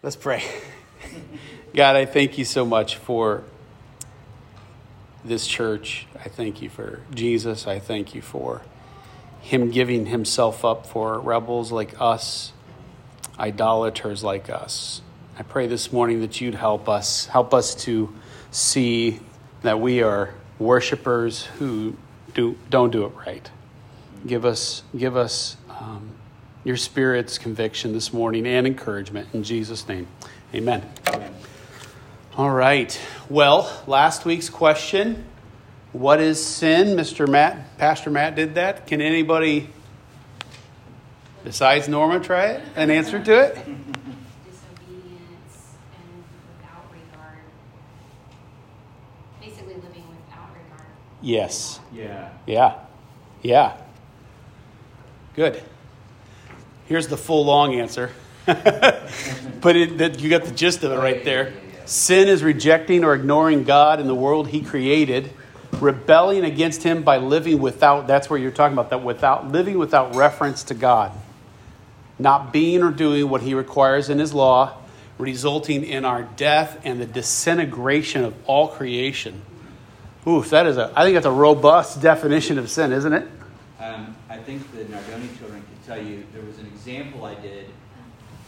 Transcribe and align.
Let's 0.00 0.14
pray. 0.14 0.44
God, 1.74 1.96
I 1.96 2.06
thank 2.06 2.38
you 2.38 2.44
so 2.44 2.64
much 2.64 2.96
for 2.96 3.42
this 5.24 5.44
church. 5.44 6.06
I 6.14 6.28
thank 6.28 6.62
you 6.62 6.70
for 6.70 7.00
Jesus. 7.12 7.66
I 7.66 7.80
thank 7.80 8.14
you 8.14 8.22
for 8.22 8.62
him 9.40 9.72
giving 9.72 10.06
himself 10.06 10.64
up 10.64 10.86
for 10.86 11.18
rebels 11.18 11.72
like 11.72 12.00
us, 12.00 12.52
idolaters 13.40 14.22
like 14.22 14.48
us. 14.48 15.02
I 15.36 15.42
pray 15.42 15.66
this 15.66 15.92
morning 15.92 16.20
that 16.20 16.40
you'd 16.40 16.54
help 16.54 16.88
us, 16.88 17.26
help 17.26 17.52
us 17.52 17.74
to 17.86 18.14
see 18.52 19.18
that 19.62 19.80
we 19.80 20.00
are 20.00 20.32
worshipers 20.60 21.46
who 21.58 21.96
do, 22.34 22.56
don't 22.70 22.90
do 22.90 23.04
it 23.04 23.12
right. 23.26 23.50
Give 24.24 24.44
us, 24.44 24.84
give 24.96 25.16
us 25.16 25.56
um, 25.68 26.12
your 26.68 26.76
Spirit's 26.76 27.38
conviction 27.38 27.94
this 27.94 28.12
morning 28.12 28.46
and 28.46 28.66
encouragement. 28.66 29.26
In 29.32 29.42
Jesus' 29.42 29.88
name, 29.88 30.06
amen. 30.54 30.86
amen. 31.08 31.34
All 32.36 32.50
right. 32.50 33.00
Well, 33.30 33.82
last 33.86 34.26
week's 34.26 34.50
question 34.50 35.24
What 35.92 36.20
is 36.20 36.44
sin? 36.44 36.88
Mr. 36.88 37.26
Matt, 37.26 37.78
Pastor 37.78 38.10
Matt 38.10 38.34
did 38.34 38.56
that. 38.56 38.86
Can 38.86 39.00
anybody 39.00 39.70
besides 41.42 41.88
Norma 41.88 42.20
try 42.20 42.48
it? 42.48 42.62
An 42.76 42.90
answer 42.90 43.24
to 43.24 43.44
it? 43.44 43.54
Disobedience 43.54 43.78
and 45.94 46.22
without 46.60 46.84
regard. 46.92 47.38
Basically, 49.40 49.72
living 49.72 50.04
without 50.10 50.50
regard. 50.52 50.90
Yes. 51.22 51.80
Yeah. 51.94 52.28
Yeah. 52.46 52.74
Yeah. 53.40 53.78
Good. 55.34 55.62
Here's 56.88 57.06
the 57.06 57.18
full 57.18 57.44
long 57.44 57.74
answer. 57.74 58.10
but 58.46 59.76
it, 59.76 60.20
you 60.20 60.30
got 60.30 60.44
the 60.44 60.54
gist 60.54 60.82
of 60.82 60.90
it 60.90 60.96
right 60.96 61.22
there. 61.22 61.52
Sin 61.84 62.28
is 62.28 62.42
rejecting 62.42 63.04
or 63.04 63.14
ignoring 63.14 63.64
God 63.64 64.00
and 64.00 64.08
the 64.08 64.14
world 64.14 64.48
He 64.48 64.62
created, 64.62 65.30
rebelling 65.80 66.44
against 66.44 66.82
Him 66.82 67.02
by 67.02 67.18
living 67.18 67.60
without, 67.60 68.06
that's 68.06 68.30
where 68.30 68.38
you're 68.38 68.50
talking 68.50 68.72
about 68.72 68.88
that, 68.88 69.04
without 69.04 69.52
living 69.52 69.78
without 69.78 70.16
reference 70.16 70.62
to 70.64 70.74
God, 70.74 71.12
not 72.18 72.54
being 72.54 72.82
or 72.82 72.90
doing 72.90 73.28
what 73.28 73.42
He 73.42 73.52
requires 73.52 74.08
in 74.08 74.18
His 74.18 74.32
law, 74.32 74.74
resulting 75.18 75.84
in 75.84 76.06
our 76.06 76.22
death 76.22 76.80
and 76.84 76.98
the 76.98 77.06
disintegration 77.06 78.24
of 78.24 78.34
all 78.46 78.68
creation. 78.68 79.42
Oof, 80.26 80.48
that 80.50 80.66
is 80.66 80.78
a, 80.78 80.90
I 80.96 81.04
think 81.04 81.14
that's 81.14 81.26
a 81.26 81.30
robust 81.30 82.00
definition 82.00 82.58
of 82.58 82.70
sin, 82.70 82.92
isn't 82.92 83.12
it? 83.12 83.28
Um, 83.78 84.16
think 84.48 84.72
the 84.72 84.84
Nardoni 84.84 85.38
children 85.38 85.60
could 85.60 85.86
tell 85.86 86.02
you 86.02 86.24
there 86.32 86.42
was 86.42 86.58
an 86.58 86.64
example 86.68 87.26
I 87.26 87.34
did 87.34 87.66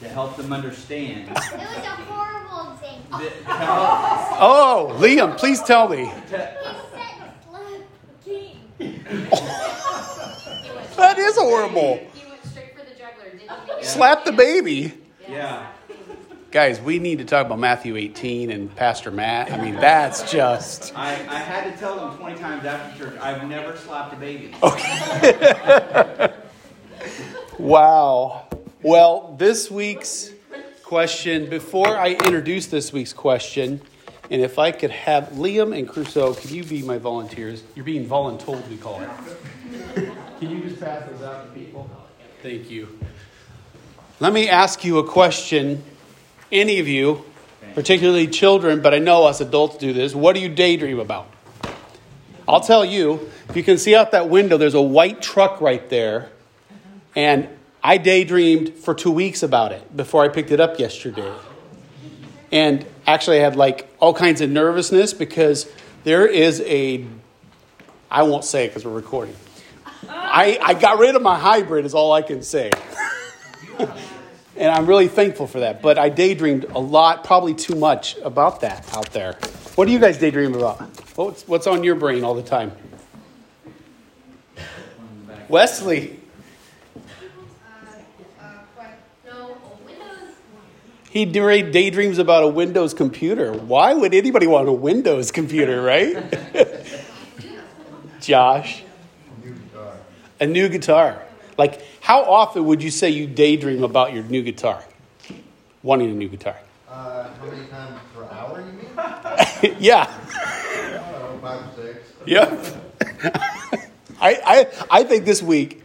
to 0.00 0.08
help 0.08 0.34
them 0.38 0.50
understand. 0.50 1.28
It 1.28 1.34
was 1.34 1.52
a 1.52 1.60
horrible 2.08 2.72
example. 2.72 3.18
that- 3.18 3.36
to 3.36 3.44
help- 3.44 4.40
Oh, 4.40 4.96
Liam, 4.98 5.36
please 5.36 5.60
tell 5.62 5.90
me. 5.90 6.06
He 6.06 6.10
said 6.30 6.56
slap 7.44 7.82
the 8.24 8.30
king. 8.30 8.60
That 10.96 11.18
is 11.18 11.36
horrible. 11.36 11.96
He 12.14 12.26
went 12.30 12.44
straight 12.46 12.72
for 12.74 12.82
the 12.82 12.98
juggler, 12.98 13.30
didn't 13.32 13.78
he? 13.78 13.84
Slap 13.84 14.24
the 14.24 14.32
baby. 14.32 14.94
Yeah. 15.28 15.66
Guys, 16.50 16.80
we 16.80 16.98
need 16.98 17.18
to 17.18 17.24
talk 17.24 17.46
about 17.46 17.60
Matthew 17.60 17.96
18 17.96 18.50
and 18.50 18.74
Pastor 18.74 19.12
Matt. 19.12 19.52
I 19.52 19.62
mean, 19.62 19.76
that's 19.76 20.32
just. 20.32 20.92
I, 20.96 21.12
I 21.12 21.38
had 21.38 21.72
to 21.72 21.78
tell 21.78 21.94
them 21.96 22.18
20 22.18 22.40
times 22.40 22.64
after 22.64 23.04
church, 23.04 23.20
I've 23.20 23.48
never 23.48 23.76
slapped 23.76 24.14
a 24.14 24.16
baby. 24.16 24.54
Okay. 24.62 26.32
Wow. 27.60 28.48
Well, 28.82 29.34
this 29.38 29.70
week's 29.70 30.30
question, 30.82 31.50
before 31.50 31.88
I 31.88 32.12
introduce 32.12 32.68
this 32.68 32.90
week's 32.90 33.12
question, 33.12 33.82
and 34.30 34.40
if 34.40 34.58
I 34.58 34.70
could 34.72 34.90
have 34.90 35.24
Liam 35.32 35.78
and 35.78 35.86
Crusoe, 35.86 36.32
can 36.32 36.54
you 36.54 36.64
be 36.64 36.82
my 36.82 36.96
volunteers? 36.96 37.62
You're 37.74 37.84
being 37.84 38.08
voluntold, 38.08 38.66
we 38.70 38.78
call 38.78 39.02
it. 39.02 39.10
Can 40.40 40.50
you 40.50 40.62
just 40.62 40.80
pass 40.80 41.06
those 41.10 41.20
out 41.20 41.52
to 41.52 41.60
people? 41.60 41.90
Thank 42.42 42.70
you. 42.70 42.98
Let 44.18 44.32
me 44.32 44.48
ask 44.48 44.82
you 44.82 44.98
a 44.98 45.06
question. 45.06 45.82
Any 46.52 46.80
of 46.80 46.88
you, 46.88 47.24
particularly 47.74 48.26
children, 48.26 48.82
but 48.82 48.92
I 48.92 48.98
know 48.98 49.26
us 49.26 49.40
adults 49.40 49.76
do 49.76 49.92
this. 49.92 50.14
What 50.14 50.34
do 50.34 50.40
you 50.40 50.48
daydream 50.48 50.98
about? 50.98 51.28
I'll 52.48 52.60
tell 52.60 52.84
you, 52.84 53.30
if 53.48 53.56
you 53.56 53.62
can 53.62 53.78
see 53.78 53.94
out 53.94 54.10
that 54.10 54.28
window, 54.28 54.56
there's 54.56 54.74
a 54.74 54.82
white 54.82 55.22
truck 55.22 55.60
right 55.60 55.88
there. 55.88 56.30
And 57.14 57.48
I 57.82 57.98
daydreamed 57.98 58.74
for 58.74 58.94
two 58.94 59.12
weeks 59.12 59.42
about 59.42 59.72
it 59.72 59.96
before 59.96 60.24
I 60.24 60.28
picked 60.28 60.50
it 60.50 60.60
up 60.60 60.78
yesterday. 60.78 61.32
And 62.50 62.84
actually, 63.06 63.38
I 63.38 63.44
had 63.44 63.54
like 63.54 63.88
all 64.00 64.12
kinds 64.12 64.40
of 64.40 64.50
nervousness 64.50 65.12
because 65.14 65.70
there 66.02 66.26
is 66.26 66.60
a, 66.62 67.06
I 68.10 68.24
won't 68.24 68.44
say 68.44 68.64
it 68.64 68.68
because 68.68 68.84
we're 68.84 68.92
recording. 68.92 69.36
I, 70.08 70.58
I 70.60 70.74
got 70.74 70.98
rid 70.98 71.14
of 71.14 71.22
my 71.22 71.38
hybrid, 71.38 71.84
is 71.84 71.94
all 71.94 72.12
I 72.12 72.22
can 72.22 72.42
say. 72.42 72.70
and 74.60 74.70
I'm 74.70 74.84
really 74.84 75.08
thankful 75.08 75.46
for 75.46 75.60
that. 75.60 75.80
But 75.80 75.98
I 75.98 76.10
daydreamed 76.10 76.70
a 76.74 76.78
lot, 76.78 77.24
probably 77.24 77.54
too 77.54 77.74
much 77.74 78.18
about 78.18 78.60
that 78.60 78.86
out 78.94 79.10
there. 79.10 79.38
What 79.74 79.86
do 79.86 79.92
you 79.92 79.98
guys 79.98 80.18
daydream 80.18 80.54
about? 80.54 80.80
What's, 81.16 81.48
what's 81.48 81.66
on 81.66 81.82
your 81.82 81.94
brain 81.94 82.24
all 82.24 82.34
the 82.34 82.42
time? 82.42 82.72
Wesley. 85.48 86.18
He 91.08 91.24
daydreams 91.24 92.18
about 92.18 92.44
a 92.44 92.48
Windows 92.48 92.94
computer. 92.94 93.52
Why 93.52 93.94
would 93.94 94.14
anybody 94.14 94.46
want 94.46 94.68
a 94.68 94.72
Windows 94.72 95.32
computer, 95.32 95.82
right? 95.82 96.22
Josh. 98.20 98.84
A 100.38 100.46
new 100.46 100.68
guitar. 100.68 101.20
Like, 101.58 101.82
how 102.00 102.22
often 102.24 102.64
would 102.66 102.82
you 102.82 102.90
say 102.90 103.10
you 103.10 103.26
daydream 103.26 103.84
about 103.84 104.12
your 104.12 104.24
new 104.24 104.42
guitar? 104.42 104.82
Wanting 105.82 106.10
a 106.10 106.14
new 106.14 106.28
guitar. 106.28 106.56
Uh, 106.88 107.28
how 107.28 107.44
many 107.46 107.66
times 107.68 107.98
per 108.14 108.24
hour, 108.24 108.60
you 108.60 108.72
mean? 108.72 109.76
yeah. 109.80 110.10
I 110.10 111.00
don't 111.02 111.02
know, 111.02 111.38
five, 111.40 111.62
six. 111.76 112.12
Yep. 112.26 112.60
I, 114.20 114.38
I, 114.44 114.66
I 114.90 115.04
think 115.04 115.24
this 115.24 115.42
week, 115.42 115.82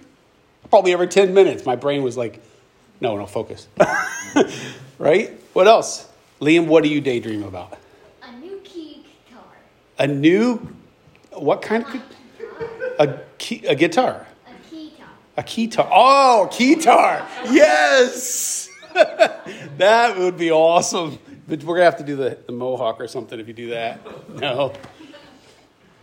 probably 0.69 0.91
every 0.93 1.07
10 1.07 1.33
minutes, 1.33 1.65
my 1.65 1.75
brain 1.75 2.03
was 2.03 2.17
like, 2.17 2.41
no, 2.99 3.15
no, 3.17 3.25
focus. 3.25 3.67
right? 4.99 5.31
What 5.53 5.67
else? 5.67 6.09
Liam, 6.41 6.67
what 6.67 6.83
do 6.83 6.89
you 6.89 6.99
daydream 7.01 7.43
about? 7.43 7.77
A 8.23 8.31
new 8.37 8.59
key 8.63 9.05
guitar. 9.29 9.43
A 9.99 10.07
new, 10.07 10.55
what 11.31 11.61
kind 11.61 11.85
of, 11.85 11.93
gu- 11.93 12.01
a, 12.99 13.19
key, 13.37 13.65
a 13.65 13.75
guitar? 13.75 14.27
A 15.37 15.43
keytar. 15.43 15.79
A 15.79 15.87
keytar. 15.87 15.89
Oh, 15.91 16.49
keytar. 16.51 17.25
Yes. 17.51 18.69
that 18.93 20.17
would 20.17 20.37
be 20.37 20.51
awesome. 20.51 21.19
But 21.47 21.63
we're 21.63 21.75
going 21.75 21.81
to 21.81 21.91
have 21.91 21.97
to 21.97 22.03
do 22.03 22.15
the, 22.15 22.37
the 22.45 22.53
mohawk 22.53 22.99
or 22.99 23.07
something 23.07 23.39
if 23.39 23.47
you 23.47 23.53
do 23.53 23.69
that. 23.71 23.99
No. 24.29 24.73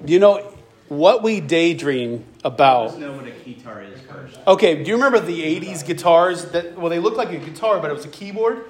You 0.04 0.18
know, 0.18 0.54
what 0.88 1.22
we 1.22 1.40
daydream 1.40 2.24
about. 2.44 2.88
Let's 2.88 2.98
know 2.98 3.12
what 3.12 3.26
a 3.26 3.30
guitar 3.30 3.82
is 3.82 4.00
first. 4.02 4.38
Okay, 4.46 4.82
do 4.82 4.88
you 4.90 4.94
remember 4.94 5.20
the 5.20 5.40
80s 5.60 5.84
guitars 5.84 6.44
that, 6.46 6.76
well, 6.78 6.90
they 6.90 6.98
looked 6.98 7.16
like 7.16 7.30
a 7.30 7.38
guitar, 7.38 7.80
but 7.80 7.90
it 7.90 7.94
was 7.94 8.04
a 8.04 8.08
keyboard? 8.08 8.66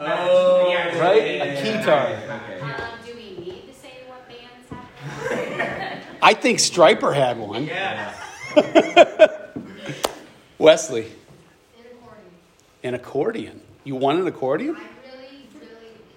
Oh, 0.00 0.72
Right? 0.98 1.22
A 1.22 1.62
keytar. 1.62 2.22
Okay. 2.42 2.60
Um, 2.60 2.98
do 3.04 3.14
we 3.14 3.36
need 3.44 3.66
to 3.68 3.74
say 3.74 3.92
what 4.08 4.26
bands 4.28 4.68
have? 4.70 6.18
I 6.22 6.34
think 6.34 6.58
Stryper 6.58 7.14
had 7.14 7.38
one. 7.38 7.66
Yeah. 7.66 8.14
Wesley, 10.62 11.06
An 11.76 11.84
accordion. 11.90 12.30
an 12.84 12.94
accordion. 12.94 13.60
You 13.82 13.96
want 13.96 14.20
an 14.20 14.28
accordion? 14.28 14.76
I 14.76 14.78
really, 14.78 15.26
really, 15.54 15.66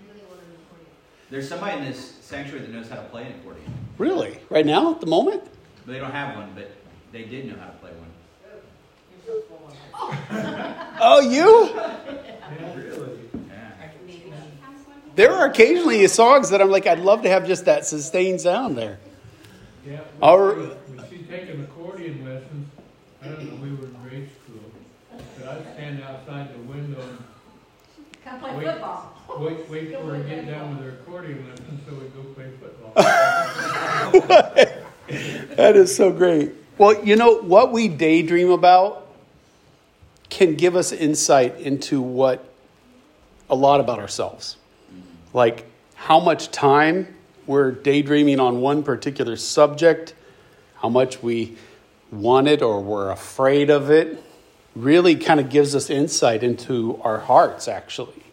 really 0.07 0.21
want 0.29 0.39
an 0.41 0.53
accordion. 0.53 0.91
There's 1.31 1.49
somebody 1.49 1.77
in 1.79 1.85
this 1.85 2.11
sanctuary 2.21 2.63
that 2.65 2.71
knows 2.71 2.87
how 2.87 2.97
to 2.97 3.01
play 3.03 3.23
an 3.25 3.31
accordion. 3.39 3.73
Really? 3.97 4.37
Right 4.51 4.65
now, 4.65 4.91
at 4.91 5.01
the 5.01 5.07
moment? 5.07 5.41
They 5.87 5.97
don't 5.97 6.11
have 6.11 6.35
one, 6.35 6.51
but 6.53 6.69
they 7.11 7.23
did 7.23 7.47
know 7.47 7.55
how 7.59 7.65
to 7.65 7.71
play 7.73 7.89
one. 7.91 8.11
Oh, 9.95 10.97
oh 11.01 11.19
you? 11.21 11.71
Yeah. 11.73 13.71
Maybe 14.05 14.11
she. 14.11 14.31
There 15.15 15.31
are 15.31 15.47
occasionally 15.49 16.05
songs 16.07 16.51
that 16.51 16.61
I'm 16.61 16.69
like, 16.69 16.85
I'd 16.85 16.99
love 16.99 17.23
to 17.23 17.29
have 17.29 17.47
just 17.47 17.65
that 17.65 17.87
sustained 17.87 18.41
sound 18.41 18.77
there. 18.77 18.99
Yeah. 19.87 20.01
Our- 20.21 20.53
When 20.53 20.77
she's 21.09 21.27
taking 21.27 21.61
accordion 21.61 22.23
lessons, 22.25 22.67
I 22.74 22.74
don't 22.74 22.74
know, 23.25 23.55
we 23.61 23.69
were 23.75 23.85
in 23.87 23.95
grade 24.03 24.29
school, 24.43 24.71
but 25.37 25.47
I'd 25.47 25.73
stand 25.73 26.03
outside 26.03 26.53
the 26.53 26.59
window 26.59 27.03
Come 28.23 28.39
play 28.39 28.55
Wait. 28.55 28.65
football. 28.67 29.13
and 29.35 29.45
wait, 29.45 29.69
wait 29.69 29.93
for 29.93 30.03
her 30.03 30.17
to 30.17 30.23
get 30.27 30.47
done 30.47 30.75
with 30.77 30.83
her 30.83 30.91
accordion 30.93 31.47
lessons 31.47 31.81
so 31.87 31.93
we'd 31.93 32.15
go 32.15 32.23
play 32.33 32.49
football. 32.59 32.93
That 35.55 35.75
is 35.75 35.95
so 35.95 36.11
great. 36.11 36.51
Well, 36.79 37.05
you 37.05 37.15
know, 37.15 37.37
what 37.41 37.71
we 37.71 37.87
daydream 37.87 38.49
about 38.49 39.07
can 40.29 40.55
give 40.55 40.75
us 40.75 40.91
insight 40.91 41.59
into 41.59 42.01
what 42.01 42.43
a 43.49 43.55
lot 43.55 43.79
about 43.79 43.99
ourselves. 43.99 44.57
Like 45.33 45.65
how 45.93 46.19
much 46.19 46.49
time 46.49 47.15
we're 47.45 47.71
daydreaming 47.71 48.39
on 48.39 48.59
one 48.61 48.81
particular 48.83 49.35
subject, 49.37 50.15
how 50.77 50.89
much 50.89 51.21
we 51.21 51.55
want 52.15 52.47
it 52.47 52.61
or 52.61 52.81
we're 52.81 53.11
afraid 53.11 53.69
of 53.69 53.89
it, 53.89 54.21
really 54.75 55.15
kind 55.15 55.39
of 55.39 55.49
gives 55.49 55.75
us 55.75 55.89
insight 55.89 56.43
into 56.43 56.99
our 57.03 57.19
hearts, 57.19 57.67
actually. 57.67 58.23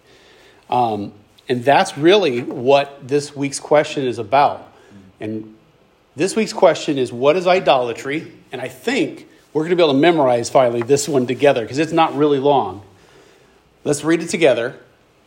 Um, 0.68 1.12
and 1.48 1.64
that's 1.64 1.96
really 1.98 2.42
what 2.42 3.06
this 3.06 3.36
week's 3.36 3.60
question 3.60 4.06
is 4.06 4.18
about. 4.18 4.72
And 5.20 5.54
this 6.16 6.34
week's 6.34 6.52
question 6.52 6.98
is 6.98 7.12
what 7.12 7.36
is 7.36 7.46
idolatry? 7.46 8.32
And 8.50 8.60
I 8.60 8.68
think 8.68 9.28
we're 9.52 9.62
going 9.62 9.70
to 9.70 9.76
be 9.76 9.82
able 9.82 9.92
to 9.92 9.98
memorize 10.00 10.50
finally 10.50 10.82
this 10.82 11.08
one 11.08 11.26
together 11.26 11.62
because 11.62 11.78
it's 11.78 11.92
not 11.92 12.14
really 12.16 12.38
long. 12.38 12.82
Let's 13.84 14.04
read 14.04 14.22
it 14.22 14.28
together. 14.28 14.78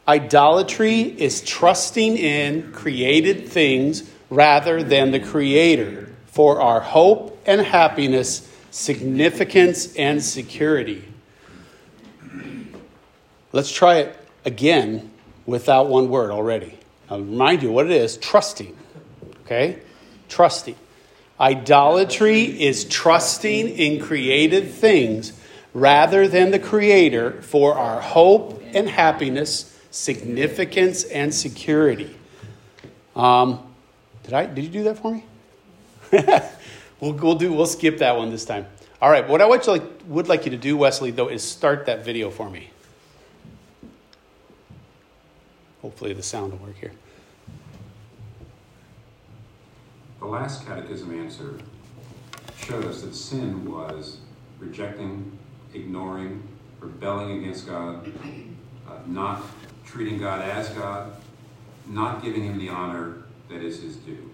Idolatry 0.08 1.02
is 1.02 1.42
trusting 1.42 2.18
in 2.18 2.72
created 2.72 3.48
things 3.48 4.10
rather 4.30 4.84
than 4.84 5.12
the 5.12 5.20
Creator 5.20 6.14
for 6.28 6.62
our 6.62 6.80
hope 6.80 7.35
and 7.46 7.62
happiness, 7.62 8.52
significance 8.72 9.96
and 9.96 10.24
security. 10.24 11.04
Let's 13.52 13.72
try 13.72 14.00
it 14.00 14.18
again 14.44 15.12
without 15.46 15.88
one 15.88 16.10
word 16.10 16.32
already. 16.32 16.78
I'll 17.10 17.20
remind 17.20 17.64
you 17.64 17.72
what 17.72 17.86
it 17.86 17.92
is 17.92 18.18
trusting. 18.18 18.76
Okay? 19.46 19.80
Trusting. 20.28 20.76
Idolatry 21.40 22.44
is 22.44 22.86
trusting 22.86 23.70
in 23.70 24.02
created 24.02 24.72
things 24.72 25.34
rather 25.74 26.28
than 26.28 26.52
the 26.52 26.60
Creator 26.60 27.42
for 27.42 27.76
our 27.76 28.00
hope 28.02 28.64
and 28.74 28.90
happiness, 28.90 29.78
significance 29.92 31.04
and 31.04 31.34
security. 31.34 32.16
Um, 33.16 33.62
did 34.24 34.34
I? 34.34 34.46
Did 34.48 34.64
you 34.64 34.70
do 34.70 34.84
that 34.84 34.98
for 34.98 35.12
me? 35.12 35.26
we'll, 37.06 37.14
we'll 37.14 37.36
do. 37.36 37.54
We'll 37.54 37.66
skip 37.66 38.00
that 38.00 38.18
one 38.18 38.30
this 38.30 38.46
time. 38.46 38.66
All 39.02 39.10
right. 39.10 39.28
What 39.28 39.42
I 39.42 39.46
would 39.46 39.66
like, 39.68 39.84
would 40.08 40.28
like 40.28 40.46
you 40.46 40.52
to 40.52 40.58
do, 40.58 40.76
Wesley, 40.78 41.12
though, 41.12 41.28
is 41.28 41.44
start 41.44 41.86
that 41.86 42.04
video 42.04 42.30
for 42.30 42.50
me. 42.50 42.70
Hopefully, 45.82 46.14
the 46.14 46.24
sound 46.24 46.52
will 46.52 46.68
work 46.68 46.78
here. 46.78 46.92
The 50.20 50.26
last 50.26 50.66
catechism 50.66 51.20
answer 51.20 51.60
showed 52.58 52.86
us 52.86 53.02
that 53.02 53.14
sin 53.14 53.70
was 53.70 54.18
rejecting, 54.60 55.38
ignoring, 55.74 56.42
rebelling 56.80 57.38
against 57.38 57.68
God, 57.68 58.12
uh, 58.88 58.94
not 59.06 59.44
treating 59.86 60.18
God 60.18 60.42
as 60.42 60.70
God, 60.70 61.16
not 61.86 62.24
giving 62.24 62.44
him 62.44 62.58
the 62.58 62.70
honor 62.70 63.24
that 63.50 63.62
is 63.62 63.84
his 63.84 63.98
due. 63.98 64.32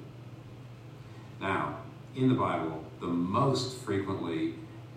Now, 1.41 1.79
in 2.15 2.27
the 2.27 2.35
Bible, 2.35 2.83
the 2.99 3.07
most 3.07 3.79
frequently 3.79 4.55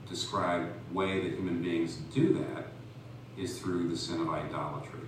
described 0.09 0.73
way 0.93 1.21
that 1.21 1.35
human 1.35 1.63
beings 1.63 1.97
do 2.13 2.35
that 2.35 2.67
is 3.41 3.59
through 3.59 3.89
the 3.89 3.97
sin 3.97 4.21
of 4.21 4.31
idolatry. 4.31 5.01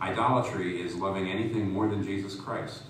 Idolatry 0.00 0.80
is 0.80 0.94
loving 0.94 1.30
anything 1.30 1.70
more 1.70 1.88
than 1.88 2.02
Jesus 2.02 2.34
Christ. 2.34 2.82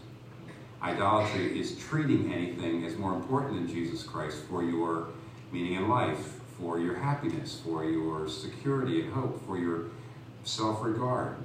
Idolatry 0.83 1.59
is 1.59 1.79
treating 1.79 2.33
anything 2.33 2.85
as 2.85 2.97
more 2.97 3.15
important 3.15 3.55
than 3.55 3.69
Jesus 3.69 4.03
Christ 4.03 4.39
for 4.49 4.63
your 4.63 5.09
meaning 5.53 5.75
in 5.75 5.89
life, 5.89 6.41
for 6.59 6.81
your 6.81 6.97
happiness, 6.97 7.61
for 7.65 7.85
your 7.85 8.29
security 8.29 9.03
and 9.03 9.13
hope, 9.13 9.45
for 9.47 9.59
your 9.59 9.87
self 10.45 10.83
regard. 10.83 11.37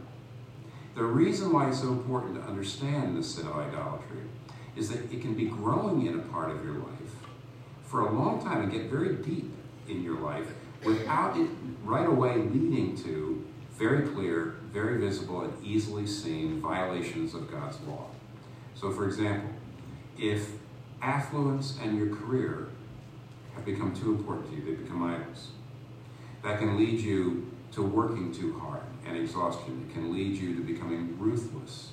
The 0.96 1.04
reason 1.04 1.54
why 1.54 1.70
it's 1.70 1.80
so 1.80 1.90
important 1.90 2.36
to 2.36 2.42
understand 2.42 3.18
the 3.18 3.24
sin 3.24 3.48
of 3.48 3.56
idolatry 3.56 4.24
is 4.76 4.90
that 4.90 5.12
it 5.12 5.22
can 5.22 5.34
be 5.34 5.46
growing 5.46 6.06
in 6.06 6.20
a 6.20 6.24
part 6.24 6.52
of 6.52 6.64
your 6.64 6.76
life 6.76 7.16
for 7.84 8.08
a 8.08 8.12
long 8.12 8.42
time 8.42 8.62
and 8.62 8.72
get 8.72 8.90
very 8.90 9.16
deep 9.16 9.52
in 9.88 10.02
your 10.02 10.20
life 10.20 10.48
without 10.86 11.38
it 11.38 11.50
right 11.84 12.08
away 12.08 12.38
leading 12.38 12.96
to 12.96 13.46
very 13.78 14.08
clear, 14.08 14.56
very 14.72 15.00
visible, 15.00 15.42
and 15.42 15.66
easily 15.66 16.06
seen 16.06 16.62
violations 16.62 17.34
of 17.34 17.52
God's 17.52 17.80
law. 17.82 18.06
So, 18.76 18.92
for 18.92 19.06
example, 19.06 19.50
if 20.18 20.52
affluence 21.02 21.78
and 21.82 21.98
your 21.98 22.16
career 22.16 22.70
have 23.56 23.66
become 23.66 23.94
too 23.94 24.12
important 24.12 24.50
to 24.50 24.56
you, 24.56 24.64
they 24.64 24.84
become 24.84 25.04
idols. 25.04 25.50
That 26.44 26.60
can 26.60 26.78
lead 26.78 27.00
you 27.00 27.52
to 27.74 27.82
working 27.82 28.32
too 28.32 28.60
hard 28.60 28.84
and 29.08 29.18
exhaustion. 29.18 29.86
It 29.90 29.94
can 29.94 30.14
lead 30.14 30.36
you 30.36 30.56
to 30.56 30.62
becoming 30.62 31.18
ruthless. 31.20 31.90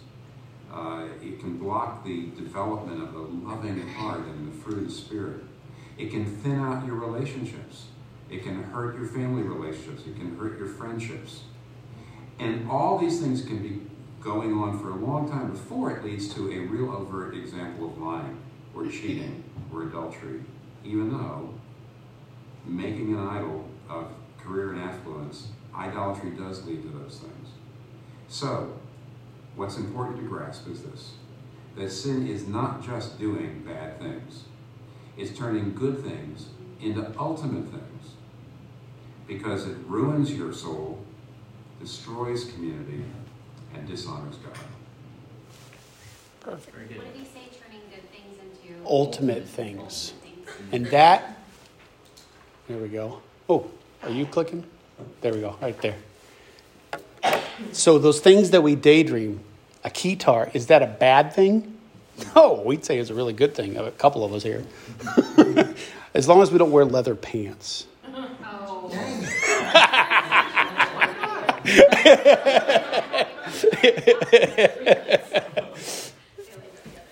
Uh, 0.72 1.06
it 1.22 1.40
can 1.40 1.58
block 1.58 2.04
the 2.04 2.26
development 2.36 3.02
of 3.02 3.14
a 3.14 3.20
loving 3.20 3.86
heart 3.88 4.20
and 4.20 4.52
the 4.52 4.56
fruit 4.62 4.78
of 4.78 4.84
the 4.84 4.92
Spirit. 4.92 5.42
It 5.96 6.10
can 6.10 6.24
thin 6.24 6.60
out 6.60 6.86
your 6.86 6.96
relationships. 6.96 7.86
It 8.30 8.42
can 8.42 8.62
hurt 8.62 8.96
your 8.96 9.06
family 9.06 9.42
relationships. 9.42 10.02
It 10.06 10.16
can 10.16 10.36
hurt 10.36 10.58
your 10.58 10.68
friendships. 10.68 11.44
And 12.38 12.70
all 12.70 12.98
these 12.98 13.20
things 13.20 13.42
can 13.42 13.62
be 13.62 13.80
going 14.20 14.52
on 14.52 14.78
for 14.78 14.90
a 14.90 14.96
long 14.96 15.28
time 15.28 15.50
before 15.50 15.96
it 15.96 16.04
leads 16.04 16.32
to 16.34 16.50
a 16.52 16.58
real 16.66 16.92
overt 16.92 17.34
example 17.34 17.86
of 17.86 17.98
lying 17.98 18.38
or 18.74 18.86
cheating 18.86 19.42
or 19.72 19.84
adultery, 19.84 20.40
even 20.84 21.10
though 21.10 21.54
making 22.64 23.14
an 23.14 23.26
idol 23.26 23.68
of 23.88 24.08
career 24.38 24.72
and 24.72 24.82
affluence, 24.82 25.48
idolatry 25.74 26.30
does 26.30 26.64
lead 26.66 26.82
to 26.82 26.88
those 26.88 27.18
things. 27.18 27.48
So, 28.28 28.78
what's 29.58 29.76
important 29.76 30.16
to 30.16 30.22
grasp 30.22 30.68
is 30.68 30.82
this 30.82 31.12
that 31.76 31.90
sin 31.90 32.26
is 32.26 32.46
not 32.48 32.82
just 32.84 33.18
doing 33.20 33.62
bad 33.64 34.00
things, 34.00 34.44
it's 35.16 35.36
turning 35.36 35.74
good 35.74 36.02
things 36.02 36.46
into 36.80 37.12
ultimate 37.18 37.64
things 37.70 38.14
because 39.28 39.66
it 39.66 39.76
ruins 39.86 40.32
your 40.32 40.52
soul, 40.52 40.98
destroys 41.80 42.50
community, 42.52 43.04
and 43.74 43.86
dishonors 43.86 44.36
God. 44.36 44.56
Perfect. 46.40 46.76
What 46.96 47.12
did 47.12 47.14
he 47.14 47.24
say 47.24 47.42
turning 47.60 47.82
good 47.90 48.10
things 48.10 48.38
into 48.40 48.84
ultimate 48.84 49.46
things? 49.46 50.14
And 50.72 50.86
that, 50.86 51.38
there 52.66 52.78
we 52.78 52.88
go. 52.88 53.20
Oh, 53.48 53.70
are 54.02 54.10
you 54.10 54.26
clicking? 54.26 54.64
There 55.20 55.32
we 55.32 55.40
go, 55.40 55.56
right 55.60 55.80
there. 55.80 55.96
So, 57.72 57.98
those 57.98 58.20
things 58.20 58.50
that 58.50 58.62
we 58.62 58.76
daydream, 58.76 59.40
a 59.84 59.90
keytar, 59.90 60.54
is 60.54 60.66
that 60.66 60.82
a 60.82 60.86
bad 60.86 61.32
thing? 61.32 61.76
No, 62.34 62.62
we'd 62.64 62.84
say 62.84 62.98
it's 62.98 63.10
a 63.10 63.14
really 63.14 63.32
good 63.32 63.54
thing. 63.54 63.76
A 63.76 63.92
couple 63.92 64.24
of 64.24 64.32
us 64.32 64.42
here. 64.42 64.64
as 66.14 66.26
long 66.26 66.42
as 66.42 66.50
we 66.50 66.58
don't 66.58 66.72
wear 66.72 66.84
leather 66.84 67.14
pants. 67.14 67.86
Oh. 68.44 69.24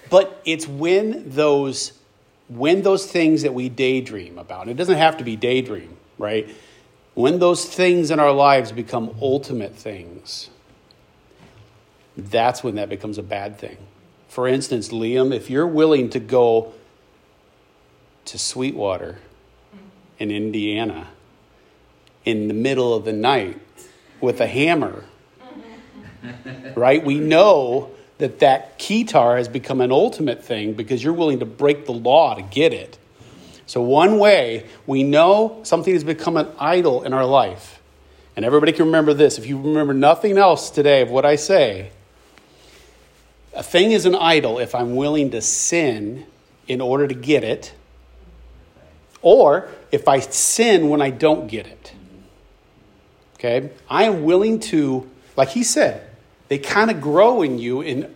But 0.08 0.40
it's 0.44 0.66
when 0.66 1.30
those 1.30 1.92
when 2.48 2.82
those 2.82 3.10
things 3.10 3.42
that 3.42 3.52
we 3.52 3.68
daydream 3.68 4.38
about, 4.38 4.68
it 4.68 4.74
doesn't 4.74 4.98
have 4.98 5.16
to 5.16 5.24
be 5.24 5.34
daydream, 5.34 5.96
right? 6.16 6.48
When 7.14 7.40
those 7.40 7.64
things 7.64 8.12
in 8.12 8.20
our 8.20 8.30
lives 8.30 8.70
become 8.70 9.16
ultimate 9.20 9.74
things, 9.74 10.48
that's 12.16 12.64
when 12.64 12.76
that 12.76 12.88
becomes 12.88 13.18
a 13.18 13.22
bad 13.22 13.58
thing. 13.58 13.76
For 14.28 14.48
instance, 14.48 14.88
Liam, 14.88 15.34
if 15.34 15.50
you're 15.50 15.66
willing 15.66 16.10
to 16.10 16.20
go 16.20 16.72
to 18.26 18.38
Sweetwater 18.38 19.18
in 20.18 20.30
Indiana 20.30 21.08
in 22.24 22.48
the 22.48 22.54
middle 22.54 22.92
of 22.94 23.04
the 23.04 23.12
night 23.12 23.60
with 24.20 24.40
a 24.40 24.46
hammer, 24.46 25.04
mm-hmm. 25.40 26.78
right? 26.78 27.04
We 27.04 27.20
know 27.20 27.90
that 28.18 28.40
that 28.40 28.78
keytar 28.78 29.36
has 29.36 29.48
become 29.48 29.80
an 29.80 29.92
ultimate 29.92 30.44
thing 30.44 30.72
because 30.72 31.04
you're 31.04 31.12
willing 31.12 31.38
to 31.40 31.46
break 31.46 31.86
the 31.86 31.92
law 31.92 32.34
to 32.34 32.42
get 32.42 32.72
it. 32.72 32.98
So, 33.66 33.82
one 33.82 34.18
way 34.18 34.66
we 34.86 35.02
know 35.02 35.60
something 35.64 35.92
has 35.92 36.04
become 36.04 36.36
an 36.36 36.48
idol 36.58 37.02
in 37.02 37.12
our 37.12 37.26
life, 37.26 37.80
and 38.36 38.44
everybody 38.44 38.72
can 38.72 38.86
remember 38.86 39.12
this 39.12 39.38
if 39.38 39.46
you 39.46 39.60
remember 39.60 39.92
nothing 39.92 40.38
else 40.38 40.70
today 40.70 41.02
of 41.02 41.10
what 41.10 41.26
I 41.26 41.36
say, 41.36 41.90
a 43.56 43.62
thing 43.62 43.92
is 43.92 44.06
an 44.06 44.14
idol 44.14 44.58
if 44.58 44.74
I'm 44.74 44.94
willing 44.96 45.30
to 45.30 45.40
sin 45.40 46.26
in 46.68 46.80
order 46.80 47.08
to 47.08 47.14
get 47.14 47.42
it, 47.42 47.74
or 49.22 49.68
if 49.90 50.06
I 50.06 50.20
sin 50.20 50.88
when 50.88 51.00
I 51.00 51.10
don't 51.10 51.46
get 51.48 51.66
it. 51.66 51.92
Okay? 53.34 53.70
I 53.88 54.04
am 54.04 54.24
willing 54.24 54.60
to, 54.60 55.10
like 55.36 55.48
he 55.48 55.62
said, 55.64 56.08
they 56.48 56.58
kind 56.58 56.90
of 56.90 57.00
grow 57.00 57.42
in 57.42 57.58
you, 57.58 57.80
and 57.80 58.14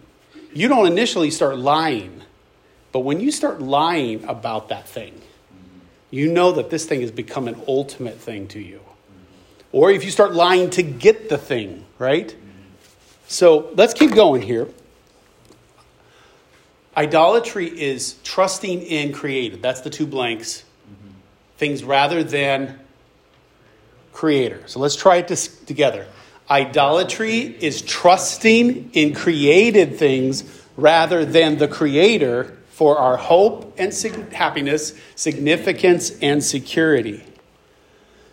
you 0.52 0.68
don't 0.68 0.86
initially 0.86 1.30
start 1.30 1.58
lying. 1.58 2.22
But 2.92 3.00
when 3.00 3.20
you 3.20 3.30
start 3.30 3.60
lying 3.62 4.24
about 4.24 4.68
that 4.68 4.88
thing, 4.88 5.20
you 6.10 6.30
know 6.30 6.52
that 6.52 6.70
this 6.70 6.84
thing 6.84 7.00
has 7.00 7.10
become 7.10 7.48
an 7.48 7.60
ultimate 7.66 8.18
thing 8.18 8.46
to 8.48 8.60
you. 8.60 8.80
Or 9.72 9.90
if 9.90 10.04
you 10.04 10.10
start 10.10 10.34
lying 10.34 10.70
to 10.70 10.82
get 10.82 11.28
the 11.28 11.38
thing, 11.38 11.86
right? 11.98 12.34
So 13.28 13.70
let's 13.74 13.94
keep 13.94 14.12
going 14.12 14.42
here. 14.42 14.68
Idolatry 17.00 17.66
is 17.66 18.16
trusting 18.24 18.82
in 18.82 19.14
created. 19.14 19.62
That's 19.62 19.80
the 19.80 19.88
two 19.88 20.06
blanks. 20.06 20.64
Things 21.56 21.82
rather 21.82 22.22
than 22.22 22.78
creator. 24.12 24.62
So 24.66 24.80
let's 24.80 24.96
try 24.96 25.16
it 25.16 25.26
this, 25.26 25.48
together. 25.64 26.06
Idolatry 26.50 27.38
is 27.38 27.80
trusting 27.80 28.90
in 28.92 29.14
created 29.14 29.96
things 29.96 30.44
rather 30.76 31.24
than 31.24 31.56
the 31.56 31.68
creator 31.68 32.58
for 32.68 32.98
our 32.98 33.16
hope 33.16 33.76
and 33.78 33.94
sig- 33.94 34.30
happiness, 34.34 34.92
significance, 35.14 36.10
and 36.20 36.44
security. 36.44 37.24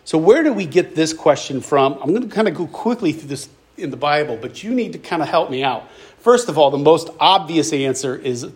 So, 0.04 0.18
where 0.18 0.42
do 0.42 0.52
we 0.52 0.66
get 0.66 0.94
this 0.94 1.14
question 1.14 1.62
from? 1.62 1.94
I'm 2.02 2.10
going 2.10 2.28
to 2.28 2.34
kind 2.34 2.48
of 2.48 2.54
go 2.54 2.66
quickly 2.66 3.12
through 3.12 3.28
this 3.28 3.48
in 3.78 3.90
the 3.90 3.96
Bible, 3.96 4.36
but 4.40 4.62
you 4.62 4.74
need 4.74 4.92
to 4.92 4.98
kind 4.98 5.22
of 5.22 5.28
help 5.28 5.50
me 5.50 5.62
out. 5.62 5.88
First 6.20 6.48
of 6.48 6.58
all, 6.58 6.70
the 6.70 6.78
most 6.78 7.10
obvious 7.20 7.72
answer 7.72 8.16
is 8.16 8.50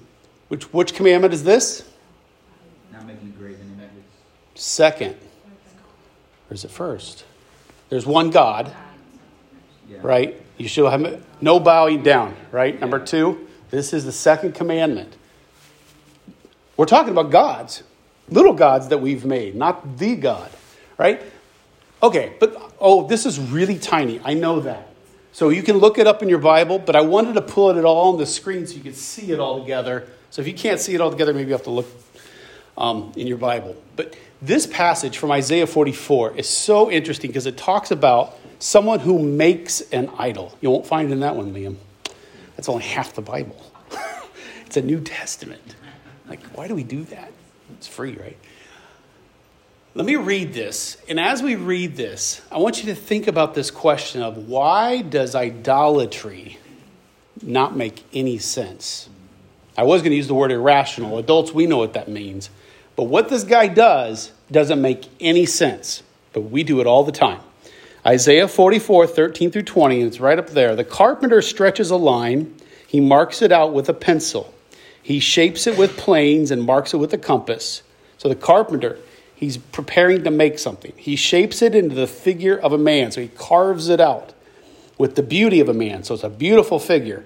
which, 0.49 0.64
which 0.73 0.95
commandment 0.95 1.33
is 1.33 1.45
this? 1.45 1.88
Not 2.92 3.07
making 3.07 3.35
graven 3.38 3.61
images. 3.78 4.04
Second. 4.54 5.16
Or 6.50 6.54
is 6.54 6.64
it 6.64 6.71
first? 6.71 7.25
There's 7.88 8.07
one 8.07 8.31
God, 8.31 8.73
Yeah. 9.88 9.99
right? 10.02 10.40
You 10.59 10.69
shall 10.69 10.90
have 10.90 11.25
no 11.40 11.59
bowing 11.61 12.02
down, 12.02 12.35
right? 12.50 12.78
Number 12.78 12.99
two, 12.99 13.49
this 13.71 13.92
is 13.92 14.04
the 14.04 14.12
second 14.12 14.54
commandment. 14.54 15.14
We're 16.76 16.87
talking 16.87 17.12
about 17.12 17.31
gods, 17.31 17.83
little 18.28 18.52
gods 18.52 18.88
that 18.88 18.99
we've 18.99 19.25
made, 19.25 19.54
not 19.54 19.99
the 19.99 20.16
God, 20.16 20.50
right? 20.99 21.23
Okay, 22.02 22.35
but 22.40 22.75
oh, 22.81 23.07
this 23.07 23.25
is 23.25 23.38
really 23.38 23.78
tiny. 23.78 24.21
I 24.25 24.35
know 24.35 24.61
that. 24.61 24.88
So 25.33 25.49
you 25.49 25.62
can 25.62 25.79
look 25.79 25.99
it 25.99 26.07
up 26.07 26.23
in 26.23 26.29
your 26.29 26.39
Bible, 26.39 26.79
but 26.79 26.95
I 26.95 27.01
wanted 27.01 27.35
to 27.35 27.43
pull 27.43 27.71
it 27.71 27.85
all 27.85 28.12
on 28.12 28.19
the 28.19 28.27
screen 28.27 28.67
so 28.67 28.77
you 28.77 28.83
could 28.83 28.97
see 28.97 29.33
it 29.33 29.41
all 29.41 29.61
together. 29.61 30.07
So 30.31 30.43
if 30.43 30.49
you 30.49 30.55
can't 30.55 30.79
see 30.79 30.95
it 30.95 31.01
all 31.01 31.11
together, 31.11 31.33
maybe 31.33 31.47
you 31.47 31.55
have 31.55 31.62
to 31.65 31.71
look 31.71 31.87
um, 32.77 33.12
in 33.17 33.27
your 33.27 33.39
Bible. 33.39 33.75
But 33.97 34.15
this 34.43 34.67
passage 34.67 35.17
from 35.17 35.31
Isaiah 35.31 35.67
44 35.67 36.37
is 36.37 36.49
so 36.49 36.91
interesting 36.91 37.31
because 37.31 37.47
it 37.47 37.57
talks 37.57 37.91
about 37.91 38.39
someone 38.59 39.01
who 39.01 39.19
makes 39.19 39.81
an 39.93 40.11
idol. 40.19 40.57
You 40.61 40.71
won't 40.71 40.87
find 40.87 41.09
it 41.09 41.12
in 41.12 41.21
that 41.21 41.35
one, 41.35 41.55
Liam. 41.55 41.77
That's 42.57 42.69
only 42.69 42.85
half 42.85 43.15
the 43.15 43.23
Bible. 43.23 43.73
it's 44.67 44.77
a 44.77 44.83
New 44.83 45.01
Testament. 45.01 45.77
Like, 46.29 46.45
why 46.55 46.69
do 46.69 46.75
we 46.75 46.85
do 46.85 47.05
that? 47.05 47.33
It's 47.73 47.89
free, 47.89 48.17
right? 48.17 48.37
Let 49.95 50.07
me 50.07 50.17
read 50.17 50.55
this. 50.55 50.97
And 51.07 51.21
as 51.21 51.43
we 51.43 51.55
read 51.55 51.97
this, 51.97 52.41
I 52.51 52.57
want 52.57 52.83
you 52.83 52.87
to 52.87 52.95
think 52.95 53.27
about 53.27 53.55
this 53.55 53.71
question 53.71 54.23
of 54.23 54.49
why 54.49 55.03
does 55.03 55.35
idolatry 55.35 56.59
not 57.43 57.77
make 57.77 58.03
any 58.15 58.39
sense? 58.39 59.11
I 59.77 59.83
was 59.83 60.01
going 60.01 60.13
to 60.13 60.17
use 60.17 60.29
the 60.29 60.35
word 60.35 60.51
irrational. 60.51 61.19
Adults, 61.19 61.53
we 61.53 61.67
know 61.67 61.77
what 61.77 61.93
that 61.93 62.09
means. 62.09 62.49
But 62.97 63.05
what 63.05 63.29
this 63.29 63.45
guy 63.45 63.67
does 63.67 64.33
doesn't 64.51 64.81
make 64.81 65.09
any 65.21 65.45
sense. 65.45 66.03
But 66.33 66.43
we 66.43 66.63
do 66.63 66.81
it 66.81 66.87
all 66.87 67.05
the 67.05 67.13
time. 67.13 67.41
Isaiah 68.07 68.49
44, 68.49 69.07
13 69.07 69.51
through 69.51 69.63
20, 69.63 70.01
and 70.01 70.09
it's 70.09 70.21
right 70.21 70.39
up 70.39 70.49
there. 70.51 70.75
The 70.75 70.85
carpenter 70.85 71.43
stretches 71.43 71.91
a 71.91 71.97
line, 71.97 72.57
he 72.87 72.99
marks 72.99 73.43
it 73.43 73.53
out 73.53 73.75
with 73.75 73.91
a 73.91 73.95
pencil. 73.95 74.55
He 75.03 75.21
shapes 75.21 75.67
it 75.67 75.77
with 75.77 75.99
planes 75.99 76.51
and 76.51 76.63
marks 76.63 76.95
it 76.95 76.97
with 76.97 77.13
a 77.13 77.19
compass. 77.19 77.83
So 78.17 78.29
the 78.29 78.35
carpenter, 78.35 78.99
he's 79.43 79.57
preparing 79.57 80.23
to 80.23 80.31
make 80.31 80.57
something. 80.57 80.93
He 80.95 81.17
shapes 81.17 81.63
it 81.63 81.75
into 81.75 81.97
the 81.97 82.07
figure 82.07 82.57
of 82.57 82.73
a 82.73 82.79
man. 82.79 83.11
So 83.11 83.21
he 83.21 83.27
carves 83.27 83.89
it 83.89 83.99
out 83.99 84.33
with 84.99 85.17
the 85.17 85.23
beauty 85.25 85.59
of 85.59 85.69
a 85.69 85.75
man. 85.75 86.05
So 86.05 86.15
it's 86.15 86.23
a 86.23 86.31
beautiful 86.31 86.79
figure 86.79 87.25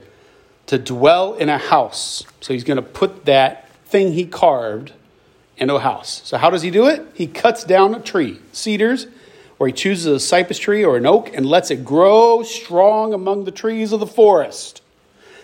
to 0.65 0.79
dwell 0.79 1.35
in 1.35 1.51
a 1.51 1.59
house. 1.59 2.25
So 2.41 2.55
he's 2.55 2.65
going 2.65 2.79
to 2.79 2.83
put 2.83 3.27
that 3.27 3.69
thing 3.85 4.15
he 4.15 4.25
carved 4.25 4.95
into 5.59 5.75
a 5.75 5.81
house. 5.81 6.23
So 6.25 6.39
how 6.39 6.49
does 6.49 6.63
he 6.63 6.71
do 6.71 6.87
it? 6.87 7.07
He 7.13 7.27
cuts 7.27 7.65
down 7.65 7.95
a 7.95 8.01
tree, 8.01 8.41
cedars, 8.51 9.09
or 9.59 9.67
he 9.67 9.75
chooses 9.75 10.07
a 10.07 10.19
cypress 10.19 10.59
tree 10.59 10.83
or 10.83 10.97
an 10.97 11.05
oak 11.05 11.31
and 11.35 11.45
lets 11.45 11.71
it 11.71 11.85
grow 11.85 12.43
strong 12.43 13.13
among 13.13 13.45
the 13.45 13.51
trees 13.51 13.93
of 13.93 14.01
the 14.01 14.07
forest. 14.07 14.81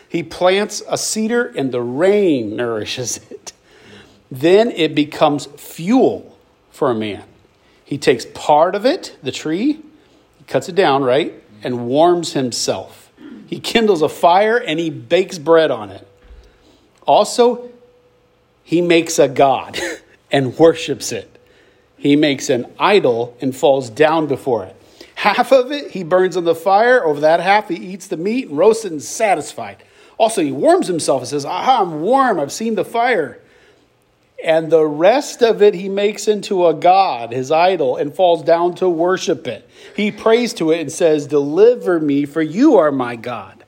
He 0.09 0.23
plants 0.23 0.83
a 0.89 0.97
cedar 0.97 1.49
and 1.55 1.71
the 1.71 1.83
rain 1.83 2.57
nourishes 2.57 3.19
it. 3.31 3.53
Then 4.31 4.71
it 4.71 4.95
becomes 4.95 5.45
fuel 5.45 6.32
for 6.73 6.91
a 6.91 6.95
man. 6.95 7.23
He 7.85 7.99
takes 7.99 8.27
part 8.35 8.75
of 8.75 8.85
it, 8.85 9.17
the 9.23 9.31
tree, 9.31 9.75
he 10.39 10.45
cuts 10.47 10.69
it 10.69 10.75
down, 10.75 11.05
right, 11.05 11.35
and 11.63 11.87
warms 11.87 12.33
himself. 12.33 13.13
He 13.47 13.61
kindles 13.61 14.03
a 14.03 14.09
fire 14.09 14.57
and 14.57 14.81
he 14.81 14.89
bakes 14.89 15.39
bread 15.39 15.71
on 15.71 15.91
it. 15.91 16.09
Also, 17.07 17.71
he 18.65 18.81
makes 18.81 19.19
a 19.19 19.29
god 19.29 19.79
and 20.33 20.59
worships 20.59 21.13
it. 21.13 21.29
He 21.99 22.17
makes 22.17 22.49
an 22.49 22.67
idol 22.79 23.37
and 23.41 23.55
falls 23.55 23.91
down 23.91 24.27
before 24.27 24.65
it. 24.65 24.75
Half 25.17 25.53
of 25.53 25.71
it 25.71 25.91
he 25.91 26.03
burns 26.03 26.37
on 26.37 26.45
the 26.45 26.55
fire. 26.55 27.05
Over 27.05 27.21
that 27.21 27.41
half, 27.41 27.69
he 27.69 27.77
eats 27.77 28.09
the 28.09 28.17
meat 28.17 28.49
and 28.49 28.57
roasts 28.57 28.85
it 28.85 28.93
and 28.93 29.01
is 29.01 29.09
satisfied. 29.09 29.85
Also, 30.19 30.43
he 30.43 30.51
warms 30.51 30.87
himself 30.87 31.21
and 31.21 31.29
says, 31.29 31.45
Aha, 31.45 31.83
I'm 31.83 32.01
warm. 32.01 32.41
I've 32.41 32.51
seen 32.51 32.75
the 32.75 32.85
fire. 32.85 33.42
And 34.43 34.71
the 34.71 34.85
rest 34.85 35.43
of 35.43 35.63
it 35.63 35.75
he 35.75 35.89
makes 35.89 36.27
into 36.27 36.67
a 36.67 36.75
god, 36.75 37.33
his 37.33 37.53
idol, 37.53 37.97
and 37.97 38.13
falls 38.13 38.43
down 38.43 38.75
to 38.77 38.89
worship 38.89 39.47
it. 39.47 39.69
He 39.95 40.11
prays 40.11 40.53
to 40.55 40.73
it 40.73 40.81
and 40.81 40.91
says, 40.91 41.27
Deliver 41.27 42.01
me, 42.01 42.25
for 42.25 42.43
you 42.43 42.77
are 42.77 42.91
my 42.91 43.15
God. 43.15 43.65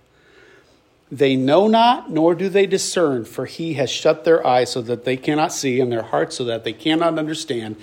They 1.13 1.37
know 1.37 1.69
not, 1.69 2.11
nor 2.11 2.35
do 2.35 2.49
they 2.49 2.67
discern, 2.67 3.25
for 3.25 3.47
he 3.47 3.75
has 3.75 3.89
shut 3.89 4.25
their 4.25 4.45
eyes 4.45 4.73
so 4.73 4.83
that 4.83 5.05
they 5.05 5.17
cannot 5.17 5.53
see, 5.53 5.79
and 5.79 5.93
their 5.93 6.03
hearts 6.03 6.37
so 6.37 6.45
that 6.45 6.65
they 6.65 6.73
cannot 6.73 7.19
understand. 7.19 7.77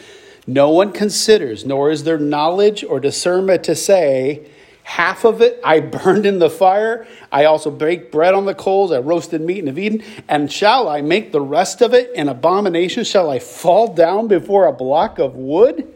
No 0.45 0.69
one 0.69 0.91
considers, 0.91 1.65
nor 1.65 1.91
is 1.91 2.03
there 2.03 2.17
knowledge 2.17 2.83
or 2.83 2.99
discernment 2.99 3.63
to 3.63 3.75
say, 3.75 4.49
Half 4.83 5.25
of 5.25 5.41
it 5.41 5.59
I 5.63 5.79
burned 5.79 6.25
in 6.25 6.39
the 6.39 6.49
fire. 6.49 7.07
I 7.31 7.45
also 7.45 7.71
baked 7.71 8.11
bread 8.11 8.33
on 8.33 8.45
the 8.45 8.55
coals. 8.55 8.91
I 8.91 8.99
roasted 8.99 9.41
meat 9.41 9.59
and 9.59 9.67
have 9.67 9.79
eaten. 9.79 10.03
And 10.27 10.51
shall 10.51 10.89
I 10.89 11.01
make 11.01 11.31
the 11.31 11.41
rest 11.41 11.81
of 11.81 11.93
it 11.93 12.11
an 12.15 12.29
abomination? 12.29 13.03
Shall 13.03 13.29
I 13.29 13.39
fall 13.39 13.93
down 13.93 14.27
before 14.27 14.65
a 14.65 14.73
block 14.73 15.19
of 15.19 15.35
wood? 15.35 15.91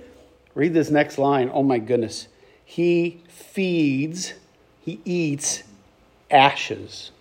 Read 0.54 0.74
this 0.74 0.90
next 0.90 1.18
line. 1.18 1.52
Oh 1.54 1.64
my 1.64 1.78
goodness. 1.78 2.28
He 2.64 3.22
feeds, 3.28 4.34
he 4.82 5.00
eats 5.06 5.64
ashes, 6.32 7.12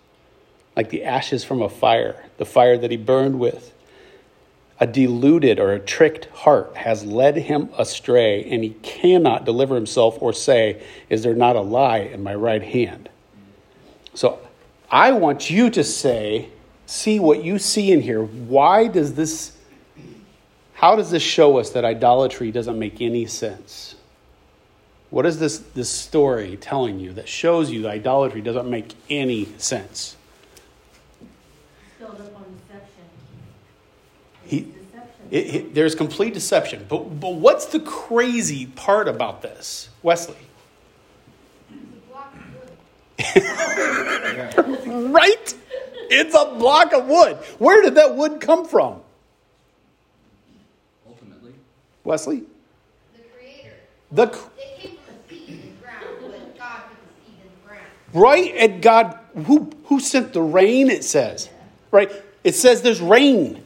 like 0.77 0.91
the 0.91 1.05
ashes 1.05 1.45
from 1.45 1.61
a 1.61 1.69
fire, 1.69 2.25
the 2.39 2.47
fire 2.47 2.79
that 2.79 2.91
he 2.91 2.97
burned 2.97 3.39
with. 3.39 3.74
A 4.85 4.87
deluded 4.87 5.59
or 5.59 5.73
a 5.73 5.79
tricked 5.79 6.27
heart 6.27 6.77
has 6.77 7.07
led 7.07 7.37
him 7.37 7.71
astray, 7.79 8.45
and 8.45 8.63
he 8.63 8.75
cannot 8.83 9.47
deliver 9.47 9.77
himself 9.77 10.21
or 10.21 10.35
say, 10.35 10.83
Is 11.09 11.23
there 11.23 11.35
not 11.35 11.57
a 11.57 11.63
lie 11.63 12.01
in 12.01 12.23
my 12.23 12.35
right 12.35 12.63
hand? 12.63 13.09
So 14.13 14.41
I 14.91 15.13
want 15.13 15.49
you 15.49 15.71
to 15.71 15.83
say, 15.83 16.51
see 16.85 17.19
what 17.19 17.43
you 17.43 17.59
see 17.59 17.93
in 17.93 18.03
here. 18.03 18.23
Why 18.23 18.87
does 18.87 19.15
this, 19.15 19.57
how 20.75 20.97
does 20.97 21.11
this 21.11 21.23
show 21.23 21.57
us 21.57 21.71
that 21.71 21.87
idolatry 21.87 22.53
doesn't 22.53 22.79
make 22.79 23.01
any 23.01 23.25
sense? 23.25 23.95
What 25.09 25.25
is 25.25 25.39
this, 25.39 25.61
this 25.61 25.89
story 25.89 26.59
telling 26.59 27.01
you 27.01 27.15
that 27.15 27.27
shows 27.27 27.71
you 27.71 27.81
that 27.85 27.89
idolatry 27.89 28.43
doesn't 28.43 28.69
make 28.69 28.93
any 29.09 29.47
sense? 29.57 30.15
Build 31.99 32.21
up 32.21 32.37
on 32.37 32.44
deception. 32.44 32.44
He, 34.47 34.73
it, 35.31 35.55
it- 35.55 35.75
there's 35.75 35.95
complete 35.95 36.35
deception. 36.35 36.87
But, 36.89 37.21
but 37.21 37.35
what's 37.35 37.67
the 37.67 37.81
crazy 37.81 38.67
part 38.67 39.09
about 39.09 39.43
this, 39.43 39.89
Wesley? 40.03 40.37
It's 41.71 41.83
a 41.83 42.11
block 42.11 42.35
of 44.67 44.67
wood. 44.87 45.13
Right? 45.13 45.55
It's 46.11 46.35
a 46.35 46.45
block 46.59 46.93
of 46.93 47.07
wood. 47.07 47.37
Where 47.59 47.83
did 47.83 47.95
that 47.97 48.15
wood 48.15 48.41
come 48.41 48.67
from, 48.67 49.01
Ultimately. 51.09 51.55
Wesley? 52.05 52.43
The 53.15 53.23
creator. 53.35 53.73
The 54.13 54.23
It 54.25 54.33
came 54.83 54.97
from 54.99 55.15
a 55.15 55.29
seed 55.29 55.49
in 55.49 55.61
the 55.63 55.83
ground, 55.83 56.05
but 56.21 56.59
God 56.59 56.83
put 56.83 56.99
the 56.99 57.25
seed 57.25 57.41
in 57.43 57.49
the 57.63 57.67
ground. 57.69 57.87
right 58.13 58.55
and 58.57 58.83
God 58.83 59.19
who 59.47 59.71
who 59.87 59.99
sent 60.01 60.33
the 60.35 60.43
rain? 60.43 60.91
It 60.91 61.05
says 61.05 61.49
right. 61.91 62.13
It 62.45 62.55
says 62.55 62.83
there's 62.83 63.01
rain. 63.01 63.64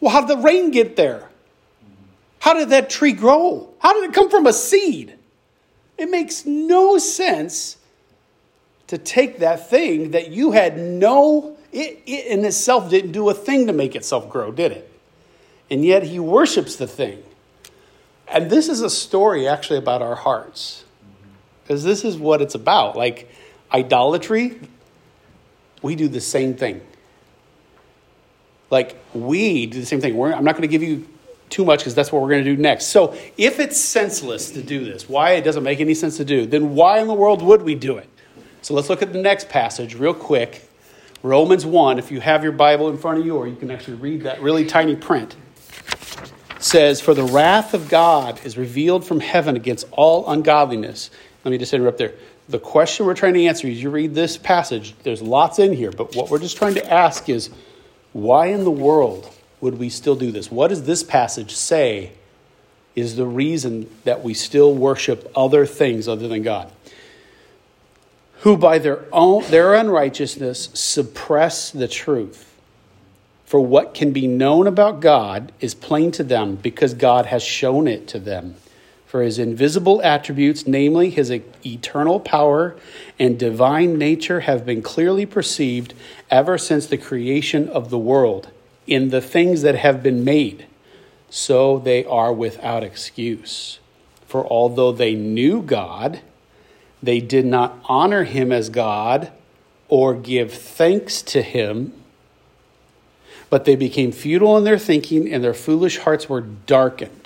Well, 0.00 0.12
how 0.12 0.26
did 0.26 0.38
the 0.38 0.42
rain 0.42 0.70
get 0.70 0.96
there? 0.96 1.28
How 2.40 2.54
did 2.54 2.68
that 2.70 2.90
tree 2.90 3.12
grow? 3.12 3.70
How 3.78 3.92
did 3.92 4.10
it 4.10 4.14
come 4.14 4.30
from 4.30 4.46
a 4.46 4.52
seed? 4.52 5.16
It 5.98 6.10
makes 6.10 6.44
no 6.44 6.98
sense 6.98 7.78
to 8.86 8.98
take 8.98 9.38
that 9.38 9.68
thing 9.68 10.12
that 10.12 10.30
you 10.30 10.52
had 10.52 10.78
no, 10.78 11.56
it, 11.72 12.02
it 12.06 12.26
in 12.26 12.44
itself 12.44 12.90
didn't 12.90 13.12
do 13.12 13.28
a 13.28 13.34
thing 13.34 13.66
to 13.66 13.72
make 13.72 13.96
itself 13.96 14.28
grow, 14.28 14.52
did 14.52 14.72
it? 14.72 14.92
And 15.70 15.84
yet 15.84 16.04
he 16.04 16.20
worships 16.20 16.76
the 16.76 16.86
thing. 16.86 17.22
And 18.28 18.50
this 18.50 18.68
is 18.68 18.82
a 18.82 18.90
story 18.90 19.48
actually 19.48 19.78
about 19.78 20.02
our 20.02 20.14
hearts. 20.14 20.84
Because 21.62 21.82
this 21.82 22.04
is 22.04 22.16
what 22.16 22.42
it's 22.42 22.54
about. 22.54 22.96
Like 22.96 23.28
idolatry, 23.72 24.60
we 25.82 25.96
do 25.96 26.06
the 26.06 26.20
same 26.20 26.54
thing. 26.54 26.80
Like, 28.70 28.98
we 29.14 29.66
do 29.66 29.80
the 29.80 29.86
same 29.86 30.00
thing. 30.00 30.16
We're, 30.16 30.32
I'm 30.32 30.44
not 30.44 30.52
going 30.52 30.62
to 30.62 30.68
give 30.68 30.82
you 30.82 31.06
too 31.50 31.64
much 31.64 31.80
because 31.80 31.94
that's 31.94 32.10
what 32.10 32.22
we're 32.22 32.30
going 32.30 32.44
to 32.44 32.56
do 32.56 32.60
next. 32.60 32.86
So, 32.86 33.16
if 33.36 33.60
it's 33.60 33.80
senseless 33.80 34.50
to 34.50 34.62
do 34.62 34.84
this, 34.84 35.08
why 35.08 35.32
it 35.32 35.42
doesn't 35.42 35.62
make 35.62 35.80
any 35.80 35.94
sense 35.94 36.16
to 36.16 36.24
do, 36.24 36.46
then 36.46 36.74
why 36.74 36.98
in 36.98 37.06
the 37.06 37.14
world 37.14 37.42
would 37.42 37.62
we 37.62 37.74
do 37.74 37.96
it? 37.96 38.08
So, 38.62 38.74
let's 38.74 38.88
look 38.88 39.02
at 39.02 39.12
the 39.12 39.22
next 39.22 39.48
passage 39.48 39.94
real 39.94 40.14
quick. 40.14 40.68
Romans 41.22 41.64
1, 41.64 41.98
if 41.98 42.10
you 42.10 42.20
have 42.20 42.42
your 42.42 42.52
Bible 42.52 42.88
in 42.88 42.98
front 42.98 43.18
of 43.18 43.26
you, 43.26 43.36
or 43.36 43.48
you 43.48 43.56
can 43.56 43.70
actually 43.70 43.96
read 43.96 44.22
that 44.22 44.40
really 44.42 44.64
tiny 44.64 44.94
print, 44.94 45.34
says, 46.58 47.00
For 47.00 47.14
the 47.14 47.24
wrath 47.24 47.74
of 47.74 47.88
God 47.88 48.44
is 48.44 48.56
revealed 48.56 49.04
from 49.04 49.20
heaven 49.20 49.56
against 49.56 49.86
all 49.92 50.28
ungodliness. 50.30 51.10
Let 51.44 51.50
me 51.50 51.58
just 51.58 51.72
interrupt 51.72 51.98
there. 51.98 52.12
The 52.48 52.58
question 52.58 53.06
we're 53.06 53.14
trying 53.14 53.34
to 53.34 53.44
answer 53.44 53.66
is 53.66 53.82
you 53.82 53.90
read 53.90 54.14
this 54.14 54.36
passage, 54.36 54.94
there's 55.02 55.22
lots 55.22 55.58
in 55.58 55.72
here, 55.72 55.90
but 55.90 56.14
what 56.14 56.30
we're 56.30 56.38
just 56.38 56.56
trying 56.56 56.74
to 56.74 56.92
ask 56.92 57.28
is, 57.28 57.50
why 58.16 58.46
in 58.46 58.64
the 58.64 58.70
world 58.70 59.30
would 59.60 59.78
we 59.78 59.90
still 59.90 60.16
do 60.16 60.32
this? 60.32 60.50
What 60.50 60.68
does 60.68 60.84
this 60.84 61.02
passage 61.02 61.54
say 61.54 62.12
is 62.94 63.16
the 63.16 63.26
reason 63.26 63.90
that 64.04 64.24
we 64.24 64.32
still 64.32 64.74
worship 64.74 65.30
other 65.36 65.66
things 65.66 66.08
other 66.08 66.26
than 66.26 66.42
God? 66.42 66.72
Who 68.40 68.56
by 68.56 68.78
their 68.78 69.04
own 69.12 69.44
their 69.50 69.74
unrighteousness 69.74 70.70
suppress 70.72 71.70
the 71.70 71.88
truth. 71.88 72.54
For 73.44 73.60
what 73.60 73.92
can 73.92 74.12
be 74.12 74.26
known 74.26 74.66
about 74.66 75.00
God 75.00 75.52
is 75.60 75.74
plain 75.74 76.10
to 76.12 76.24
them 76.24 76.56
because 76.56 76.94
God 76.94 77.26
has 77.26 77.42
shown 77.42 77.86
it 77.86 78.08
to 78.08 78.18
them. 78.18 78.54
For 79.06 79.22
his 79.22 79.38
invisible 79.38 80.02
attributes, 80.02 80.66
namely 80.66 81.10
his 81.10 81.30
eternal 81.30 82.18
power 82.18 82.76
and 83.18 83.38
divine 83.38 83.96
nature, 83.98 84.40
have 84.40 84.66
been 84.66 84.82
clearly 84.82 85.24
perceived 85.24 85.94
ever 86.30 86.58
since 86.58 86.86
the 86.86 86.98
creation 86.98 87.68
of 87.68 87.90
the 87.90 87.98
world 87.98 88.50
in 88.86 89.10
the 89.10 89.20
things 89.20 89.62
that 89.62 89.76
have 89.76 90.02
been 90.02 90.24
made. 90.24 90.66
So 91.30 91.78
they 91.78 92.04
are 92.04 92.32
without 92.32 92.82
excuse. 92.82 93.78
For 94.26 94.44
although 94.46 94.92
they 94.92 95.14
knew 95.14 95.62
God, 95.62 96.20
they 97.02 97.20
did 97.20 97.46
not 97.46 97.78
honor 97.84 98.24
him 98.24 98.50
as 98.50 98.68
God 98.68 99.30
or 99.88 100.14
give 100.14 100.52
thanks 100.52 101.22
to 101.22 101.42
him, 101.42 101.92
but 103.50 103.64
they 103.64 103.76
became 103.76 104.10
futile 104.10 104.58
in 104.58 104.64
their 104.64 104.78
thinking, 104.78 105.32
and 105.32 105.44
their 105.44 105.54
foolish 105.54 105.98
hearts 105.98 106.28
were 106.28 106.40
darkened. 106.40 107.25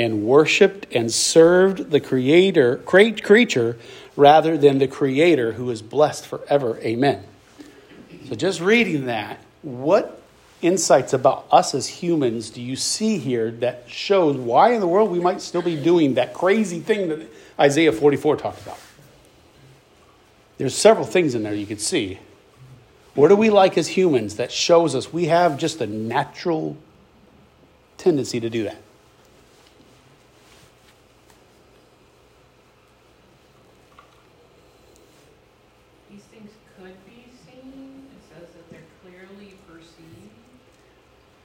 and 0.00 0.22
worshiped 0.22 0.86
and 0.92 1.12
served 1.12 1.90
the 1.90 2.00
creator 2.00 2.76
great 2.86 3.22
creature 3.22 3.76
rather 4.16 4.56
than 4.56 4.78
the 4.78 4.88
creator 4.88 5.52
who 5.52 5.70
is 5.70 5.82
blessed 5.82 6.26
forever. 6.26 6.78
Amen. 6.80 7.22
So 8.26 8.34
just 8.34 8.62
reading 8.62 9.06
that 9.06 9.38
what 9.60 10.22
insights 10.62 11.12
about 11.12 11.46
us 11.52 11.74
as 11.74 11.86
humans 11.86 12.48
do 12.48 12.62
you 12.62 12.76
see 12.76 13.18
here 13.18 13.50
that 13.50 13.84
shows 13.88 14.36
why 14.38 14.72
in 14.72 14.80
the 14.80 14.86
world 14.86 15.10
we 15.10 15.20
might 15.20 15.42
still 15.42 15.62
be 15.62 15.76
doing 15.76 16.14
that 16.14 16.32
crazy 16.32 16.80
thing 16.80 17.10
that 17.10 17.28
isaiah 17.58 17.92
44 17.92 18.36
talked 18.36 18.62
about? 18.62 18.78
There's 20.56 20.74
several 20.74 21.04
things 21.04 21.34
in 21.34 21.42
there 21.42 21.54
you 21.54 21.66
could 21.66 21.80
see. 21.80 22.18
What 23.14 23.28
do 23.28 23.36
we 23.36 23.50
like 23.50 23.76
as 23.76 23.88
humans 23.88 24.36
that 24.36 24.50
shows 24.50 24.94
us 24.94 25.12
we 25.12 25.26
have 25.26 25.58
just 25.58 25.78
a 25.82 25.86
natural 25.86 26.78
tendency 27.98 28.40
to 28.40 28.48
do 28.48 28.64
that 28.64 28.80
These 36.10 36.22
things 36.22 36.50
could 36.76 36.96
be 37.06 37.24
seen, 37.46 38.02
it 38.10 38.34
says 38.34 38.48
that 38.52 38.70
they're 38.70 38.80
clearly 39.00 39.54
perceived, 39.68 40.34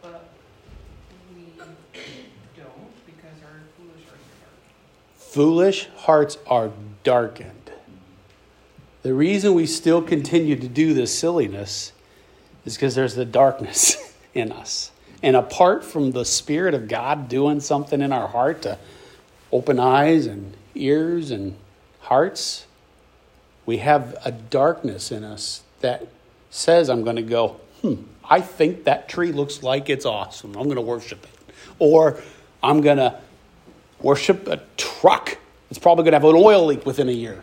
but 0.02 0.28
we 1.36 1.55
don't 2.56 3.06
because 3.06 3.42
our 3.44 3.62
foolish 3.78 4.06
hearts 4.08 4.24
are 4.32 4.46
dark. 4.46 5.18
Foolish 5.18 5.88
hearts 5.98 6.38
are 6.48 6.72
darkened. 7.04 7.72
The 9.04 9.14
reason 9.14 9.54
we 9.54 9.68
still 9.68 10.02
continue 10.02 10.56
to 10.56 10.68
do 10.68 10.94
this 10.94 11.18
silliness 11.18 11.92
is 12.66 12.76
because 12.76 12.96
there's 12.96 13.16
the 13.16 13.26
darkness 13.26 14.14
in 14.34 14.52
us. 14.52 14.92
And 15.22 15.36
apart 15.36 15.84
from 15.84 16.12
the 16.12 16.26
Spirit 16.26 16.74
of 16.74 16.88
God 16.88 17.30
doing 17.30 17.60
something 17.60 18.02
in 18.02 18.12
our 18.12 18.28
heart 18.28 18.64
to 18.64 18.78
open 19.52 19.80
eyes 19.80 20.26
and 20.26 20.56
ears 20.74 21.32
and 21.32 21.56
hearts, 22.02 22.66
we 23.66 23.78
have 23.78 24.16
a 24.26 24.32
darkness 24.32 25.12
in 25.12 25.24
us 25.24 25.64
that 25.82 26.08
says, 26.50 26.90
I'm 26.90 27.04
going 27.04 27.16
to 27.16 27.22
go, 27.22 27.60
hmm, 27.82 27.96
I 28.24 28.42
think 28.42 28.86
that 28.86 29.08
tree 29.08 29.32
looks 29.32 29.64
like 29.64 29.90
it's 29.90 30.06
awesome. 30.06 30.56
I'm 30.56 30.66
going 30.66 30.76
to 30.76 30.82
worship 30.82 31.24
it. 31.24 31.35
Or 31.80 32.22
I'm 32.62 32.82
going 32.82 32.98
to 32.98 33.20
worship 34.02 34.48
a 34.48 34.62
truck. 34.78 35.38
It's 35.70 35.80
probably 35.80 36.04
going 36.04 36.14
to 36.14 36.20
have 36.20 36.36
an 36.36 36.42
oil 36.42 36.66
leak 36.66 36.86
within 36.86 37.10
a 37.10 37.14
year. 37.14 37.42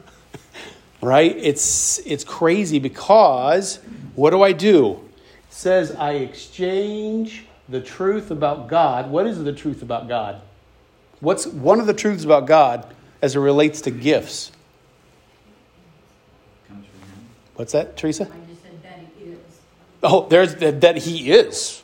right? 1.00 1.36
It's, 1.36 1.98
it's 2.00 2.24
crazy 2.24 2.78
because 2.78 3.78
what 4.14 4.30
do 4.30 4.42
I 4.42 4.52
do? 4.52 5.00
It 5.48 5.52
says, 5.52 5.94
I 5.94 6.12
exchange 6.12 7.44
the 7.68 7.80
truth 7.80 8.30
about 8.30 8.68
God. 8.68 9.10
What 9.10 9.26
is 9.26 9.42
the 9.42 9.52
truth 9.52 9.82
about 9.82 10.08
God? 10.08 10.40
What's 11.20 11.46
one 11.46 11.80
of 11.80 11.86
the 11.86 11.94
truths 11.94 12.24
about 12.24 12.46
God 12.46 12.94
as 13.22 13.36
it 13.36 13.40
relates 13.40 13.80
to 13.82 13.90
gifts? 13.90 14.52
Comes 16.68 16.86
from 16.86 17.00
him. 17.08 17.26
What's 17.54 17.72
that, 17.72 17.96
Teresa? 17.96 18.24
I 18.24 18.50
just 18.50 18.62
said 18.62 18.82
that 18.82 19.00
he 19.18 19.30
is. 19.30 19.38
Oh, 20.02 20.26
there's 20.28 20.54
that, 20.56 20.80
that 20.82 20.96
He 20.98 21.30
is. 21.30 21.82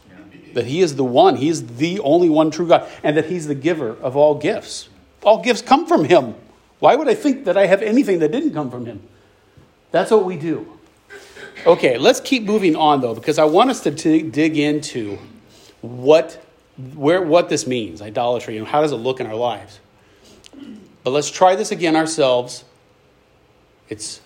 That 0.54 0.66
He 0.66 0.80
is 0.80 0.96
the 0.96 1.04
one. 1.04 1.36
He 1.36 1.48
is 1.48 1.76
the 1.76 2.00
only 2.00 2.28
one 2.28 2.50
true 2.50 2.68
God. 2.68 2.88
And 3.02 3.16
that 3.16 3.26
He's 3.26 3.46
the 3.46 3.54
giver 3.54 3.90
of 3.90 4.16
all 4.16 4.34
gifts. 4.34 4.88
All 5.22 5.42
gifts 5.42 5.62
come 5.62 5.86
from 5.86 6.04
Him. 6.04 6.34
Why 6.78 6.96
would 6.96 7.08
I 7.08 7.14
think 7.14 7.44
that 7.44 7.56
I 7.56 7.66
have 7.66 7.82
anything 7.82 8.18
that 8.20 8.32
didn't 8.32 8.52
come 8.52 8.70
from 8.70 8.86
Him? 8.86 9.02
That's 9.92 10.10
what 10.10 10.24
we 10.24 10.36
do. 10.36 10.78
Okay, 11.66 11.96
let's 11.98 12.18
keep 12.18 12.42
moving 12.42 12.74
on 12.74 13.00
though, 13.00 13.14
because 13.14 13.38
I 13.38 13.44
want 13.44 13.70
us 13.70 13.82
to 13.82 13.92
t- 13.92 14.22
dig 14.22 14.58
into 14.58 15.18
what, 15.80 16.42
where, 16.94 17.22
what 17.22 17.48
this 17.48 17.66
means, 17.66 18.02
idolatry, 18.02 18.58
and 18.58 18.66
how 18.66 18.80
does 18.80 18.90
it 18.90 18.96
look 18.96 19.20
in 19.20 19.26
our 19.26 19.36
lives. 19.36 19.78
But 21.04 21.10
let's 21.10 21.30
try 21.30 21.54
this 21.54 21.70
again 21.70 21.94
ourselves. 21.94 22.64
It's 23.88 24.20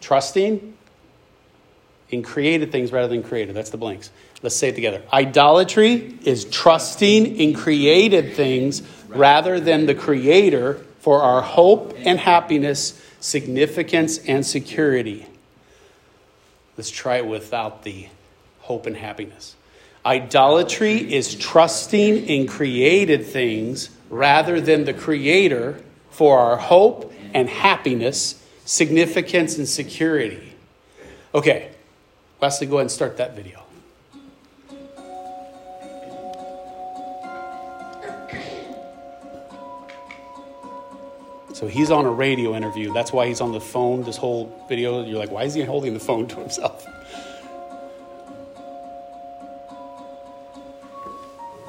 trusting 0.00 0.76
in 2.12 2.22
created 2.22 2.70
things 2.70 2.92
rather 2.92 3.08
than 3.08 3.22
created. 3.22 3.56
That's 3.56 3.70
the 3.70 3.78
blanks. 3.78 4.10
Let's 4.42 4.54
say 4.54 4.68
it 4.68 4.74
together. 4.74 5.02
Idolatry 5.12 6.18
is 6.24 6.44
trusting 6.44 7.36
in 7.36 7.54
created 7.54 8.34
things 8.34 8.82
rather 9.08 9.58
than 9.58 9.86
the 9.86 9.94
creator 9.94 10.74
for 11.00 11.22
our 11.22 11.42
hope 11.42 11.96
and 12.04 12.18
happiness, 12.18 13.00
significance 13.18 14.18
and 14.18 14.44
security. 14.44 15.26
Let's 16.76 16.90
try 16.90 17.16
it 17.16 17.26
without 17.26 17.82
the 17.82 18.08
hope 18.60 18.86
and 18.86 18.96
happiness. 18.96 19.56
Idolatry 20.04 21.12
is 21.12 21.34
trusting 21.34 22.26
in 22.26 22.46
created 22.46 23.24
things 23.24 23.90
rather 24.10 24.60
than 24.60 24.84
the 24.84 24.94
creator 24.94 25.80
for 26.10 26.38
our 26.38 26.56
hope 26.56 27.12
and 27.32 27.48
happiness, 27.48 28.44
significance 28.64 29.56
and 29.56 29.68
security. 29.68 30.52
Okay, 31.34 31.70
Wesley, 32.42 32.66
go 32.66 32.78
ahead 32.78 32.86
and 32.86 32.90
start 32.90 33.18
that 33.18 33.36
video. 33.36 33.62
So 41.54 41.68
he's 41.68 41.92
on 41.92 42.04
a 42.04 42.10
radio 42.10 42.56
interview. 42.56 42.92
That's 42.92 43.12
why 43.12 43.28
he's 43.28 43.40
on 43.40 43.52
the 43.52 43.60
phone 43.60 44.02
this 44.02 44.16
whole 44.16 44.52
video. 44.68 45.04
You're 45.04 45.20
like, 45.20 45.30
why 45.30 45.44
is 45.44 45.54
he 45.54 45.62
holding 45.62 45.94
the 45.94 46.00
phone 46.00 46.26
to 46.26 46.36
himself? 46.40 46.84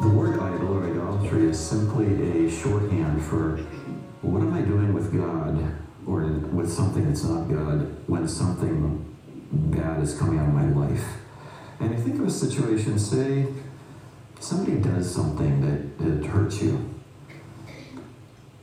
The 0.01 0.09
word 0.09 0.39
idol 0.39 0.79
or 0.79 0.89
idolatry 0.89 1.49
is 1.49 1.59
simply 1.59 2.47
a 2.47 2.49
shorthand 2.49 3.23
for 3.23 3.57
what 4.23 4.41
am 4.41 4.51
I 4.55 4.61
doing 4.61 4.91
with 4.91 5.15
God 5.15 5.71
or 6.07 6.23
with 6.51 6.71
something 6.71 7.05
that's 7.07 7.25
not 7.25 7.47
God 7.47 7.95
when 8.07 8.27
something 8.27 9.12
bad 9.53 10.01
is 10.01 10.17
coming 10.17 10.39
out 10.39 10.47
of 10.47 10.53
my 10.53 10.65
life. 10.65 11.05
And 11.79 11.91
you 11.91 11.97
think 11.97 12.19
of 12.19 12.27
a 12.27 12.31
situation, 12.31 12.97
say, 12.97 13.47
somebody 14.39 14.77
does 14.77 15.13
something 15.13 15.61
that, 15.61 15.99
that 15.99 16.27
hurts 16.27 16.61
you. 16.61 16.89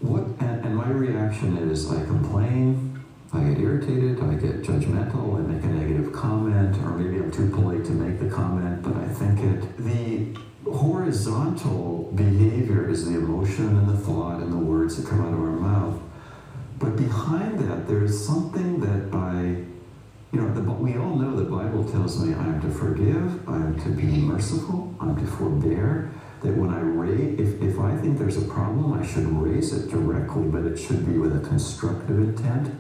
What, 0.01 0.23
and, 0.41 0.65
and 0.65 0.77
my 0.77 0.89
reaction 0.89 1.57
is 1.59 1.91
I 1.91 2.05
complain, 2.05 3.05
I 3.33 3.41
get 3.45 3.59
irritated, 3.59 4.21
I 4.21 4.35
get 4.35 4.63
judgmental, 4.63 5.39
I 5.39 5.41
make 5.43 5.63
a 5.63 5.67
negative 5.67 6.13
comment, 6.13 6.77
or 6.79 6.97
maybe 6.97 7.23
I'm 7.23 7.31
too 7.31 7.51
polite 7.51 7.85
to 7.85 7.93
make 7.93 8.19
the 8.19 8.29
comment, 8.29 8.83
but 8.83 8.97
I 8.97 9.09
think 9.09 9.41
it. 9.41 9.77
The 9.79 10.41
horizontal 10.71 12.13
behavior 12.15 12.89
is 12.89 13.07
the 13.07 13.19
emotion 13.19 13.69
and 13.69 13.89
the 13.89 13.97
thought 13.97 14.41
and 14.41 14.53
the 14.53 14.59
words 14.59 14.97
that 14.97 15.09
come 15.09 15.21
out 15.21 15.33
of 15.33 15.41
our 15.41 15.53
mouth. 15.53 16.01
But 16.79 16.97
behind 16.97 17.59
that, 17.61 17.87
there's 17.87 18.27
something 18.27 18.60
the, 20.65 20.71
we 20.71 20.97
all 20.97 21.17
know 21.17 21.37
the 21.37 21.45
Bible 21.45 21.85
tells 21.91 22.23
me 22.25 22.35
I 22.35 22.45
am 22.45 22.61
to 22.63 22.71
forgive, 22.71 23.49
I 23.49 23.57
am 23.57 23.81
to 23.83 23.89
be 23.91 24.05
merciful, 24.05 24.95
I'm 25.01 25.17
to 25.17 25.27
forbear. 25.27 26.13
That 26.43 26.57
when 26.57 26.71
I 26.71 26.81
raise, 26.81 27.39
if, 27.39 27.61
if 27.61 27.79
I 27.79 27.95
think 27.99 28.19
there's 28.19 28.39
a 28.39 28.47
problem, 28.47 28.95
I 28.95 29.07
should 29.07 29.27
raise 29.27 29.75
it 29.75 29.91
directly, 29.91 30.45
but 30.45 30.65
it 30.65 30.79
should 30.79 31.07
be 31.07 31.19
with 31.19 31.37
a 31.37 31.47
constructive 31.47 32.19
intent. 32.19 32.75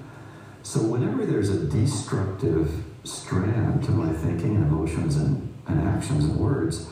So 0.62 0.80
whenever 0.80 1.26
there's 1.26 1.50
a 1.50 1.66
destructive 1.66 2.70
strand 3.04 3.84
to 3.84 3.90
my 3.90 4.12
thinking 4.14 4.56
and 4.56 4.66
emotions 4.66 5.16
and, 5.16 5.54
and 5.66 5.80
actions 5.88 6.24
and 6.24 6.36
words, 6.36 6.88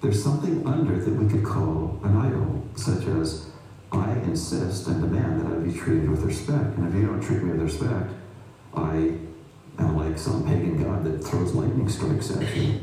there's 0.00 0.22
something 0.22 0.66
under 0.66 0.98
that 0.98 1.14
we 1.14 1.28
could 1.28 1.44
call 1.44 2.00
an 2.02 2.16
idol, 2.16 2.62
such 2.76 3.06
as 3.06 3.50
I 3.92 4.12
insist 4.20 4.86
and 4.86 5.00
demand 5.00 5.40
that 5.40 5.52
I 5.52 5.56
be 5.56 5.72
treated 5.72 6.10
with 6.10 6.22
respect. 6.22 6.76
And 6.78 6.88
if 6.88 6.94
you 6.94 7.06
don't 7.06 7.20
treat 7.20 7.42
me 7.42 7.52
with 7.52 7.62
respect, 7.62 8.10
I 8.74 9.18
am 9.78 9.96
like 9.96 10.18
some 10.18 10.44
pagan 10.44 10.82
god 10.82 11.04
that 11.04 11.24
throws 11.24 11.54
lightning 11.54 11.88
strikes 11.88 12.30
at 12.30 12.56
you. 12.56 12.80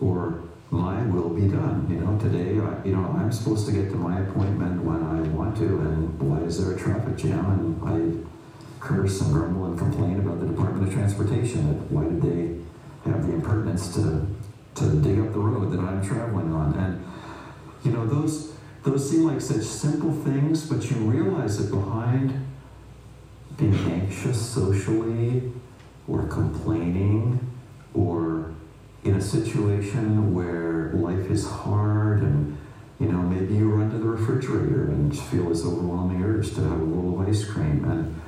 Or 0.00 0.42
my 0.70 1.02
will 1.06 1.30
be 1.30 1.48
done. 1.48 1.86
You 1.90 1.96
know, 1.96 2.18
today, 2.18 2.60
I, 2.60 2.86
you 2.86 2.94
know, 2.94 3.14
I'm 3.18 3.32
supposed 3.32 3.66
to 3.66 3.72
get 3.72 3.90
to 3.90 3.96
my 3.96 4.20
appointment 4.20 4.82
when 4.82 5.02
I 5.02 5.20
want 5.34 5.56
to, 5.58 5.64
and 5.64 6.18
why 6.20 6.38
is 6.46 6.64
there 6.64 6.76
a 6.76 6.78
traffic 6.78 7.16
jam? 7.16 7.44
And 7.44 8.24
I 8.24 8.30
curse 8.80 9.20
and 9.20 9.32
grumble 9.32 9.66
and 9.66 9.78
complain 9.78 10.20
about 10.20 10.40
the 10.40 10.46
Department 10.46 10.88
of 10.88 10.94
Transportation. 10.94 11.68
That 11.68 11.90
why 11.90 12.04
did 12.04 12.22
they 12.22 13.10
have 13.10 13.26
the 13.26 13.34
impertinence 13.34 13.94
to 13.94 14.26
to 14.76 14.84
dig 15.00 15.18
up 15.18 15.32
the 15.32 15.40
road 15.40 15.72
that 15.72 15.80
I'm 15.80 16.06
traveling 16.06 16.52
on? 16.52 16.74
And 16.74 17.04
you 17.84 17.92
know, 17.92 18.06
those 18.06 18.52
those 18.84 19.10
seem 19.10 19.24
like 19.24 19.40
such 19.40 19.62
simple 19.62 20.12
things, 20.12 20.68
but 20.68 20.88
you 20.90 20.96
realize 20.98 21.58
that 21.58 21.74
behind 21.74 22.46
being 23.56 23.74
anxious 23.74 24.40
socially 24.40 25.52
or 26.10 26.26
complaining 26.26 27.38
or 27.94 28.52
in 29.04 29.14
a 29.14 29.20
situation 29.20 30.34
where 30.34 30.92
life 30.94 31.30
is 31.30 31.46
hard 31.46 32.22
and 32.22 32.58
you 32.98 33.06
know 33.06 33.22
maybe 33.22 33.54
you 33.54 33.70
run 33.70 33.90
to 33.90 33.98
the 33.98 34.04
refrigerator 34.04 34.84
and 34.84 35.16
feel 35.18 35.48
this 35.48 35.64
overwhelming 35.64 36.22
urge 36.22 36.54
to 36.54 36.60
have 36.60 36.80
a 36.80 36.84
of 36.84 37.28
ice 37.28 37.44
cream. 37.44 37.84
And 37.84 38.20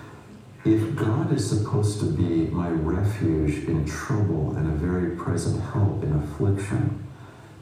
if 0.65 0.95
god 0.95 1.33
is 1.33 1.49
supposed 1.49 1.99
to 1.99 2.07
be 2.07 2.47
my 2.53 2.69
refuge 2.69 3.65
in 3.67 3.85
trouble 3.85 4.55
and 4.57 4.69
a 4.69 4.77
very 4.77 5.17
present 5.17 5.61
help 5.73 6.05
in 6.05 6.13
affliction 6.13 7.05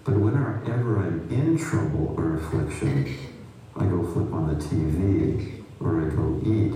but 0.04 0.14
whenever 0.14 0.98
i'm 0.98 1.26
in 1.30 1.56
trouble 1.56 2.14
or 2.18 2.36
affliction 2.36 3.16
i 3.76 3.84
go 3.86 4.04
flip 4.12 4.30
on 4.34 4.48
the 4.48 4.64
tv 4.64 5.62
or 5.80 6.02
i 6.02 6.14
go 6.14 6.40
eat 6.44 6.74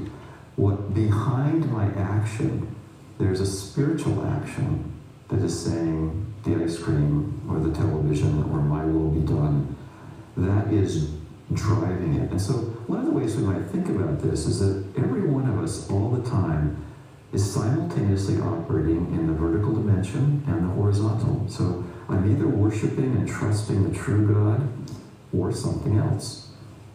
what 0.56 0.94
behind 0.94 1.70
my 1.70 1.92
action 1.92 2.74
there's 3.18 3.40
a 3.40 3.46
spiritual 3.46 4.26
action 4.26 4.92
that 5.28 5.40
is 5.40 5.64
saying 5.64 6.34
the 6.44 6.62
ice 6.62 6.78
cream 6.78 7.40
or 7.48 7.58
the 7.58 7.74
television 7.74 8.42
or 8.44 8.60
my 8.60 8.84
will 8.84 9.10
be 9.10 9.26
done. 9.26 9.76
That 10.36 10.72
is 10.72 11.10
driving 11.52 12.16
it. 12.16 12.30
And 12.30 12.40
so, 12.40 12.54
one 12.86 13.00
of 13.00 13.06
the 13.06 13.12
ways 13.12 13.36
we 13.36 13.44
might 13.44 13.66
think 13.66 13.88
about 13.88 14.20
this 14.20 14.46
is 14.46 14.58
that 14.60 14.84
every 14.98 15.22
one 15.22 15.48
of 15.48 15.62
us, 15.62 15.88
all 15.90 16.10
the 16.10 16.28
time, 16.28 16.84
is 17.32 17.52
simultaneously 17.52 18.40
operating 18.40 19.06
in 19.14 19.26
the 19.26 19.32
vertical 19.32 19.72
dimension 19.74 20.42
and 20.46 20.64
the 20.64 20.74
horizontal. 20.74 21.46
So, 21.48 21.84
I'm 22.08 22.30
either 22.30 22.48
worshiping 22.48 23.16
and 23.16 23.28
trusting 23.28 23.90
the 23.90 23.96
true 23.96 24.34
God 24.34 24.68
or 25.32 25.52
something 25.52 25.96
else. 25.98 26.48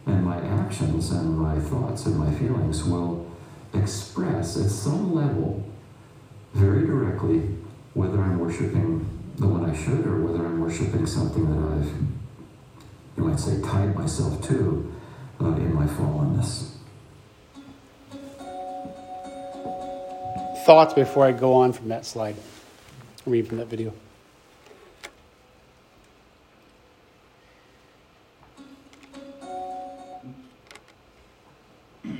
And 0.06 0.24
my 0.24 0.40
actions 0.40 1.10
and 1.10 1.38
my 1.38 1.58
thoughts 1.58 2.06
and 2.06 2.16
my 2.16 2.32
feelings 2.34 2.84
will 2.84 3.30
express 3.74 4.56
at 4.56 4.70
some 4.70 5.14
level 5.14 5.64
very 6.54 6.86
directly 6.86 7.40
whether 7.94 8.20
I'm 8.20 8.38
worshiping 8.38 9.06
the 9.36 9.46
one 9.46 9.68
I 9.68 9.74
should 9.74 10.06
or 10.06 10.20
whether 10.20 10.44
I'm 10.44 10.60
worshiping 10.60 11.06
something 11.06 11.48
that 11.48 11.78
I've, 11.78 11.92
you 13.16 13.24
might 13.24 13.40
say, 13.40 13.60
tied 13.62 13.94
myself 13.94 14.46
to 14.48 14.92
uh, 15.40 15.46
in 15.46 15.74
my 15.74 15.86
fallenness. 15.86 16.72
Thoughts 20.66 20.94
before 20.94 21.26
I 21.26 21.32
go 21.32 21.54
on 21.54 21.72
from 21.72 21.88
that 21.88 22.04
slide, 22.04 22.36
read 23.26 23.48
from 23.48 23.58
that 23.58 23.68
video. 23.68 23.92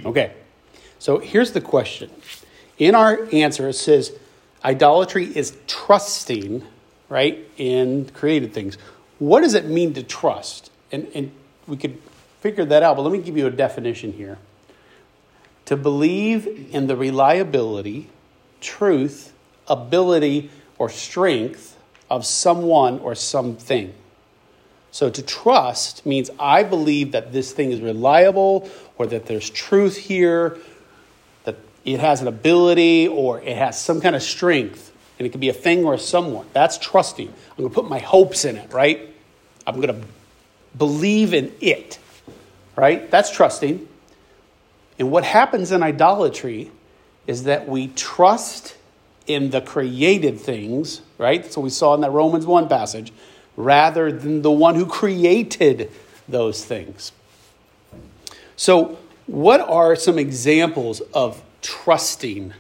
Okay, 0.05 0.33
so 0.99 1.19
here's 1.19 1.53
the 1.53 1.61
question. 1.61 2.11
In 2.81 2.95
our 2.95 3.29
answer, 3.31 3.69
it 3.69 3.75
says 3.75 4.11
idolatry 4.65 5.27
is 5.27 5.57
trusting, 5.67 6.65
right, 7.11 7.47
in 7.59 8.07
created 8.07 8.55
things. 8.55 8.79
What 9.19 9.43
does 9.43 9.53
it 9.53 9.67
mean 9.67 9.93
to 9.95 10.03
trust? 10.03 10.73
And, 10.91 11.07
and 11.15 11.31
we 11.69 11.77
could 11.77 11.99
figure 12.41 12.65
that 12.65 12.83
out, 12.83 12.97
but 12.97 13.03
let 13.03 13.13
me 13.13 13.19
give 13.19 13.37
you 13.37 13.47
a 13.47 13.51
definition 13.51 14.15
here. 14.15 14.39
To 15.67 15.77
believe 15.77 16.71
in 16.73 16.87
the 16.87 16.97
reliability, 16.97 18.09
truth, 18.63 19.35
ability, 19.69 20.51
or 20.79 20.89
strength 20.89 21.77
of 22.09 22.25
someone 22.25 22.99
or 23.01 23.15
something. 23.15 23.93
So 24.91 25.11
to 25.11 25.23
trust 25.23 26.07
means 26.07 26.31
I 26.41 26.63
believe 26.63 27.13
that 27.13 27.33
this 27.33 27.53
thing 27.53 27.73
is 27.73 27.81
reliable 27.83 28.69
or 28.97 29.07
that 29.07 29.27
there's 29.27 29.51
truth 29.51 29.97
here 29.97 30.59
it 31.85 32.01
has 32.01 32.21
an 32.21 32.29
ability 32.29 33.09
or 33.09 33.41
it 33.41 33.57
has 33.57 33.81
some 33.81 34.01
kind 34.01 34.15
of 34.15 34.23
strength, 34.23 34.93
and 35.19 35.27
it 35.27 35.31
could 35.31 35.41
be 35.41 35.49
a 35.49 35.55
thing 35.55 35.85
or 35.85 35.99
someone. 35.99 36.47
That's 36.53 36.79
trusting. 36.79 37.29
I'm 37.29 37.57
going 37.57 37.69
to 37.69 37.75
put 37.75 37.89
my 37.89 37.99
hopes 37.99 38.45
in 38.45 38.57
it, 38.57 38.73
right? 38.73 39.09
I'm 39.67 39.81
going 39.81 40.01
to 40.01 40.07
believe 40.77 41.35
in 41.35 41.53
it, 41.61 41.99
right? 42.77 43.11
That's 43.11 43.31
trusting. 43.31 43.87
And 44.99 45.11
what 45.11 45.25
happens 45.25 45.73
in 45.73 45.83
idolatry 45.83 46.71
is 47.27 47.45
that 47.45 47.69
we 47.69 47.89
trust 47.89 48.77
in 49.27 49.51
the 49.51 49.61
created 49.61 50.41
things, 50.41 51.03
right? 51.17 51.51
So 51.51 51.61
we 51.61 51.71
saw 51.71 51.95
in 51.95 52.01
that 52.01 52.11
Romans 52.11 52.47
1 52.47 52.69
passage, 52.69 53.13
rather 53.57 54.11
than 54.11 54.43
the 54.43 54.51
one 54.51 54.75
who 54.75 54.87
created 54.87 55.91
those 56.29 56.65
things. 56.65 57.13
So, 58.57 58.99
what 59.27 59.61
are 59.61 59.95
some 59.95 60.19
examples 60.19 61.01
of 61.15 61.43
trusting. 61.63 62.53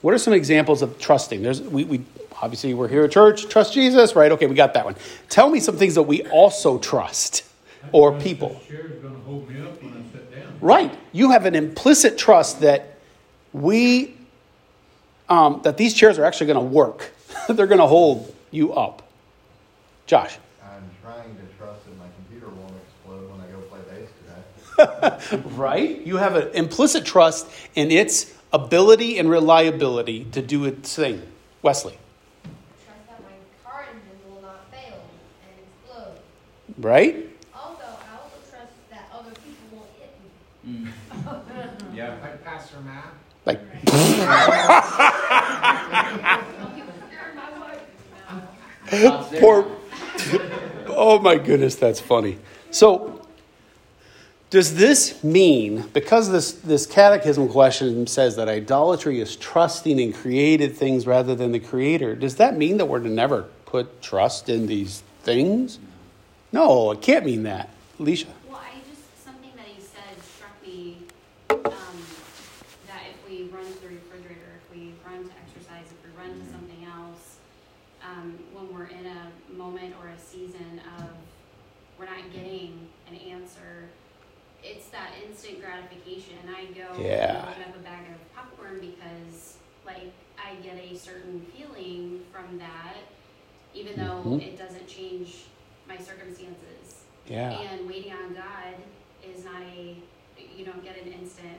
What 0.00 0.14
are 0.14 0.18
some 0.18 0.34
examples 0.34 0.82
of 0.82 0.98
trusting? 0.98 1.42
There's 1.42 1.62
we, 1.62 1.84
we 1.84 2.04
obviously 2.40 2.74
we're 2.74 2.88
here 2.88 3.04
at 3.04 3.10
church, 3.10 3.48
trust 3.48 3.72
Jesus, 3.72 4.14
right? 4.14 4.30
Okay, 4.32 4.46
we 4.46 4.54
got 4.54 4.74
that 4.74 4.84
one. 4.84 4.96
Tell 5.28 5.48
me 5.48 5.60
some 5.60 5.76
things 5.76 5.94
that 5.94 6.02
we 6.02 6.22
also 6.24 6.78
trust 6.78 7.44
or 7.92 8.18
people. 8.18 8.60
Right. 10.60 10.98
You 11.12 11.30
have 11.30 11.46
an 11.46 11.54
implicit 11.54 12.16
trust 12.18 12.60
that 12.60 12.98
we 13.52 14.14
um, 15.28 15.60
that 15.64 15.76
these 15.76 15.94
chairs 15.94 16.18
are 16.18 16.24
actually 16.24 16.48
going 16.48 16.58
to 16.58 16.74
work. 16.74 17.12
They're 17.48 17.66
going 17.66 17.80
to 17.80 17.86
hold 17.86 18.34
you 18.50 18.72
up. 18.72 19.02
Josh. 20.06 20.38
Right? 25.56 26.04
You 26.06 26.16
have 26.16 26.36
an 26.36 26.48
implicit 26.54 27.04
trust 27.04 27.48
in 27.74 27.90
its 27.90 28.32
ability 28.52 29.18
and 29.18 29.28
reliability 29.30 30.26
to 30.32 30.42
do 30.42 30.64
its 30.64 30.94
thing. 30.94 31.22
Wesley. 31.62 31.98
Trust 32.84 33.00
that 33.08 33.20
my 33.22 33.30
car 33.64 33.86
engine 33.88 34.18
will 34.28 34.42
not 34.42 34.70
fail 34.70 35.00
and 35.42 35.52
explode. 35.64 36.18
Right? 36.78 37.26
Also, 37.54 37.82
I 37.82 38.18
also 38.22 38.38
trust 38.50 38.72
that 38.90 39.08
other 39.12 39.30
people 39.30 39.66
won't 39.72 39.88
hit 39.98 40.12
me. 40.64 40.86
Mm. 40.86 40.92
yeah. 41.94 42.16
Like 42.22 42.44
Pastor 42.44 42.80
Matt. 42.80 43.14
Like. 43.46 43.60
Poor. 49.40 49.66
oh 50.88 51.18
my 51.20 51.36
goodness, 51.36 51.74
that's 51.76 52.00
funny. 52.00 52.38
So 52.70 53.26
Does 54.50 54.76
this 54.76 55.24
mean, 55.24 55.82
because 55.92 56.30
this, 56.30 56.52
this 56.52 56.86
catechism 56.86 57.48
question 57.48 58.06
says 58.06 58.36
that 58.36 58.48
idolatry 58.48 59.20
is 59.20 59.34
trusting 59.36 59.98
in 59.98 60.12
created 60.12 60.76
things 60.76 61.06
rather 61.08 61.34
than 61.34 61.50
the 61.50 61.58
creator, 61.58 62.14
does 62.14 62.36
that 62.36 62.56
mean 62.56 62.76
that 62.76 62.86
we're 62.86 63.00
to 63.00 63.08
never 63.08 63.48
put 63.66 64.00
trust 64.00 64.48
in 64.48 64.66
these 64.68 65.02
things? 65.24 65.80
No, 66.52 66.92
it 66.92 67.02
can't 67.02 67.24
mean 67.26 67.42
that. 67.44 67.68
Alicia? 67.98 68.28
Well, 68.48 68.60
I 68.62 68.78
just, 68.88 69.24
something 69.24 69.50
that 69.56 69.66
he 69.66 69.80
said 69.80 70.14
struck 70.22 70.54
me, 70.64 70.98
um, 71.50 71.98
that 72.86 73.02
if 73.10 73.28
we 73.28 73.48
run 73.50 73.64
to 73.66 73.80
the 73.82 73.88
refrigerator, 73.88 74.60
if 74.62 74.76
we 74.76 74.92
run 75.04 75.24
to 75.24 75.32
exercise, 75.42 75.86
if 75.90 75.98
we 76.04 76.10
run 76.16 76.30
to 76.30 76.46
something 76.52 76.86
else, 76.86 77.38
um, 78.08 78.38
when 78.52 78.72
we're 78.72 78.86
in 78.86 79.06
a 79.06 79.32
moment 79.56 79.94
or 80.00 80.10
a 80.10 80.18
season 80.20 80.80
of, 81.00 81.08
we're 81.98 82.06
not 82.06 82.18
getting 82.34 82.88
an 83.08 83.16
answer, 83.16 83.88
it's 84.62 84.88
that 84.88 85.10
instant 85.26 85.60
gratification. 85.60 86.34
And 86.46 86.56
I 86.56 86.64
go 86.66 86.80
yeah. 86.80 86.86
and 86.94 87.02
Yeah. 87.02 87.48
open 87.50 87.62
up 87.62 87.76
a 87.76 87.78
bag 87.80 88.06
of 88.10 88.34
popcorn 88.34 88.80
because, 88.80 89.56
like, 89.84 90.12
I 90.38 90.54
get 90.56 90.76
a 90.76 90.96
certain 90.96 91.46
feeling 91.56 92.24
from 92.32 92.58
that, 92.58 92.96
even 93.74 93.96
though 93.96 94.22
Mhm. 94.24 94.42
it 94.42 94.58
doesn't 94.58 94.86
change 94.88 95.44
my 95.86 95.98
circumstances. 95.98 97.04
Yeah. 97.26 97.58
And 97.60 97.86
waiting 97.86 98.12
on 98.12 98.34
God 98.34 98.74
is 99.22 99.44
not 99.44 99.62
a, 99.62 99.96
you 100.56 100.64
don't 100.64 100.82
get 100.82 100.96
an 100.96 101.12
instant 101.12 101.58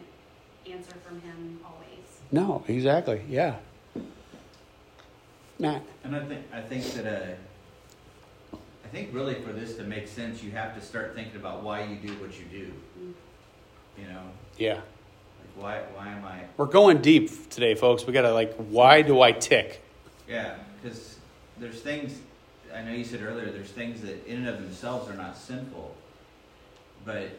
answer 0.67 0.95
from 1.05 1.21
Him 1.21 1.59
always. 1.63 2.21
No, 2.31 2.63
exactly. 2.67 3.21
Yeah. 3.29 3.57
Matt? 5.59 5.83
And 6.03 6.15
I 6.15 6.25
think, 6.25 6.45
I 6.51 6.61
think 6.61 6.83
that, 6.83 7.05
uh, 7.05 7.35
I 8.85 8.87
think 8.87 9.09
really 9.13 9.33
for 9.35 9.51
this 9.51 9.75
to 9.77 9.83
make 9.83 10.07
sense, 10.07 10.43
you 10.43 10.51
have 10.51 10.75
to 10.75 10.81
start 10.81 11.15
thinking 11.15 11.37
about 11.37 11.63
why 11.63 11.83
you 11.83 11.95
do 11.95 12.13
what 12.21 12.37
you 12.39 12.45
do. 12.45 12.71
You 13.97 14.07
know, 14.07 14.21
Yeah. 14.57 14.75
like 14.75 14.83
why, 15.55 15.79
why 15.95 16.09
am 16.09 16.23
I, 16.23 16.41
We're 16.57 16.67
going 16.67 17.01
deep 17.01 17.49
today, 17.49 17.73
folks. 17.73 18.05
We 18.05 18.13
got 18.13 18.21
to, 18.21 18.33
like, 18.33 18.53
why 18.55 19.01
do 19.01 19.21
I 19.21 19.31
tick? 19.31 19.81
yeah, 20.27 20.55
because 20.81 21.17
there's 21.59 21.81
things, 21.81 22.19
I 22.73 22.81
know 22.83 22.91
you 22.91 23.03
said 23.03 23.21
earlier, 23.23 23.51
there's 23.51 23.71
things 23.71 24.01
that 24.01 24.25
in 24.27 24.37
and 24.39 24.47
of 24.49 24.61
themselves 24.61 25.09
are 25.09 25.15
not 25.15 25.35
sinful, 25.35 25.95
but 27.05 27.29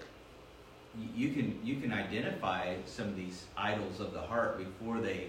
you 1.14 1.30
can, 1.30 1.60
you 1.64 1.76
can 1.76 1.92
identify 1.92 2.74
some 2.86 3.06
of 3.08 3.16
these 3.16 3.44
idols 3.56 4.00
of 4.00 4.12
the 4.12 4.20
heart 4.20 4.58
before 4.58 5.00
they 5.00 5.26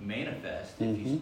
manifest. 0.00 0.80
If 0.80 0.98
you 0.98 1.04
Mhm. 1.06 1.20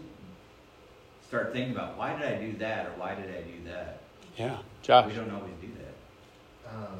start 1.29 1.53
thinking 1.53 1.75
about, 1.75 1.99
why 1.99 2.17
did 2.17 2.27
I 2.27 2.37
do 2.41 2.53
that, 2.59 2.87
or 2.87 2.91
why 2.97 3.15
did 3.15 3.29
I 3.31 3.43
do 3.43 3.65
that? 3.71 4.00
Yeah. 4.37 4.59
Josh? 4.83 5.07
We 5.07 5.15
don't 5.15 5.31
always 5.31 5.53
do 5.61 5.69
that. 5.79 6.71
Uh, 6.71 6.97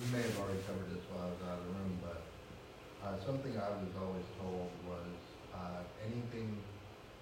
you 0.00 0.16
may 0.16 0.22
have 0.22 0.38
already 0.38 0.60
covered 0.66 0.90
this 0.94 1.02
while 1.10 1.24
I 1.24 1.30
was 1.30 1.40
out 1.48 1.58
of 1.58 1.64
the 1.66 1.72
room, 1.72 1.98
but, 2.02 2.20
uh, 3.06 3.24
something 3.24 3.52
I 3.56 3.70
was 3.70 3.94
always 4.00 4.24
told 4.40 4.70
was, 4.86 5.16
uh, 5.54 5.80
anything, 6.04 6.56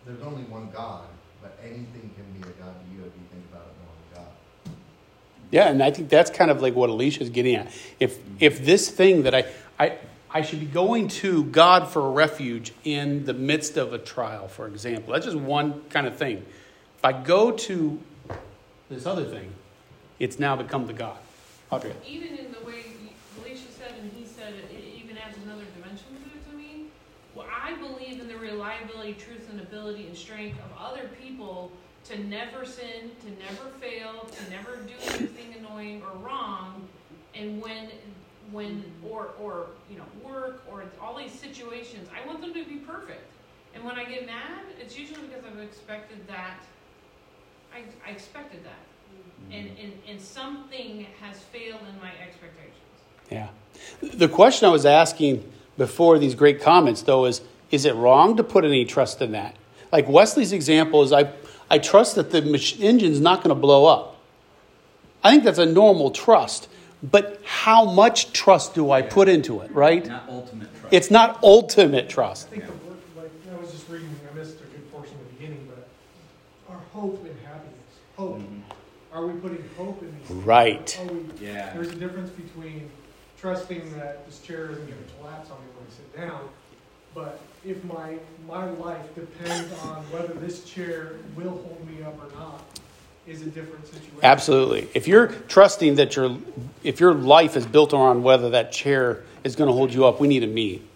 there's 0.06 0.22
only 0.22 0.42
one 0.44 0.70
God, 0.74 1.06
but 1.40 1.58
anything 1.62 2.10
can 2.16 2.26
be 2.32 2.40
a 2.40 2.52
God 2.62 2.74
to 2.74 2.86
you 2.94 3.00
if 3.00 3.12
you 3.14 3.26
think 3.30 3.44
about 3.52 3.66
it 3.68 3.74
more 3.84 3.94
than 3.94 4.24
God. 4.24 4.32
Yeah, 5.50 5.68
and 5.68 5.82
I 5.82 5.90
think 5.90 6.08
that's 6.08 6.30
kind 6.30 6.50
of 6.50 6.60
like 6.62 6.74
what 6.74 6.90
Alicia's 6.90 7.30
getting 7.30 7.54
at. 7.54 7.70
If 8.00 8.18
if 8.40 8.64
this 8.64 8.90
thing 8.90 9.22
that 9.22 9.34
I 9.34 9.44
I 9.78 9.98
I 10.30 10.42
should 10.42 10.58
be 10.58 10.66
going 10.66 11.06
to 11.08 11.44
God 11.44 11.88
for 11.88 12.04
a 12.04 12.10
refuge 12.10 12.72
in 12.82 13.24
the 13.24 13.34
midst 13.34 13.76
of 13.76 13.92
a 13.92 13.98
trial, 13.98 14.48
for 14.48 14.66
example. 14.66 15.12
That's 15.12 15.26
just 15.26 15.38
one 15.38 15.82
kind 15.90 16.08
of 16.08 16.16
thing. 16.16 16.38
If 16.98 17.04
I 17.04 17.12
go 17.12 17.52
to 17.52 18.00
this 18.90 19.06
other 19.06 19.24
thing, 19.24 19.52
it's 20.18 20.38
now 20.38 20.56
become 20.56 20.86
the 20.86 20.92
God. 20.92 21.16
Audrey. 21.70 21.92
Even 22.06 22.38
in 22.38 22.52
the 22.52 22.64
way 22.64 22.84
Alicia 23.40 23.72
said 23.76 23.92
and 24.00 24.12
he 24.12 24.26
said, 24.26 24.54
it 24.54 24.70
it 24.70 24.84
even 25.02 25.16
adds 25.18 25.36
another 25.44 25.64
dimension 25.76 26.06
to 26.08 26.38
it 26.38 26.50
to 26.50 26.56
me. 26.56 26.86
Well, 27.34 27.46
I 27.50 27.74
believe 27.74 28.20
in 28.20 28.28
the 28.28 28.36
reliability, 28.36 29.14
truth, 29.14 29.48
and 29.50 29.60
ability 29.60 30.06
and 30.06 30.16
strength 30.16 30.58
of 30.58 30.70
other 30.78 31.10
people 31.20 31.72
to 32.04 32.18
never 32.24 32.64
sin, 32.64 33.10
to 33.24 33.30
never 33.30 33.70
fail, 33.80 34.28
to 34.30 34.50
never 34.50 34.76
do 34.76 34.92
anything 35.14 35.54
annoying 35.58 36.02
or 36.02 36.16
wrong. 36.18 36.86
And 37.34 37.60
when, 37.60 37.88
when, 38.52 38.84
or, 39.02 39.30
or, 39.40 39.66
you 39.90 39.96
know, 39.96 40.04
work 40.22 40.62
or 40.70 40.84
all 41.00 41.16
these 41.16 41.32
situations, 41.32 42.08
I 42.14 42.24
want 42.26 42.40
them 42.40 42.52
to 42.54 42.64
be 42.64 42.76
perfect. 42.76 43.24
And 43.74 43.82
when 43.82 43.98
I 43.98 44.04
get 44.04 44.26
mad, 44.26 44.62
it's 44.80 44.96
usually 44.96 45.22
because 45.22 45.44
I've 45.44 45.58
expected 45.58 46.24
that, 46.28 46.58
I, 47.74 47.82
I 48.06 48.12
expected 48.12 48.64
that 48.64 48.70
mm-hmm. 48.70 49.52
and, 49.52 49.78
and, 49.78 49.92
and 50.08 50.20
something 50.20 51.06
has 51.20 51.40
failed 51.40 51.80
in 51.92 52.00
my 52.00 52.12
expectations. 52.22 52.74
Yeah. 53.30 53.48
The 54.02 54.28
question 54.28 54.68
I 54.68 54.72
was 54.72 54.86
asking 54.86 55.50
before 55.76 56.18
these 56.18 56.34
great 56.34 56.62
comments, 56.62 57.02
though, 57.02 57.24
is 57.24 57.42
is 57.70 57.84
it 57.84 57.94
wrong 57.96 58.36
to 58.36 58.44
put 58.44 58.64
any 58.64 58.84
trust 58.84 59.20
in 59.20 59.32
that? 59.32 59.56
Like 59.90 60.08
Wesley's 60.08 60.52
example 60.52 61.02
is 61.02 61.12
I, 61.12 61.32
I 61.68 61.78
trust 61.78 62.14
that 62.14 62.30
the 62.30 62.42
mach- 62.42 62.80
engine's 62.80 63.20
not 63.20 63.38
going 63.38 63.48
to 63.48 63.60
blow 63.60 63.86
up. 63.86 64.16
I 65.24 65.32
think 65.32 65.44
that's 65.44 65.58
a 65.58 65.66
normal 65.66 66.10
trust. 66.10 66.68
But 67.02 67.42
how 67.44 67.84
much 67.84 68.32
trust 68.32 68.74
do 68.74 68.90
I 68.90 69.02
put 69.02 69.28
into 69.28 69.60
it, 69.60 69.70
right? 69.72 70.06
Not 70.06 70.28
ultimate 70.28 70.74
trust. 70.80 70.94
It's 70.94 71.10
not 71.10 71.42
ultimate 71.42 72.08
trust. 72.08 72.46
I 72.46 72.50
think 72.50 72.66
the 72.66 72.72
word, 72.72 72.96
like, 73.16 73.30
I 73.52 73.60
was 73.60 73.72
just 73.72 73.88
reading, 73.90 74.08
I 74.30 74.34
missed 74.34 74.56
a 74.60 74.64
good 74.64 74.90
portion 74.90 75.14
of 75.14 75.26
the 75.26 75.32
beginning, 75.34 75.68
but 75.68 75.88
our 76.72 76.80
hope 76.94 77.16
and 77.16 77.26
happiness, 77.26 77.33
hope. 78.16 78.38
Mhm. 78.38 78.60
Are 79.12 79.26
we 79.26 79.38
putting 79.40 79.64
hope 79.76 80.02
in 80.02 80.12
these? 80.18 80.28
things? 80.28 80.44
Right. 80.44 80.98
Are 81.00 81.12
we, 81.12 81.20
Yeah. 81.46 81.72
there's 81.74 81.90
a 81.90 81.94
difference 81.94 82.30
between 82.30 82.90
trusting 83.40 83.92
that 83.98 84.26
this 84.26 84.40
chair 84.40 84.70
isn't 84.70 84.84
gonna 84.88 85.00
collapse 85.18 85.50
on 85.50 85.58
me 85.58 85.66
when 85.76 85.86
I 85.86 85.90
sit 85.94 86.16
down, 86.16 86.48
but 87.14 87.40
if 87.64 87.82
my, 87.84 88.16
my 88.48 88.70
life 88.70 89.14
depends 89.14 89.72
on 89.82 90.02
whether 90.10 90.34
this 90.34 90.64
chair 90.64 91.12
will 91.36 91.50
hold 91.50 91.86
me 91.88 92.02
up 92.02 92.14
or 92.20 92.36
not, 92.38 92.62
is 93.26 93.42
a 93.42 93.46
different 93.46 93.86
situation. 93.86 94.18
Absolutely. 94.22 94.88
If 94.94 95.08
you're 95.08 95.28
trusting 95.48 95.94
that 95.94 96.14
your 96.16 96.36
if 96.82 97.00
your 97.00 97.14
life 97.14 97.56
is 97.56 97.64
built 97.64 97.94
around 97.94 98.22
whether 98.22 98.50
that 98.50 98.70
chair 98.70 99.22
is 99.44 99.56
going 99.56 99.68
to 99.68 99.72
hold 99.72 99.94
you 99.94 100.04
up, 100.04 100.20
we 100.20 100.28
need 100.28 100.42
a 100.42 100.46
meet. 100.46 100.86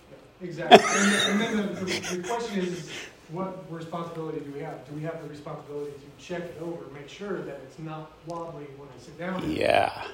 Exactly. 0.42 0.78
And, 0.78 1.40
and 1.40 1.40
then 1.40 1.74
the, 1.74 1.85
the, 1.85 2.16
the 2.18 2.28
question 2.28 2.59
is, 2.61 2.90
what 3.31 3.71
responsibility 3.71 4.41
do 4.41 4.53
we 4.53 4.61
have? 4.61 4.87
Do 4.88 4.95
we 4.95 5.03
have 5.03 5.23
the 5.23 5.29
responsibility 5.29 5.93
to 5.93 6.25
check 6.25 6.43
it 6.43 6.59
over, 6.62 6.85
make 6.95 7.09
sure 7.09 7.43
that 7.43 7.61
it's 7.64 7.79
not 7.79 8.12
wobbly 8.27 8.67
when 8.77 8.88
I 8.88 9.01
sit 9.01 9.19
down? 9.19 9.51
Yeah. 9.51 10.07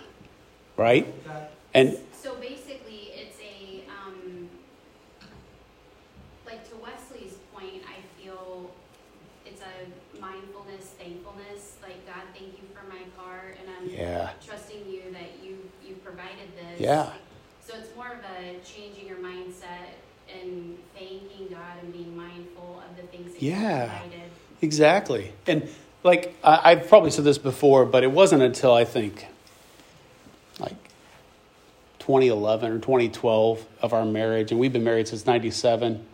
Right? 0.76 1.24
That, 1.26 1.52
And 1.74 1.98
So 2.12 2.34
basically, 2.36 3.12
it's 3.14 3.38
a, 3.38 3.84
um, 3.88 4.48
like 6.46 6.68
to 6.70 6.76
Wesley's 6.76 7.34
point, 7.54 7.82
I 7.86 8.02
feel 8.20 8.70
it's 9.46 9.60
a 9.60 10.20
mindfulness, 10.20 10.94
thankfulness, 10.98 11.76
like 11.82 12.04
God, 12.06 12.24
thank 12.32 12.54
you 12.54 12.66
for 12.74 12.88
my 12.88 13.02
car, 13.16 13.54
and 13.60 13.68
I'm 13.78 13.88
yeah. 13.88 14.30
trusting 14.44 14.88
you 14.88 15.02
that 15.12 15.44
you, 15.44 15.58
you 15.86 15.94
provided 15.96 16.48
this. 16.56 16.80
Yeah. 16.80 17.10
So 17.60 17.74
it's 17.78 17.94
more 17.94 18.08
of 18.08 18.18
a 18.38 18.58
changing 18.64 19.06
your 19.06 19.18
mindset 19.18 19.94
and 20.40 20.78
thanking 20.94 21.48
God 21.48 21.82
and 21.82 21.92
being 21.92 22.16
mindful 22.16 22.82
of 22.88 22.96
the 22.96 23.02
things 23.04 23.32
that 23.32 23.42
Yeah. 23.42 24.00
Exactly. 24.62 25.32
And 25.46 25.68
like 26.02 26.34
I, 26.42 26.72
I've 26.72 26.88
probably 26.88 27.10
said 27.10 27.24
this 27.24 27.38
before, 27.38 27.84
but 27.84 28.02
it 28.02 28.10
wasn't 28.10 28.42
until 28.42 28.72
I 28.72 28.84
think 28.84 29.26
like 30.58 30.76
2011 31.98 32.70
or 32.72 32.78
2012 32.78 33.66
of 33.82 33.92
our 33.92 34.04
marriage, 34.04 34.50
and 34.50 34.60
we've 34.60 34.72
been 34.72 34.84
married 34.84 35.08
since 35.08 35.26
97. 35.26 36.04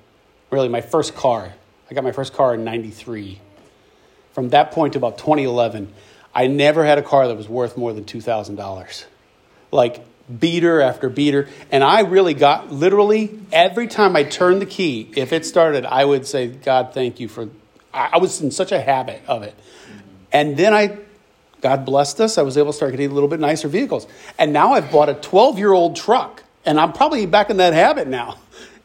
Really, 0.51 0.69
my 0.69 0.81
first 0.81 1.15
car. 1.15 1.53
I 1.91 1.95
got 1.95 2.05
my 2.05 2.13
first 2.13 2.33
car 2.33 2.55
in 2.55 2.65
93. 2.65 3.41
From 4.33 4.51
that 4.51 4.71
point 4.71 4.93
to 4.93 4.99
about 4.99 5.19
2011, 5.19 5.93
I 6.35 6.47
never 6.47 6.85
had 6.85 6.99
a 6.99 7.03
car 7.03 7.27
that 7.27 7.37
was 7.37 7.49
worth 7.49 7.77
more 7.77 7.93
than 7.93 8.05
$2,000. 8.05 9.05
Like 9.73 10.05
beater 10.39 10.81
after 10.81 11.09
beater. 11.09 11.49
And 11.71 11.83
I 11.83 12.01
really 12.01 12.35
got 12.35 12.73
literally 12.73 13.39
every 13.53 13.87
time 13.87 14.17
I 14.17 14.25
turned 14.25 14.63
the 14.63 14.67
key, 14.67 15.11
if 15.17 15.33
it 15.33 15.45
started, 15.45 15.85
I 15.85 16.05
would 16.05 16.27
say, 16.27 16.49
God, 16.49 16.93
thank 16.95 17.21
you 17.21 17.29
for. 17.29 17.49
I 17.93 18.19
was 18.19 18.41
in 18.41 18.51
such 18.51 18.71
a 18.71 18.81
habit 18.81 19.23
of 19.27 19.43
it. 19.43 19.55
And 20.33 20.57
then 20.57 20.73
I, 20.73 20.97
God 21.61 21.85
blessed 21.85 22.21
us, 22.21 22.39
I 22.39 22.43
was 22.43 22.57
able 22.57 22.71
to 22.71 22.77
start 22.77 22.93
getting 22.93 23.11
a 23.11 23.15
little 23.15 23.29
bit 23.29 23.41
nicer 23.41 23.67
vehicles. 23.67 24.07
And 24.39 24.53
now 24.53 24.75
I've 24.75 24.93
bought 24.93 25.09
a 25.09 25.15
12 25.15 25.59
year 25.59 25.73
old 25.73 25.97
truck. 25.97 26.45
And 26.65 26.79
I'm 26.79 26.93
probably 26.93 27.27
back 27.27 27.51
in 27.51 27.57
that 27.57 27.73
habit 27.73 28.07
now. 28.07 28.39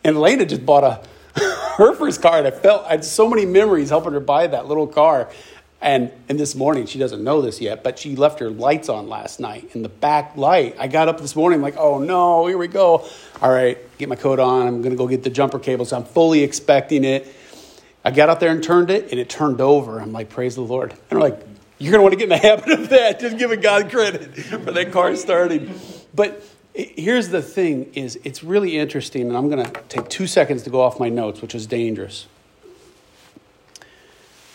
And 0.03 0.15
Elena 0.15 0.45
just 0.45 0.65
bought 0.65 0.83
a 0.83 1.01
her 1.77 1.93
first 1.95 2.21
car, 2.21 2.37
and 2.37 2.47
I 2.47 2.51
felt 2.51 2.85
I 2.85 2.91
had 2.91 3.05
so 3.05 3.29
many 3.29 3.45
memories 3.45 3.89
helping 3.89 4.13
her 4.13 4.19
buy 4.19 4.47
that 4.47 4.67
little 4.67 4.87
car. 4.87 5.29
And 5.85 6.11
and 6.27 6.39
this 6.39 6.55
morning, 6.55 6.87
she 6.87 6.97
doesn't 6.97 7.23
know 7.23 7.43
this 7.43 7.61
yet, 7.61 7.83
but 7.83 7.99
she 7.99 8.15
left 8.15 8.39
her 8.39 8.49
lights 8.49 8.89
on 8.89 9.07
last 9.07 9.39
night 9.39 9.69
in 9.75 9.83
the 9.83 9.89
back 9.89 10.35
light. 10.35 10.75
I 10.79 10.87
got 10.87 11.07
up 11.07 11.21
this 11.21 11.35
morning, 11.35 11.61
like, 11.61 11.77
oh 11.77 11.99
no, 11.99 12.47
here 12.47 12.57
we 12.57 12.67
go. 12.67 13.07
All 13.39 13.51
right, 13.51 13.77
get 13.99 14.09
my 14.09 14.15
coat 14.15 14.39
on. 14.39 14.67
I'm 14.67 14.81
gonna 14.81 14.95
go 14.95 15.07
get 15.07 15.21
the 15.21 15.29
jumper 15.29 15.59
cables. 15.59 15.93
I'm 15.93 16.03
fully 16.03 16.41
expecting 16.41 17.03
it. 17.03 17.31
I 18.03 18.09
got 18.09 18.29
out 18.29 18.39
there 18.39 18.49
and 18.49 18.63
turned 18.63 18.89
it, 18.89 19.11
and 19.11 19.19
it 19.19 19.29
turned 19.29 19.61
over. 19.61 19.99
I'm 19.99 20.11
like, 20.11 20.29
praise 20.29 20.55
the 20.55 20.61
Lord. 20.61 20.91
And 20.91 20.99
I'm 21.11 21.19
like, 21.19 21.39
you're 21.77 21.91
gonna 21.91 22.01
want 22.01 22.13
to 22.13 22.17
get 22.17 22.23
in 22.23 22.29
the 22.29 22.37
habit 22.47 22.71
of 22.71 22.89
that, 22.89 23.19
just 23.19 23.37
giving 23.37 23.61
God 23.61 23.91
credit 23.91 24.35
for 24.37 24.71
that 24.71 24.91
car 24.91 25.15
starting. 25.15 25.71
But 26.15 26.41
Here's 26.77 27.29
the 27.29 27.41
thing 27.41 27.93
is 27.93 28.19
it's 28.25 28.43
really 28.43 28.77
interesting 28.77 29.29
and 29.29 29.37
I'm 29.37 29.49
going 29.49 29.63
to 29.63 29.81
take 29.87 30.09
2 30.09 30.27
seconds 30.27 30.63
to 30.63 30.69
go 30.69 30.81
off 30.81 30.99
my 30.99 31.07
notes, 31.07 31.41
which 31.41 31.55
is 31.55 31.65
dangerous. 31.65 32.27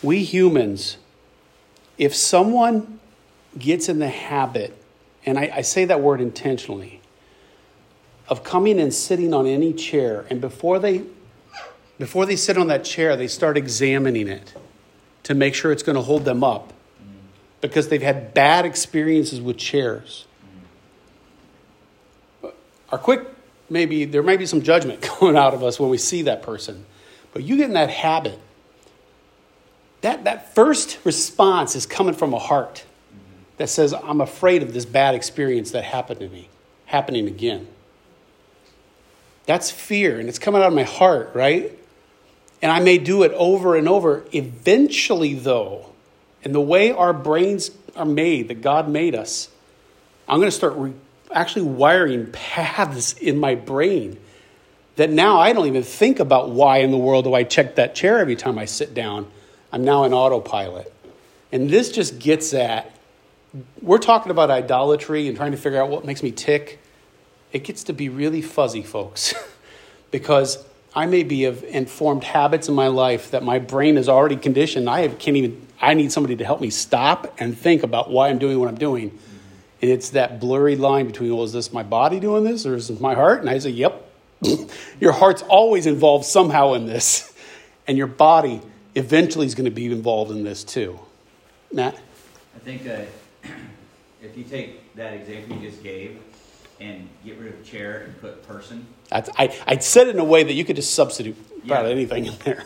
We 0.03 0.23
humans 0.23 0.99
if 2.00 2.14
someone 2.14 2.98
gets 3.58 3.90
in 3.90 3.98
the 3.98 4.08
habit 4.08 4.74
and 5.26 5.38
I, 5.38 5.52
I 5.56 5.60
say 5.60 5.84
that 5.84 6.00
word 6.00 6.22
intentionally 6.22 7.02
of 8.26 8.42
coming 8.42 8.80
and 8.80 8.92
sitting 8.92 9.34
on 9.34 9.46
any 9.46 9.74
chair 9.74 10.24
and 10.30 10.40
before 10.40 10.78
they 10.78 11.04
before 11.98 12.24
they 12.24 12.36
sit 12.36 12.56
on 12.56 12.68
that 12.68 12.84
chair 12.84 13.16
they 13.16 13.28
start 13.28 13.58
examining 13.58 14.28
it 14.28 14.54
to 15.24 15.34
make 15.34 15.54
sure 15.54 15.72
it's 15.72 15.82
going 15.82 15.96
to 15.96 16.02
hold 16.02 16.24
them 16.24 16.42
up 16.42 16.72
because 17.60 17.88
they've 17.88 18.00
had 18.00 18.32
bad 18.32 18.64
experiences 18.64 19.38
with 19.38 19.58
chairs. 19.58 20.24
Our 22.88 22.98
quick 22.98 23.26
maybe 23.68 24.06
there 24.06 24.22
may 24.22 24.38
be 24.38 24.46
some 24.46 24.62
judgment 24.62 25.02
coming 25.02 25.36
out 25.36 25.52
of 25.52 25.62
us 25.62 25.78
when 25.78 25.90
we 25.90 25.98
see 25.98 26.22
that 26.22 26.42
person 26.42 26.86
but 27.34 27.42
you 27.42 27.58
get 27.58 27.66
in 27.66 27.74
that 27.74 27.90
habit 27.90 28.38
that, 30.00 30.24
that 30.24 30.54
first 30.54 30.98
response 31.04 31.76
is 31.76 31.86
coming 31.86 32.14
from 32.14 32.34
a 32.34 32.38
heart 32.38 32.84
that 33.56 33.68
says 33.68 33.92
i'm 33.92 34.20
afraid 34.20 34.62
of 34.62 34.72
this 34.72 34.84
bad 34.84 35.14
experience 35.14 35.72
that 35.72 35.84
happened 35.84 36.20
to 36.20 36.28
me 36.28 36.48
happening 36.86 37.28
again. 37.28 37.68
That's 39.46 39.70
fear 39.70 40.18
and 40.18 40.28
it's 40.28 40.40
coming 40.40 40.60
out 40.60 40.68
of 40.68 40.74
my 40.74 40.82
heart 40.82 41.32
right? 41.34 41.76
And 42.62 42.70
i 42.70 42.80
may 42.80 42.98
do 42.98 43.22
it 43.22 43.32
over 43.32 43.76
and 43.76 43.88
over. 43.88 44.24
Eventually 44.32 45.34
though 45.34 45.86
and 46.42 46.54
the 46.54 46.60
way 46.60 46.92
our 46.92 47.12
brains 47.12 47.70
are 47.96 48.04
made 48.04 48.48
that 48.48 48.62
god 48.62 48.88
made 48.88 49.14
us 49.14 49.48
i'm 50.28 50.38
going 50.38 50.46
to 50.46 50.56
start 50.56 50.74
re- 50.76 50.92
actually 51.32 51.62
wiring 51.62 52.30
paths 52.32 53.12
in 53.14 53.38
my 53.38 53.54
brain 53.54 54.16
that 55.00 55.08
now 55.08 55.40
I 55.40 55.54
don't 55.54 55.66
even 55.66 55.82
think 55.82 56.20
about 56.20 56.50
why 56.50 56.78
in 56.78 56.90
the 56.90 56.98
world 56.98 57.24
do 57.24 57.32
I 57.32 57.42
check 57.42 57.76
that 57.76 57.94
chair 57.94 58.18
every 58.18 58.36
time 58.36 58.58
I 58.58 58.66
sit 58.66 58.92
down. 58.92 59.30
I'm 59.72 59.85
now 59.85 60.04
in 60.04 60.12
autopilot. 60.12 60.92
And 61.52 61.70
this 61.70 61.90
just 61.90 62.18
gets 62.18 62.54
at 62.54 62.94
we're 63.83 63.98
talking 63.98 64.30
about 64.30 64.50
idolatry 64.50 65.26
and 65.26 65.37
trying 65.37 65.50
to 65.52 65.56
figure 65.56 65.83
out 65.83 65.90
what 65.90 66.04
makes 66.04 66.22
me 66.22 66.30
tick. 66.30 66.78
It 67.52 67.64
gets 67.64 67.85
to 67.85 67.92
be 67.92 68.09
really 68.09 68.42
fuzzy, 68.42 68.83
folks, 68.83 69.35
because 70.11 70.64
I 70.94 71.06
may 71.06 71.22
be 71.24 71.44
of 71.46 71.64
informed 71.64 72.24
habits 72.24 72.68
in 72.68 72.74
my 72.74 72.88
life 72.88 73.33
that 73.33 73.42
my 73.42 73.59
brain 73.59 73.96
is 73.96 74.09
already 74.09 74.37
conditioned. 74.37 74.88
I 74.88 75.09
can't 75.09 75.37
even, 75.37 75.66
I 75.80 75.94
need 75.94 76.12
somebody 76.12 76.37
to 76.37 76.44
help 76.44 76.61
me 76.61 76.70
stop 76.70 77.35
and 77.38 77.56
think 77.59 77.83
about 77.83 78.11
why 78.11 78.28
I'm 78.28 78.38
doing 78.38 78.59
what 78.59 78.68
I'm 78.68 78.78
doing. 78.78 79.18
And 79.83 79.90
it's 79.90 80.11
that 80.11 80.40
blurry 80.40 80.76
line 80.76 81.06
between, 81.06 81.35
well, 81.35 81.44
is 81.44 81.52
this 81.52 81.72
my 81.72 81.83
body 81.83 82.20
doing 82.20 82.44
this 82.44 82.66
or 82.66 82.76
is 82.76 82.88
this 82.88 83.00
my 83.00 83.14
heart? 83.14 83.40
And 83.40 83.50
I 83.50 83.59
say, 83.59 83.70
yep. 83.70 84.06
your 85.00 85.12
heart's 85.12 85.42
always 85.42 85.87
involved 85.87 86.24
somehow 86.24 86.74
in 86.74 86.87
this. 86.87 87.33
And 87.88 87.98
your 87.98 88.06
body 88.06 88.61
eventually 88.94 89.46
is 89.46 89.55
going 89.55 89.64
to 89.66 89.70
be 89.70 89.87
involved 89.87 90.31
in 90.31 90.44
this 90.44 90.64
too. 90.64 90.98
Matt? 91.72 91.96
I 92.55 92.59
think 92.59 92.87
uh, 92.87 93.03
if 94.22 94.37
you 94.37 94.44
take 94.44 94.94
that 94.96 95.14
example 95.14 95.57
you 95.57 95.70
just 95.70 95.83
gave 95.83 96.18
and 96.81 97.09
get 97.24 97.38
rid 97.38 97.53
of 97.53 97.64
chair 97.64 98.00
and 98.03 98.20
put 98.20 98.46
person, 98.46 98.87
I, 99.12 99.55
I 99.66 99.79
said 99.79 100.09
it 100.09 100.14
in 100.14 100.20
a 100.20 100.24
way 100.24 100.42
that 100.44 100.55
you 100.55 100.64
could 100.64 100.76
just 100.76 100.94
substitute 100.94 101.37
about 101.64 101.85
Yeah. 101.87 101.90
anything 101.92 102.26
in 102.26 102.35
there. 102.44 102.64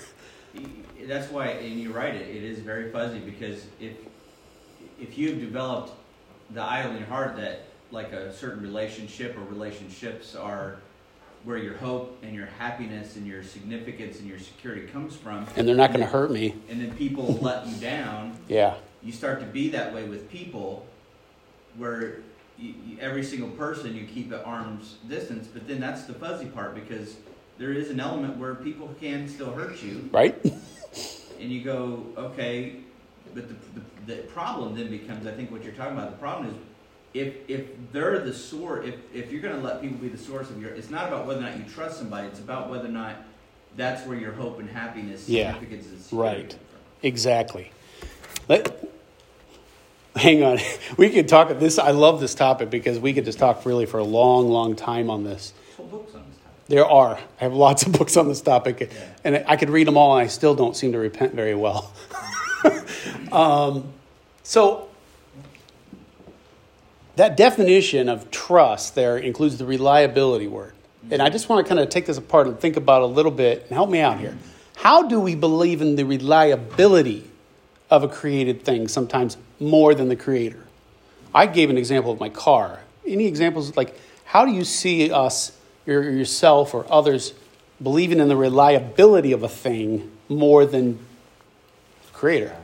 that's 1.07 1.31
why, 1.31 1.49
and 1.49 1.81
you're 1.81 1.93
right, 1.93 2.15
it, 2.15 2.29
it 2.29 2.43
is 2.43 2.59
very 2.61 2.91
fuzzy 2.91 3.19
because 3.19 3.67
if 3.81 3.93
if 5.01 5.19
you've 5.19 5.41
developed 5.41 5.93
the 6.51 6.63
idol 6.63 6.93
in 6.93 6.99
your 6.99 7.09
heart 7.09 7.37
that 7.37 7.65
like 7.91 8.13
a 8.13 8.33
certain 8.33 8.63
relationship 8.63 9.37
or 9.37 9.43
relationships 9.45 10.35
are 10.35 10.77
where 11.45 11.59
your 11.59 11.77
hope 11.77 12.19
and 12.23 12.35
your 12.35 12.47
happiness 12.47 13.17
and 13.17 13.27
your 13.27 13.43
significance 13.43 14.19
and 14.19 14.29
your 14.29 14.39
security 14.39 14.87
comes 14.87 15.15
from, 15.15 15.47
And 15.57 15.69
they're 15.69 15.77
not 15.77 15.91
going 15.91 16.01
to 16.01 16.07
hurt 16.07 16.31
me. 16.31 16.55
and 16.71 16.81
then 16.81 16.97
people 16.97 17.35
let 17.43 17.67
you 17.67 17.77
down, 17.77 18.37
Yeah. 18.49 18.75
you 19.03 19.13
start 19.13 19.41
to 19.41 19.47
be 19.47 19.69
that 19.71 19.95
way 19.95 20.05
with 20.05 20.31
people 20.31 20.87
where 21.77 22.19
you, 22.59 22.73
you, 22.87 22.99
every 23.01 23.23
single 23.25 23.51
person 23.51 23.95
you 23.95 24.07
keep 24.07 24.33
at 24.33 24.45
arm's 24.45 24.95
distance 25.09 25.49
but 25.49 25.67
then 25.67 25.81
that's 25.81 26.05
the 26.05 26.15
fuzzy 26.15 26.47
part 26.47 26.73
because 26.75 27.17
there 27.59 27.73
is 27.73 27.91
an 27.91 27.99
element 27.99 28.37
where 28.39 28.55
people 28.55 28.95
can 29.01 29.29
still 29.29 29.51
hurt 29.51 29.83
you 29.83 30.09
Right? 30.13 30.37
and 31.41 31.51
you 31.51 31.63
go 31.65 32.05
okay 32.17 32.77
but 33.35 33.49
the, 33.49 33.55
the, 34.07 34.15
the 34.15 34.23
problem 34.29 34.77
then 34.77 34.89
becomes 34.89 35.27
i 35.27 35.33
think 35.33 35.51
what 35.51 35.65
you're 35.65 35.75
talking 35.75 35.99
about 35.99 36.13
the 36.13 36.17
problem 36.19 36.47
is 36.49 36.55
if 37.15 37.35
if 37.49 37.67
they're 37.93 38.19
the 38.21 38.35
source 38.35 38.87
if, 38.87 38.97
if 39.15 39.33
you're 39.33 39.41
going 39.41 39.55
to 39.55 39.63
let 39.63 39.81
people 39.81 39.97
be 39.99 40.09
the 40.09 40.19
source 40.19 40.51
of 40.51 40.61
your 40.61 40.71
it's 40.71 40.91
not 40.91 41.07
about 41.09 41.27
whether 41.27 41.39
or 41.41 41.43
not 41.45 41.57
you 41.57 41.65
trust 41.65 41.99
somebody 41.99 42.27
it's 42.27 42.41
about 42.41 42.69
whether 42.69 42.87
or 42.87 42.93
not 42.93 43.17
that's 43.77 44.07
where 44.07 44.17
your 44.19 44.33
hope 44.33 44.59
and 44.61 44.69
happiness 44.69 45.29
Yeah. 45.29 45.57
Right. 46.13 46.57
Exactly. 47.03 47.71
Let, 48.49 48.85
hang 50.17 50.43
on. 50.43 50.59
We 50.97 51.11
could 51.11 51.29
talk 51.29 51.49
this. 51.59 51.79
I 51.79 51.91
love 51.91 52.21
this 52.21 52.35
topic 52.35 52.71
because 52.71 52.99
we 52.99 53.13
could 53.13 53.25
just 53.25 53.39
talk 53.39 53.67
really 53.67 53.85
for 53.87 53.99
a 53.99 54.05
long, 54.05 54.49
long 54.49 54.77
time 54.77 55.11
on 55.11 55.25
this. 55.25 55.53
There's 55.67 55.77
whole 55.77 55.87
books 55.87 56.15
on 56.15 56.23
this 56.29 56.39
There 56.69 56.87
are. 56.87 57.17
I 57.17 57.45
have 57.45 57.53
lots 57.53 57.85
of 57.85 57.93
books 57.99 58.17
on 58.17 58.29
this 58.29 58.41
topic, 58.41 58.81
Yeah. 58.81 59.05
and 59.25 59.45
I 59.49 59.57
could 59.57 59.71
read 59.71 59.87
them 59.87 59.97
all, 59.97 60.17
and 60.17 60.23
I 60.25 60.29
still 60.29 60.55
don't 60.55 60.77
seem 60.77 60.93
to 60.93 60.99
repent 60.99 61.35
very 61.35 61.55
well. 61.55 61.93
um, 63.33 63.93
so, 64.45 64.89
that 67.17 67.37
definition 67.37 68.09
of 68.09 68.31
trust 68.31 68.95
there 68.95 69.19
includes 69.19 69.59
the 69.59 69.65
reliability 69.65 70.49
word. 70.49 70.73
And 71.11 71.21
I 71.21 71.29
just 71.29 71.49
want 71.49 71.65
to 71.65 71.69
kind 71.69 71.81
of 71.81 71.89
take 71.89 72.07
this 72.07 72.17
apart 72.17 72.47
and 72.47 72.59
think 72.59 72.77
about 72.77 73.03
it 73.03 73.05
a 73.05 73.07
little 73.07 73.31
bit 73.31 73.63
and 73.63 73.71
help 73.71 73.91
me 73.91 74.01
out 74.01 74.19
here. 74.19 74.37
How 74.77 75.03
do 75.03 75.21
we 75.21 75.35
believe 75.35 75.81
in 75.81 75.97
the 75.97 76.05
reliability 76.05 77.31
of 77.91 78.03
a 78.03 78.09
created 78.09 78.65
thing 78.65 78.89
sometimes 78.89 79.37
more 79.61 79.95
than 79.95 80.09
the 80.09 80.17
creator? 80.17 80.65
I 81.35 81.47
gave 81.47 81.71
an 81.71 81.79
example 81.79 82.11
of 82.11 82.21
my 82.21 82.29
car. 82.29 82.81
Any 83.07 83.27
examples 83.27 83.77
like 83.77 83.99
how 84.25 84.45
do 84.45 84.53
you 84.53 84.65
see 84.65 85.13
us, 85.13 85.57
your, 85.87 86.03
yourself, 86.11 86.75
or 86.75 86.91
others 86.91 87.35
believing 87.83 88.19
in 88.19 88.29
the 88.29 88.37
reliability 88.37 89.33
of 89.33 89.43
a 89.43 89.49
thing 89.49 90.11
more 90.29 90.65
than 90.65 90.99
creator? 92.13 92.57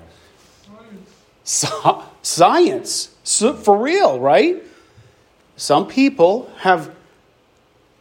Sci- 1.45 2.03
science, 2.23 3.10
so, 3.31 3.55
for 3.55 3.79
real, 3.79 4.19
right? 4.19 4.61
Some 5.57 5.87
people 5.87 6.51
have 6.59 6.90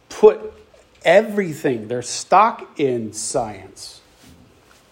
put 0.08 0.52
everything, 1.04 1.86
their 1.86 2.02
stock 2.02 2.80
in 2.80 3.12
science. 3.12 4.00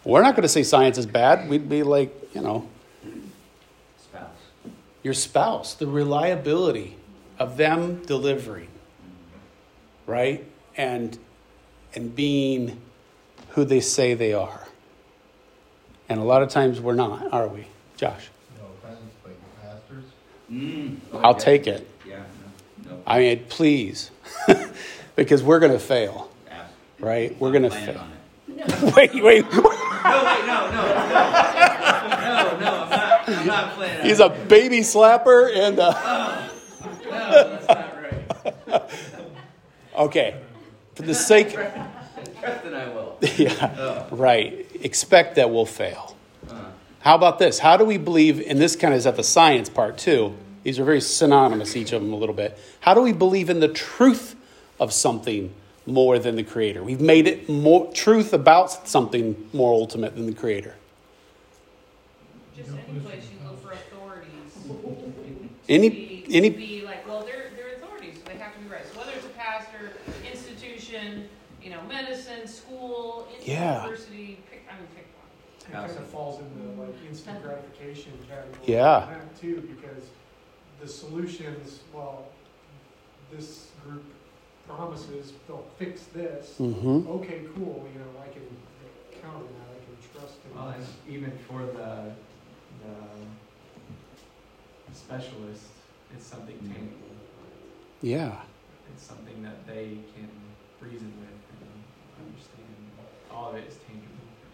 We're 0.05 0.23
not 0.23 0.37
going 0.37 0.43
to 0.43 0.49
say 0.49 0.63
science 0.63 0.97
is 0.97 1.07
bad. 1.07 1.49
We'd 1.49 1.69
be 1.69 1.83
like, 1.83 2.15
you 2.35 2.41
know, 2.41 2.69
spouse 3.99 4.31
your 5.03 5.13
spouse, 5.13 5.75
the 5.75 5.89
reliability 5.89 6.97
of 7.41 7.57
them 7.57 8.05
delivering, 8.05 8.69
right? 10.07 10.45
And 10.77 11.19
and 11.95 12.15
being 12.15 12.81
who 13.51 13.65
they 13.65 13.81
say 13.81 14.15
they 14.15 14.35
are. 14.35 14.69
And 16.09 16.21
a 16.21 16.25
lot 16.25 16.43
of 16.43 16.49
times 16.49 16.81
we're 16.81 16.95
not, 16.95 17.33
are 17.33 17.49
we, 17.49 17.67
Josh? 17.97 18.31
No 20.49 20.57
offense, 20.59 21.01
but 21.11 21.13
pastors, 21.13 21.21
mm, 21.21 21.25
I'll 21.25 21.35
take 21.35 21.67
it. 21.67 21.87
yeah 22.07 22.17
no, 22.85 22.91
no. 22.93 23.03
I 23.07 23.19
mean, 23.21 23.45
please, 23.49 24.11
because 25.17 25.43
we're 25.43 25.59
going 25.61 25.73
to 25.73 25.79
fail, 25.79 26.31
Ask. 26.51 26.71
right? 27.01 27.39
We're 27.41 27.51
going 27.53 27.65
to 27.65 27.71
fail. 27.71 28.01
it. 28.49 28.97
wait, 28.97 29.23
wait. 29.23 29.45
No, 29.99 30.25
wait, 30.25 30.47
no, 30.47 30.71
no, 30.71 30.71
no, 30.71 30.71
no, 30.71 31.11
no. 31.11 31.23
I'm 32.15 32.61
not. 32.61 33.29
I'm 33.29 33.47
not 33.47 33.75
planning. 33.75 34.01
on 34.01 34.07
He's 34.07 34.21
a 34.21 34.29
baby 34.29 34.79
slapper 34.81 35.51
and 35.55 35.79
a, 35.79 36.49
No, 37.05 37.49
that's 37.51 37.69
not 37.69 37.97
right. 38.01 38.83
okay. 39.99 40.41
For 40.95 41.03
the 41.03 41.15
sake, 41.15 41.51
Trust 41.51 41.75
that 42.41 42.75
I 42.75 42.89
will. 42.89 43.19
yeah, 43.37 43.75
Oh. 44.11 44.17
right. 44.17 44.67
Expect 44.83 45.35
that 45.35 45.51
we'll 45.51 45.67
fail. 45.67 46.17
How 47.09 47.15
about 47.15 47.39
this? 47.39 47.59
How 47.59 47.79
do 47.79 47.87
we 47.87 47.97
believe, 47.97 48.39
and 48.47 48.61
this 48.61 48.77
kind 48.77 48.93
of 48.93 48.99
is 48.99 49.07
at 49.07 49.17
the 49.17 49.25
science 49.25 49.71
part 49.71 49.97
too, 49.97 50.37
these 50.63 50.79
are 50.79 50.85
very 50.85 51.01
synonymous, 51.01 51.75
each 51.75 51.93
of 51.95 52.03
them 52.03 52.13
a 52.13 52.17
little 52.17 52.35
bit. 52.35 52.59
How 52.81 52.93
do 52.93 53.01
we 53.01 53.15
believe 53.15 53.49
in 53.49 53.61
the 53.61 53.69
truth 53.69 54.37
of 54.79 54.93
something 54.93 55.55
more 55.87 56.19
than 56.19 56.37
the 56.37 56.43
creator? 56.43 56.85
We've 56.85 57.01
made 57.01 57.27
it 57.27 57.49
more 57.49 57.91
truth 57.95 58.35
about 58.35 58.87
something 58.87 59.49
more 59.55 59.73
ultimate 59.73 60.17
than 60.17 60.27
the 60.27 60.35
creator. 60.35 60.75
Just 62.55 62.73
any 62.73 63.01
place 63.01 63.23
you 63.33 63.49
look 63.49 63.63
for 63.63 63.73
authorities. 63.73 64.29
Any- 65.67 65.89
be, 65.89 66.27
any- 66.31 66.51
be 66.51 66.83
like, 66.85 67.09
well, 67.09 67.25
they're 67.25 67.53
they're 67.57 67.77
authorities, 67.77 68.17
so 68.19 68.31
they 68.31 68.39
have 68.39 68.53
to 68.53 68.61
be 68.61 68.69
right. 68.69 68.83
So 68.93 68.99
whether 68.99 69.13
it's 69.13 69.25
a 69.25 69.31
pastor, 69.31 69.93
institution, 70.31 71.27
you 71.63 71.71
know, 71.71 71.81
medicine, 71.89 72.47
school, 72.47 73.29
Yeah. 73.43 73.85
university, 73.85 74.41
pick 74.51 74.67
I 74.71 74.77
mean 74.77 74.89
pick 74.95 75.07
one. 75.17 75.58
It 75.69 75.73
kind 75.73 75.91
of 75.91 76.07
falls 76.07 76.41
into 76.41 76.81
like 76.81 76.95
instant 77.09 77.43
gratification 77.43 78.13
category. 78.29 78.59
Yeah. 78.65 79.21
too, 79.39 79.61
because 79.61 80.05
the 80.81 80.89
solutions, 80.89 81.81
well, 81.93 82.27
this 83.31 83.69
group 83.85 84.05
promises 84.67 85.33
they'll 85.47 85.67
fix 85.79 86.05
this. 86.15 86.55
Mm-hmm. 86.59 87.07
Okay, 87.09 87.43
cool, 87.55 87.87
you 87.93 87.99
know, 88.01 88.07
I 88.23 88.29
can 88.33 88.43
count 89.21 89.37
on 89.37 89.43
that, 89.43 89.69
I 89.73 89.75
can 89.85 89.97
trust 90.21 90.37
in 90.49 90.55
Well, 90.57 90.69
and 90.69 90.87
even 91.09 91.33
for 91.49 91.61
the, 91.67 92.13
the 92.85 92.95
specialist, 94.95 95.65
it's 96.15 96.27
something 96.27 96.59
tangible. 96.59 97.09
Yeah. 98.01 98.41
It's 98.95 99.03
something 99.03 99.43
that 99.43 99.67
they 99.67 99.99
can 100.15 100.31
reason 100.81 101.13
with 101.19 101.29
and 101.29 101.83
understand. 102.27 102.65
All 103.31 103.51
of 103.51 103.57
it 103.57 103.67
is 103.67 103.77
tangible 103.87 104.09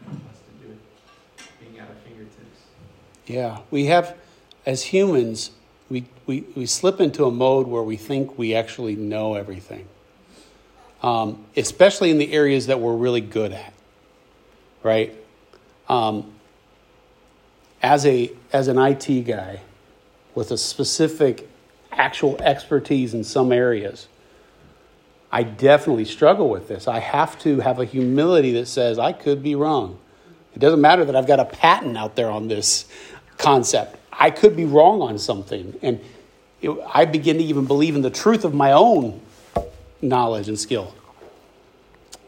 for 0.04 0.10
us 0.30 0.38
to 0.40 0.50
do 0.66 0.72
being 1.74 1.86
at 1.86 1.96
fingertips. 2.04 2.60
Yeah. 3.26 3.60
We 3.70 3.86
have, 3.86 4.16
as 4.66 4.84
humans, 4.84 5.50
we, 5.90 6.04
we, 6.26 6.44
we 6.54 6.66
slip 6.66 7.00
into 7.00 7.24
a 7.24 7.30
mode 7.30 7.66
where 7.66 7.82
we 7.82 7.96
think 7.96 8.38
we 8.38 8.54
actually 8.54 8.96
know 8.96 9.34
everything, 9.34 9.86
um, 11.02 11.44
especially 11.56 12.10
in 12.10 12.18
the 12.18 12.32
areas 12.32 12.66
that 12.66 12.80
we're 12.80 12.96
really 12.96 13.20
good 13.20 13.52
at, 13.52 13.72
right? 14.82 15.14
Um, 15.88 16.32
as, 17.82 18.06
a, 18.06 18.32
as 18.52 18.68
an 18.68 18.78
IT 18.78 19.22
guy 19.22 19.60
with 20.34 20.50
a 20.50 20.58
specific 20.58 21.48
actual 21.92 22.40
expertise 22.40 23.14
in 23.14 23.22
some 23.24 23.52
areas, 23.52 24.08
I 25.30 25.42
definitely 25.42 26.04
struggle 26.04 26.48
with 26.48 26.68
this. 26.68 26.88
I 26.88 27.00
have 27.00 27.38
to 27.40 27.60
have 27.60 27.80
a 27.80 27.84
humility 27.84 28.52
that 28.52 28.66
says 28.66 28.98
I 28.98 29.12
could 29.12 29.42
be 29.42 29.54
wrong. 29.54 29.98
It 30.54 30.60
doesn't 30.60 30.80
matter 30.80 31.04
that 31.04 31.16
I've 31.16 31.26
got 31.26 31.40
a 31.40 31.44
patent 31.44 31.96
out 31.96 32.14
there 32.14 32.30
on 32.30 32.48
this 32.48 32.86
concept. 33.38 33.96
I 34.12 34.30
could 34.30 34.56
be 34.56 34.64
wrong 34.64 35.02
on 35.02 35.18
something. 35.18 35.78
And 35.82 36.00
it, 36.62 36.70
I 36.92 37.04
begin 37.04 37.38
to 37.38 37.44
even 37.44 37.66
believe 37.66 37.96
in 37.96 38.02
the 38.02 38.10
truth 38.10 38.44
of 38.44 38.54
my 38.54 38.72
own 38.72 39.20
knowledge 40.00 40.48
and 40.48 40.58
skill. 40.58 40.94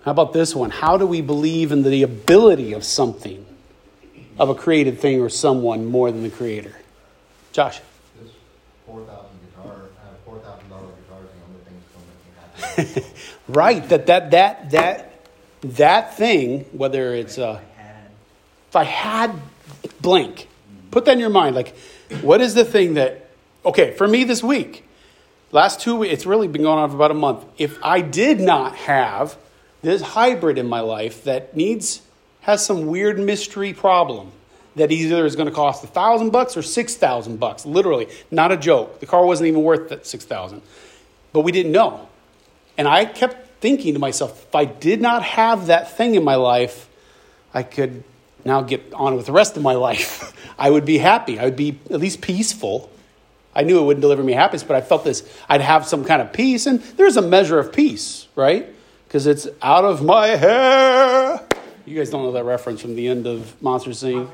How 0.03 0.11
about 0.11 0.33
this 0.33 0.55
one? 0.55 0.70
How 0.70 0.97
do 0.97 1.07
we 1.07 1.20
believe 1.20 1.72
in 1.72 1.83
the 1.83 2.03
ability 2.03 2.72
of 2.72 2.85
something, 2.85 3.45
of 4.39 4.49
a 4.49 4.55
created 4.55 4.99
thing 5.01 5.20
or 5.20 5.29
someone 5.29 5.87
more 5.87 6.11
than 6.11 6.22
the 6.22 6.31
creator? 6.31 6.74
Josh. 7.53 7.81
This 8.20 8.31
four 8.85 9.05
thousand 9.05 9.39
guitar, 9.49 9.72
uh, 9.74 10.14
four 10.24 10.39
thousand 10.39 10.68
dollar 10.68 10.89
guitar 11.03 11.22
is 11.24 11.31
the 11.31 11.47
only 11.49 11.61
thing 11.64 11.74
that's 12.77 12.85
gonna 12.85 12.85
make 12.85 12.95
me 12.95 13.03
happy. 13.03 13.12
right 13.49 13.89
that 13.89 14.07
that 14.07 14.31
that 14.31 14.70
that 14.70 15.27
that 15.62 16.16
thing 16.16 16.61
whether 16.72 17.14
it's 17.14 17.39
uh 17.39 17.61
if 18.69 18.77
i 18.77 18.85
had 18.85 19.33
blank 20.01 20.49
put 20.91 21.05
that 21.05 21.12
in 21.12 21.19
your 21.19 21.31
mind 21.31 21.55
like 21.55 21.77
what 22.23 22.41
is 22.41 22.55
the 22.55 22.64
thing 22.64 22.95
that 22.95 23.29
okay 23.64 23.93
for 23.93 24.07
me 24.07 24.25
this 24.25 24.43
week 24.43 24.85
last 25.53 25.81
two 25.81 25.97
weeks 25.97 26.12
it's 26.12 26.27
really 26.27 26.49
been 26.49 26.62
going 26.62 26.79
on 26.79 26.89
for 26.91 26.97
about 26.97 27.11
a 27.11 27.14
month. 27.14 27.45
If 27.59 27.79
i 27.83 28.01
did 28.01 28.41
not 28.41 28.77
have 28.77 29.37
this 29.83 30.03
hybrid 30.03 30.59
in 30.59 30.69
my 30.69 30.81
life 30.81 31.25
that 31.25 31.57
needs 31.57 32.03
has 32.41 32.64
some 32.64 32.87
weird 32.87 33.19
mystery 33.19 33.73
problem 33.73 34.33
that 34.77 34.93
either 34.93 35.25
is 35.27 35.37
going 35.37 35.49
to 35.49 35.55
cost 35.55 35.83
a 35.83 35.87
thousand 35.87 36.31
bucks 36.31 36.57
or 36.57 36.62
six 36.62 36.95
thousand 36.95 37.39
bucks 37.41 37.67
literally 37.67 38.09
not 38.31 38.53
a 38.53 38.57
joke. 38.57 39.01
The 39.01 39.07
car 39.07 39.25
wasn't 39.25 39.49
even 39.49 39.62
worth 39.62 39.89
that 39.89 40.07
six 40.07 40.25
thousand. 40.25 40.62
But 41.33 41.41
we 41.41 41.53
didn't 41.53 41.73
know. 41.73 42.09
And 42.79 42.87
I 42.87 43.05
kept 43.05 43.61
thinking 43.61 43.95
to 43.95 43.99
myself, 43.99 44.45
if 44.45 44.55
I 44.55 44.64
did 44.64 45.01
not 45.01 45.23
have 45.23 45.67
that 45.67 45.97
thing 45.97 46.14
in 46.14 46.25
my 46.25 46.37
life, 46.37 46.89
I 47.55 47.62
could 47.62 48.05
now 48.47 48.62
get 48.62 48.92
on 48.94 49.16
with 49.16 49.26
the 49.26 49.32
rest 49.32 49.57
of 49.57 49.62
my 49.62 49.74
life. 49.74 50.32
I 50.59 50.70
would 50.70 50.84
be 50.84 50.99
happy. 50.99 51.38
I 51.38 51.44
would 51.44 51.57
be 51.57 51.78
at 51.90 52.01
least 52.01 52.22
peaceful. 52.22 52.90
I 53.55 53.62
knew 53.62 53.78
it 53.78 53.84
wouldn't 53.84 54.03
deliver 54.03 54.22
me 54.22 54.32
happiness, 54.32 54.62
but 54.62 54.76
I 54.76 54.80
felt 54.80 55.05
this, 55.05 55.26
I'd 55.49 55.61
have 55.62 55.86
some 55.86 56.05
kind 56.05 56.20
of 56.20 56.32
peace. 56.32 56.66
And 56.66 56.80
there's 56.80 57.16
a 57.16 57.22
measure 57.22 57.59
of 57.59 57.72
peace, 57.72 58.28
right? 58.36 58.66
Because 59.07 59.26
it's 59.26 59.49
out 59.62 59.84
of 59.84 60.03
my 60.05 60.28
hair. 60.28 61.40
You 61.86 61.97
guys 61.97 62.11
don't 62.11 62.22
know 62.22 62.32
that 62.32 62.44
reference 62.44 62.80
from 62.80 62.97
the 62.97 63.09
end 63.09 63.26
of 63.26 63.61
Monsters 63.62 64.03
Inc. 64.03 64.28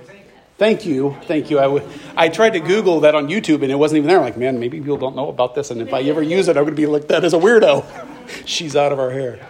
Thank 0.58 0.86
you, 0.86 1.16
thank 1.24 1.50
you. 1.50 1.58
I, 1.58 1.64
w- 1.64 1.88
I 2.16 2.28
tried 2.28 2.50
to 2.50 2.60
Google 2.60 3.00
that 3.00 3.14
on 3.14 3.28
YouTube 3.28 3.62
and 3.62 3.72
it 3.72 3.74
wasn't 3.74 3.98
even 3.98 4.08
there. 4.08 4.18
I'm 4.18 4.24
like, 4.24 4.36
man, 4.36 4.60
maybe 4.60 4.78
people 4.78 4.96
don't 4.96 5.16
know 5.16 5.28
about 5.28 5.54
this, 5.54 5.70
and 5.70 5.80
if 5.82 5.92
I 5.92 6.02
ever 6.02 6.22
use 6.22 6.46
it, 6.46 6.56
I'm 6.56 6.64
going 6.64 6.76
to 6.76 6.80
be 6.80 6.86
looked 6.86 7.10
at 7.10 7.24
as 7.24 7.34
a 7.34 7.38
weirdo. 7.38 7.84
She's 8.46 8.76
out 8.76 8.92
of 8.92 9.00
our 9.00 9.10
hair, 9.10 9.44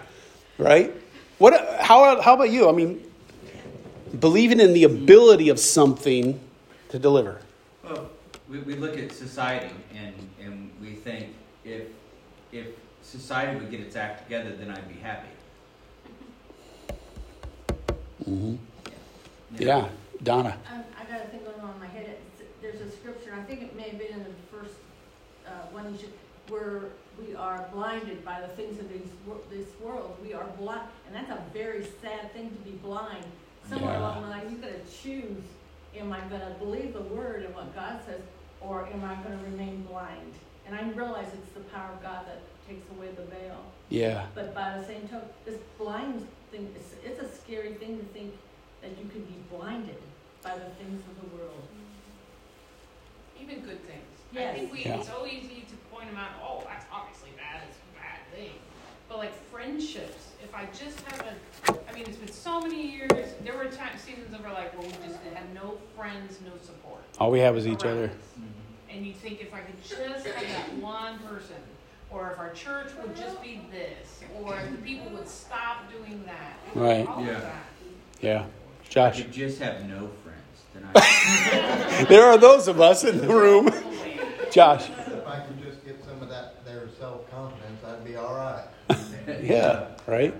right? 0.57 0.91
What? 1.37 1.53
How? 1.81 2.19
How 2.21 2.33
about 2.33 2.49
you? 2.49 2.67
I 2.67 2.71
mean, 2.71 3.03
believing 4.19 4.59
in 4.59 4.73
the 4.73 4.83
ability 4.83 5.49
of 5.49 5.59
something 5.59 6.39
to 6.89 6.99
deliver. 6.99 7.41
Well, 7.83 8.09
we, 8.49 8.59
we 8.59 8.75
look 8.75 8.97
at 8.97 9.11
society 9.11 9.73
and, 9.95 10.13
and 10.41 10.71
we 10.81 10.91
think 10.91 11.33
if, 11.63 11.87
if 12.51 12.67
society 13.01 13.59
would 13.59 13.71
get 13.71 13.79
its 13.79 13.95
act 13.95 14.23
together, 14.23 14.55
then 14.55 14.69
I'd 14.69 14.87
be 14.87 14.95
happy. 14.95 15.27
Mm-hmm. 18.29 18.55
Yeah, 19.57 19.89
Donna. 20.23 20.57
Um, 20.71 20.83
I 20.99 21.11
got 21.11 21.25
a 21.25 21.27
thing 21.29 21.41
going 21.43 21.59
on 21.59 21.73
in 21.73 21.79
my 21.79 21.87
head. 21.87 22.17
It's, 22.39 22.49
there's 22.61 22.81
a 22.81 22.91
scripture, 22.91 23.33
I 23.37 23.43
think 23.43 23.61
it 23.61 23.75
may 23.75 23.89
have 23.89 23.99
been 23.99 24.13
in 24.13 24.23
the 24.23 24.57
first 24.57 24.75
uh, 25.45 25.51
one, 25.71 25.91
you 25.91 25.99
should, 25.99 26.13
where 26.49 26.83
we 27.19 27.35
are 27.35 27.67
blinded 27.73 28.23
by 28.23 28.41
the 28.41 28.47
things 28.49 28.79
of 28.79 28.89
these, 28.89 29.09
this 29.49 29.67
world. 29.81 30.15
We 30.23 30.33
are 30.33 30.45
blind, 30.59 30.87
and 31.07 31.15
that's 31.15 31.29
a 31.29 31.43
very 31.53 31.85
sad 32.01 32.31
thing 32.33 32.49
to 32.49 32.55
be 32.69 32.71
blind. 32.77 33.25
Somewhere 33.69 33.93
Yeah. 33.93 33.99
along 33.99 34.21
the 34.23 34.29
line, 34.29 34.49
you 34.51 34.57
gotta 34.57 34.79
choose, 35.01 35.43
am 35.95 36.11
I 36.11 36.19
gonna 36.21 36.55
believe 36.59 36.93
the 36.93 37.01
word 37.01 37.43
and 37.43 37.55
what 37.55 37.73
God 37.75 37.99
says, 38.05 38.21
or 38.61 38.87
am 38.87 39.03
I 39.03 39.15
gonna 39.15 39.41
remain 39.43 39.83
blind? 39.83 40.33
And 40.65 40.75
I 40.75 40.81
realize 40.91 41.27
it's 41.33 41.51
the 41.53 41.61
power 41.61 41.91
of 41.93 42.01
God 42.01 42.25
that 42.27 42.39
takes 42.67 42.89
away 42.91 43.09
the 43.15 43.23
veil. 43.23 43.63
Yeah. 43.89 44.25
But 44.33 44.53
by 44.55 44.77
the 44.77 44.85
same 44.85 45.07
token, 45.07 45.29
this 45.45 45.59
blind 45.77 46.27
thing, 46.51 46.73
it's, 46.75 46.93
it's 47.03 47.19
a 47.19 47.27
scary 47.35 47.73
thing 47.75 47.97
to 47.99 48.05
think 48.05 48.33
that 48.81 48.91
you 48.97 49.09
could 49.09 49.27
be 49.27 49.35
blinded 49.55 50.01
by 50.41 50.55
the 50.57 50.69
things 50.79 51.01
of 51.07 51.15
the 51.21 51.35
world. 51.35 51.63
Mm-hmm. 51.63 53.43
Even 53.43 53.63
good 53.65 53.83
things. 53.85 54.03
I 54.35 54.53
think 54.57 54.71
we, 54.73 54.83
Yeah. 54.83 54.97
it's 54.97 55.07
so 55.07 55.25
easy 55.27 55.61
to 55.69 55.75
point 55.93 56.07
them 56.09 56.17
out, 56.17 56.31
oh, 56.41 56.63
that's 56.65 56.85
obviously 56.91 57.29
bad, 57.37 57.61
it's 57.69 57.77
a 57.77 57.99
bad 57.99 58.19
thing. 58.33 58.57
But 59.13 59.19
like 59.19 59.51
friendships, 59.51 60.31
if 60.43 60.55
I 60.55 60.65
just 60.75 60.99
have 61.01 61.21
a, 61.21 61.77
I 61.87 61.93
mean, 61.93 62.05
it's 62.07 62.17
been 62.17 62.31
so 62.31 62.59
many 62.59 62.93
years, 62.93 63.35
there 63.43 63.55
were 63.55 63.65
times, 63.65 64.01
seasons 64.01 64.33
of 64.33 64.43
our 64.43 64.51
life 64.51 64.73
where 64.75 64.87
we 64.87 64.93
just 65.07 65.19
had 65.35 65.53
no 65.53 65.77
friends, 65.95 66.39
no 66.43 66.51
support. 66.63 67.03
All 67.19 67.29
we 67.29 67.39
have 67.41 67.55
is 67.55 67.67
each 67.67 67.83
around 67.83 67.97
other. 67.97 68.05
us. 68.05 68.11
And 68.89 69.05
you 69.05 69.13
think 69.13 69.39
if 69.39 69.53
I 69.53 69.59
could 69.59 69.79
just 69.83 69.93
have 70.01 70.23
that 70.23 70.73
one 70.81 71.19
person, 71.19 71.57
or 72.09 72.31
if 72.31 72.39
our 72.39 72.51
church 72.53 72.87
would 73.03 73.15
just 73.15 73.39
be 73.43 73.61
this, 73.69 74.23
or 74.41 74.57
if 74.57 74.71
the 74.71 74.77
people 74.77 75.11
would 75.11 75.27
stop 75.27 75.91
doing 75.91 76.23
that. 76.25 76.57
Right. 76.73 77.07
All 77.07 77.23
Yeah. 77.23 77.39
that. 77.39 77.65
Yeah. 78.19 78.45
If 78.81 78.89
Josh. 78.89 79.19
you 79.19 79.25
just 79.25 79.59
have 79.61 79.87
no 79.87 80.09
friends, 80.23 80.63
then 80.73 80.89
I. 80.95 82.05
there 82.09 82.23
are 82.23 82.39
those 82.39 82.67
of 82.67 82.81
us 82.81 83.03
in 83.03 83.19
the 83.19 83.27
room. 83.27 83.69
Josh. 84.51 84.89
If 84.89 85.27
I 85.27 85.41
could 85.41 85.63
just 85.63 85.85
get 85.85 86.03
some 86.03 86.19
of 86.23 86.29
that, 86.29 86.65
their 86.65 86.89
self-confidence, 86.99 87.83
I'd 87.85 88.03
be 88.03 88.15
all 88.15 88.33
right. 88.33 88.65
Yeah, 89.41 89.87
right? 90.07 90.33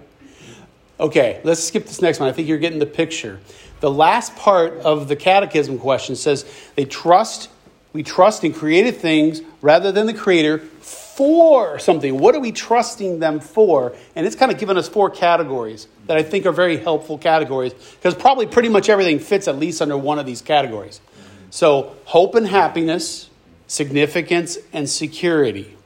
Okay, 1.00 1.42
let's 1.44 1.64
skip 1.64 1.86
this 1.86 2.02
next 2.02 2.20
one. 2.20 2.30
I 2.30 2.32
think 2.32 2.48
you're 2.48 2.58
getting 2.58 2.80
the 2.80 2.86
picture. 2.86 3.40
The 3.80 3.92
last 3.92 4.36
part 4.36 4.78
of 4.80 5.08
the 5.08 5.16
catechism 5.16 5.78
question 5.78 6.16
says 6.16 6.46
they 6.76 6.86
trust, 6.86 7.50
we 7.92 8.04
trust 8.04 8.44
in 8.44 8.54
created 8.54 8.98
things 8.98 9.42
rather 9.62 9.92
than 9.92 10.06
the 10.06 10.14
creator 10.14 10.60
for 10.60 11.78
something. 11.80 12.18
What 12.18 12.34
are 12.36 12.40
we 12.40 12.52
trusting 12.52 13.20
them 13.20 13.40
for? 13.40 13.94
And 14.16 14.26
it's 14.26 14.36
kind 14.36 14.52
of 14.52 14.58
given 14.58 14.78
us 14.78 14.88
four 14.88 15.10
categories 15.10 15.88
that 16.08 16.18
I 16.18 16.24
think 16.24 16.46
are 16.46 16.52
very 16.52 16.78
helpful 16.78 17.18
categories 17.18 17.74
because 17.74 18.16
probably 18.16 18.48
pretty 18.48 18.70
much 18.70 18.90
everything 18.90 19.20
fits 19.20 19.48
at 19.48 19.58
least 19.58 19.82
under 19.82 19.98
one 19.98 20.18
of 20.18 20.26
these 20.26 20.42
categories. 20.42 21.02
So, 21.50 21.96
hope 22.06 22.34
and 22.34 22.48
happiness, 22.48 23.30
significance, 23.68 24.58
and 24.72 24.90
security. 24.90 25.78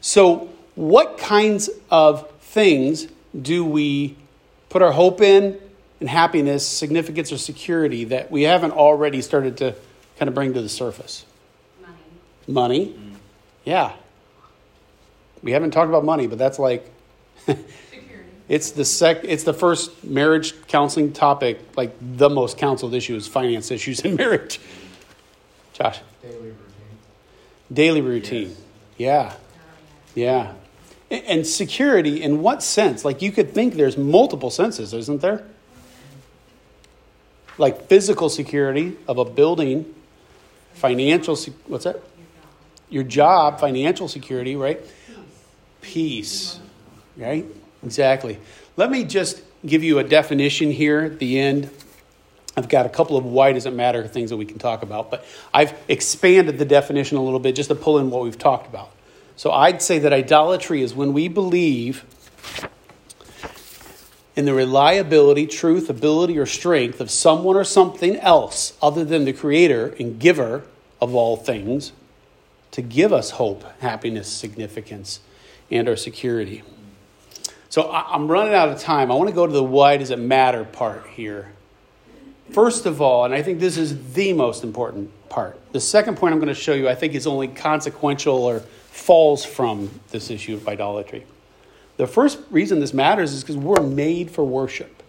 So, 0.00 0.48
what 0.74 1.18
kinds 1.18 1.70
of 1.88 2.28
things 2.54 3.08
do 3.40 3.64
we 3.64 4.16
put 4.68 4.80
our 4.80 4.92
hope 4.92 5.20
in, 5.20 5.58
and 6.00 6.08
happiness, 6.08 6.66
significance, 6.66 7.32
or 7.32 7.38
security 7.38 8.04
that 8.04 8.30
we 8.30 8.42
haven't 8.42 8.72
already 8.72 9.20
started 9.20 9.56
to 9.58 9.74
kind 10.18 10.28
of 10.28 10.34
bring 10.34 10.54
to 10.54 10.62
the 10.62 10.68
surface? 10.68 11.24
Money. 11.80 11.96
Money. 12.46 12.86
Mm. 12.86 13.14
Yeah. 13.64 13.92
We 15.42 15.52
haven't 15.52 15.72
talked 15.72 15.88
about 15.88 16.04
money, 16.04 16.26
but 16.26 16.38
that's 16.38 16.58
like 16.58 16.88
Security. 17.44 17.64
it's 18.48 18.70
the 18.70 18.84
sec 18.84 19.24
it's 19.24 19.42
the 19.44 19.52
first 19.52 20.04
marriage 20.04 20.54
counseling 20.68 21.12
topic, 21.12 21.58
like 21.76 21.94
the 22.00 22.30
most 22.30 22.56
counseled 22.56 22.94
issue 22.94 23.16
is 23.16 23.26
finance 23.26 23.70
issues 23.70 24.00
in 24.00 24.14
marriage. 24.22 24.60
Josh. 25.72 26.00
Daily 26.22 26.36
routine. 26.36 26.56
Daily 27.72 28.00
routine. 28.00 28.56
Yeah. 28.96 29.34
Yeah. 30.14 30.52
And 31.26 31.46
security, 31.46 32.22
in 32.22 32.42
what 32.42 32.62
sense? 32.62 33.04
Like 33.04 33.22
you 33.22 33.32
could 33.32 33.52
think 33.52 33.74
there's 33.74 33.96
multiple 33.96 34.50
senses, 34.50 34.92
isn't 34.92 35.20
there? 35.20 35.44
Like 37.56 37.86
physical 37.86 38.28
security 38.28 38.96
of 39.06 39.18
a 39.18 39.24
building, 39.24 39.94
financial, 40.74 41.36
what's 41.66 41.84
that? 41.84 42.00
Your 42.90 43.04
job, 43.04 43.60
financial 43.60 44.08
security, 44.08 44.56
right? 44.56 44.80
peace. 45.84 46.58
Right? 47.16 47.44
Exactly. 47.84 48.38
Let 48.76 48.90
me 48.90 49.04
just 49.04 49.40
give 49.64 49.84
you 49.84 50.00
a 50.00 50.04
definition 50.04 50.72
here 50.72 51.00
at 51.00 51.18
the 51.20 51.38
end. 51.38 51.70
I've 52.56 52.68
got 52.68 52.86
a 52.86 52.88
couple 52.88 53.16
of 53.16 53.24
why 53.24 53.52
does 53.52 53.66
it 53.66 53.72
matter 53.72 54.06
things 54.06 54.30
that 54.30 54.36
we 54.36 54.46
can 54.46 54.58
talk 54.58 54.82
about, 54.82 55.10
but 55.10 55.24
I've 55.52 55.74
expanded 55.88 56.58
the 56.58 56.64
definition 56.64 57.16
a 57.16 57.22
little 57.22 57.38
bit 57.38 57.54
just 57.54 57.68
to 57.68 57.74
pull 57.74 57.98
in 57.98 58.10
what 58.10 58.22
we've 58.22 58.38
talked 58.38 58.66
about. 58.66 58.90
So 59.36 59.50
I'd 59.50 59.82
say 59.82 59.98
that 59.98 60.12
idolatry 60.12 60.82
is 60.82 60.94
when 60.94 61.12
we 61.12 61.28
believe 61.28 62.04
in 64.36 64.44
the 64.44 64.54
reliability, 64.54 65.46
truth, 65.46 65.88
ability, 65.88 66.38
or 66.38 66.46
strength 66.46 67.00
of 67.00 67.10
someone 67.10 67.56
or 67.56 67.64
something 67.64 68.16
else 68.16 68.76
other 68.82 69.04
than 69.04 69.24
the 69.24 69.32
creator 69.32 69.94
and 69.98 70.18
giver 70.18 70.64
of 71.00 71.14
all 71.14 71.36
things 71.36 71.92
to 72.72 72.82
give 72.82 73.12
us 73.12 73.30
hope, 73.30 73.64
happiness, 73.80 74.28
significance, 74.28 75.20
and 75.70 75.88
our 75.88 75.96
security. 75.96 76.62
So 77.68 77.90
I'm 77.90 78.28
running 78.28 78.54
out 78.54 78.68
of 78.68 78.80
time. 78.80 79.10
I 79.10 79.14
want 79.14 79.28
to 79.28 79.34
go 79.34 79.46
to 79.46 79.52
the 79.52 79.62
why 79.62 79.96
does 79.96 80.10
it 80.10 80.18
matter 80.18 80.64
part 80.64 81.06
here. 81.08 81.52
First 82.50 82.86
of 82.86 83.00
all, 83.00 83.24
and 83.24 83.34
I 83.34 83.42
think 83.42 83.58
this 83.58 83.76
is 83.76 84.14
the 84.14 84.32
most 84.32 84.64
important 84.64 85.10
part, 85.34 85.58
the 85.72 85.80
second 85.80 86.16
point 86.16 86.32
I'm 86.32 86.38
going 86.38 86.54
to 86.54 86.54
show 86.54 86.74
you, 86.74 86.88
I 86.88 86.94
think, 86.94 87.14
is 87.14 87.26
only 87.26 87.48
consequential 87.48 88.44
or 88.44 88.60
falls 88.60 89.44
from 89.44 89.90
this 90.10 90.30
issue 90.30 90.54
of 90.54 90.68
idolatry. 90.68 91.26
The 91.96 92.06
first 92.06 92.38
reason 92.52 92.78
this 92.78 92.94
matters 92.94 93.32
is 93.32 93.42
because 93.42 93.56
we're 93.56 93.82
made 93.82 94.30
for 94.30 94.44
worship. 94.44 95.02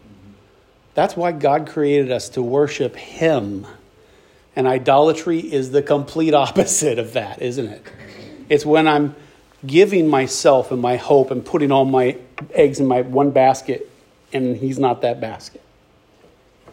That's 0.95 1.15
why 1.15 1.31
God 1.31 1.67
created 1.67 2.11
us 2.11 2.29
to 2.29 2.41
worship 2.41 2.95
Him. 2.95 3.67
And 4.55 4.67
idolatry 4.67 5.39
is 5.39 5.69
the 5.69 5.83
complete 5.83 6.33
opposite 6.45 6.97
of 6.97 7.13
that, 7.13 7.41
isn't 7.43 7.67
it? 7.67 7.83
It's 8.49 8.65
when 8.65 8.87
I'm 8.87 9.15
giving 9.65 10.07
myself 10.07 10.71
and 10.71 10.81
my 10.81 10.95
hope 10.95 11.29
and 11.29 11.45
putting 11.45 11.71
all 11.71 11.85
my 11.85 12.17
eggs 12.51 12.79
in 12.79 12.87
my 12.87 13.01
one 13.01 13.29
basket, 13.29 13.91
and 14.33 14.57
He's 14.57 14.79
not 14.79 15.01
that 15.03 15.21
basket. 15.21 15.61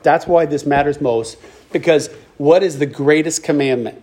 That's 0.02 0.26
why 0.26 0.46
this 0.46 0.66
matters 0.66 1.00
most, 1.00 1.38
because 1.72 2.08
what 2.38 2.62
is 2.62 2.78
the 2.78 2.86
greatest 2.86 3.42
commandment? 3.42 4.02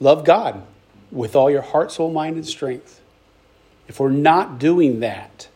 Love 0.00 0.24
God 0.24 0.62
with 1.10 1.36
all 1.36 1.50
your 1.50 1.62
heart, 1.62 1.92
soul, 1.92 2.10
mind, 2.12 2.36
and 2.36 2.46
strength. 2.46 3.00
If 3.88 4.00
we're 4.00 4.10
not 4.10 4.58
doing 4.58 5.00
that, 5.00 5.48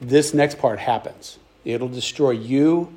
this 0.00 0.32
next 0.32 0.58
part 0.58 0.78
happens. 0.78 1.38
It'll 1.64 1.88
destroy 1.88 2.30
you 2.30 2.92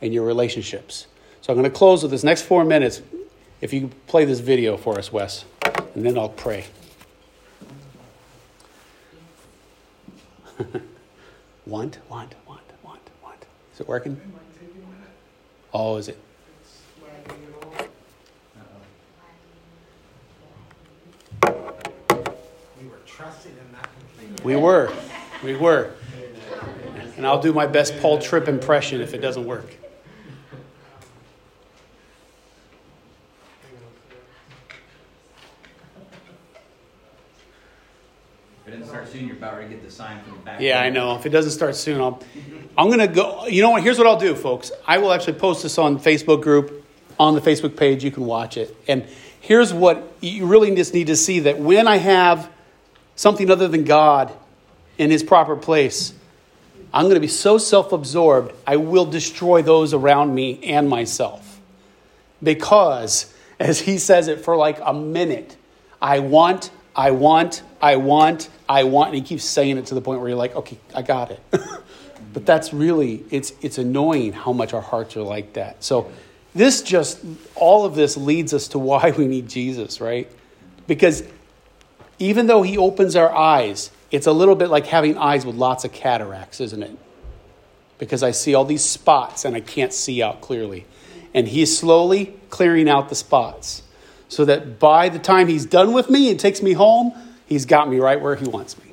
and 0.00 0.14
your 0.14 0.24
relationships. 0.24 1.06
So 1.40 1.52
I'm 1.52 1.58
going 1.58 1.70
to 1.70 1.76
close 1.76 2.02
with 2.02 2.10
this 2.10 2.24
next 2.24 2.42
four 2.42 2.64
minutes. 2.64 3.02
If 3.60 3.72
you 3.72 3.90
play 4.06 4.24
this 4.24 4.40
video 4.40 4.76
for 4.76 4.98
us, 4.98 5.12
Wes, 5.12 5.44
and 5.94 6.04
then 6.04 6.18
I'll 6.18 6.30
pray. 6.30 6.64
want, 11.66 11.98
want. 12.08 12.34
Is 13.74 13.80
it 13.80 13.88
working? 13.88 14.20
Oh, 15.72 15.96
is 15.96 16.06
it? 16.06 16.16
We 24.44 24.54
were. 24.54 24.92
We 25.42 25.56
were. 25.56 25.90
And 27.16 27.26
I'll 27.26 27.42
do 27.42 27.52
my 27.52 27.66
best 27.66 27.98
Paul 27.98 28.20
Tripp 28.20 28.46
impression 28.46 29.00
if 29.00 29.12
it 29.12 29.18
doesn't 29.18 29.44
work. 29.44 29.66
If 38.66 38.72
it 38.72 38.78
doesn't 38.78 38.88
start 38.88 39.08
soon, 39.08 39.26
you're 39.26 39.36
about 39.36 39.56
ready 39.56 39.68
to 39.68 39.74
get 39.74 39.84
the 39.84 39.90
sign 39.90 40.22
from 40.22 40.38
the 40.38 40.38
back. 40.38 40.58
Yeah, 40.58 40.80
I 40.80 40.88
know. 40.88 41.14
If 41.16 41.26
it 41.26 41.28
doesn't 41.28 41.50
start 41.50 41.76
soon, 41.76 42.00
I'll. 42.00 42.22
I'm 42.78 42.88
gonna 42.88 43.06
go. 43.06 43.46
You 43.46 43.60
know 43.60 43.68
what? 43.68 43.82
Here's 43.82 43.98
what 43.98 44.06
I'll 44.06 44.18
do, 44.18 44.34
folks. 44.34 44.72
I 44.86 44.96
will 44.96 45.12
actually 45.12 45.34
post 45.34 45.62
this 45.64 45.76
on 45.76 46.00
Facebook 46.00 46.40
group, 46.40 46.82
on 47.18 47.34
the 47.34 47.42
Facebook 47.42 47.76
page. 47.76 48.02
You 48.02 48.10
can 48.10 48.24
watch 48.24 48.56
it. 48.56 48.74
And 48.88 49.04
here's 49.40 49.74
what 49.74 50.10
you 50.22 50.46
really 50.46 50.74
just 50.74 50.94
need 50.94 51.08
to 51.08 51.16
see: 51.16 51.40
that 51.40 51.58
when 51.58 51.86
I 51.86 51.98
have 51.98 52.50
something 53.16 53.50
other 53.50 53.68
than 53.68 53.84
God 53.84 54.32
in 54.96 55.10
His 55.10 55.22
proper 55.22 55.56
place, 55.56 56.14
I'm 56.94 57.02
going 57.02 57.16
to 57.16 57.20
be 57.20 57.28
so 57.28 57.58
self-absorbed. 57.58 58.54
I 58.66 58.76
will 58.76 59.04
destroy 59.04 59.60
those 59.60 59.92
around 59.92 60.34
me 60.34 60.64
and 60.64 60.88
myself, 60.88 61.60
because, 62.42 63.30
as 63.60 63.80
He 63.80 63.98
says 63.98 64.26
it 64.26 64.40
for 64.40 64.56
like 64.56 64.78
a 64.82 64.94
minute, 64.94 65.58
I 66.00 66.20
want, 66.20 66.70
I 66.96 67.10
want, 67.10 67.62
I 67.82 67.96
want, 67.96 68.48
I 68.68 68.84
want, 68.84 69.08
and 69.08 69.16
He 69.16 69.22
keeps 69.22 69.44
saying 69.44 69.78
it 69.78 69.86
to 69.86 69.94
the 69.94 70.00
point 70.00 70.20
where 70.20 70.28
you're 70.28 70.38
like, 70.38 70.54
okay, 70.54 70.78
I 70.94 71.02
got 71.02 71.30
it. 71.30 71.40
But 72.34 72.44
that's 72.44 72.74
really, 72.74 73.24
it's, 73.30 73.52
it's 73.62 73.78
annoying 73.78 74.32
how 74.32 74.52
much 74.52 74.74
our 74.74 74.80
hearts 74.80 75.16
are 75.16 75.22
like 75.22 75.54
that. 75.54 75.82
So, 75.82 76.10
this 76.52 76.82
just, 76.82 77.20
all 77.54 77.84
of 77.84 77.94
this 77.94 78.16
leads 78.16 78.52
us 78.52 78.68
to 78.68 78.78
why 78.78 79.12
we 79.16 79.26
need 79.26 79.48
Jesus, 79.48 80.00
right? 80.00 80.30
Because 80.86 81.22
even 82.18 82.46
though 82.46 82.62
he 82.62 82.76
opens 82.76 83.16
our 83.16 83.32
eyes, 83.32 83.90
it's 84.10 84.26
a 84.26 84.32
little 84.32 84.56
bit 84.56 84.68
like 84.68 84.86
having 84.86 85.16
eyes 85.16 85.46
with 85.46 85.56
lots 85.56 85.84
of 85.84 85.92
cataracts, 85.92 86.60
isn't 86.60 86.82
it? 86.82 86.96
Because 87.98 88.22
I 88.22 88.32
see 88.32 88.54
all 88.54 88.64
these 88.64 88.84
spots 88.84 89.44
and 89.44 89.56
I 89.56 89.60
can't 89.60 89.92
see 89.92 90.22
out 90.22 90.40
clearly. 90.40 90.86
And 91.32 91.48
he's 91.48 91.76
slowly 91.76 92.34
clearing 92.50 92.88
out 92.88 93.08
the 93.08 93.14
spots 93.14 93.83
so 94.34 94.44
that 94.44 94.78
by 94.78 95.08
the 95.08 95.18
time 95.18 95.48
he's 95.48 95.64
done 95.64 95.92
with 95.92 96.10
me 96.10 96.30
and 96.30 96.40
takes 96.40 96.62
me 96.62 96.72
home, 96.72 97.12
he's 97.46 97.66
got 97.66 97.88
me 97.88 98.00
right 98.00 98.20
where 98.20 98.34
he 98.34 98.46
wants 98.46 98.76
me. 98.78 98.92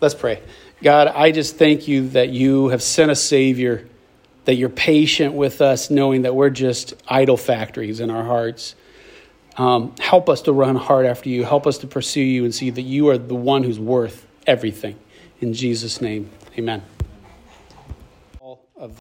Let's 0.00 0.14
pray. 0.14 0.42
God, 0.82 1.08
I 1.08 1.30
just 1.30 1.56
thank 1.56 1.88
you 1.88 2.08
that 2.10 2.30
you 2.30 2.68
have 2.68 2.82
sent 2.82 3.10
a 3.10 3.16
Savior, 3.16 3.88
that 4.44 4.54
you're 4.54 4.68
patient 4.68 5.34
with 5.34 5.62
us, 5.62 5.90
knowing 5.90 6.22
that 6.22 6.34
we're 6.34 6.50
just 6.50 6.94
idol 7.08 7.36
factories 7.36 8.00
in 8.00 8.10
our 8.10 8.24
hearts. 8.24 8.74
Um, 9.56 9.94
help 10.00 10.28
us 10.28 10.42
to 10.42 10.52
run 10.52 10.76
hard 10.76 11.06
after 11.06 11.28
you. 11.28 11.44
Help 11.44 11.66
us 11.66 11.78
to 11.78 11.86
pursue 11.86 12.20
you 12.20 12.44
and 12.44 12.54
see 12.54 12.70
that 12.70 12.82
you 12.82 13.08
are 13.08 13.18
the 13.18 13.34
one 13.34 13.62
who's 13.62 13.78
worth 13.78 14.26
everything. 14.46 14.98
In 15.40 15.54
Jesus' 15.54 16.00
name, 16.00 16.30
amen. 16.58 16.82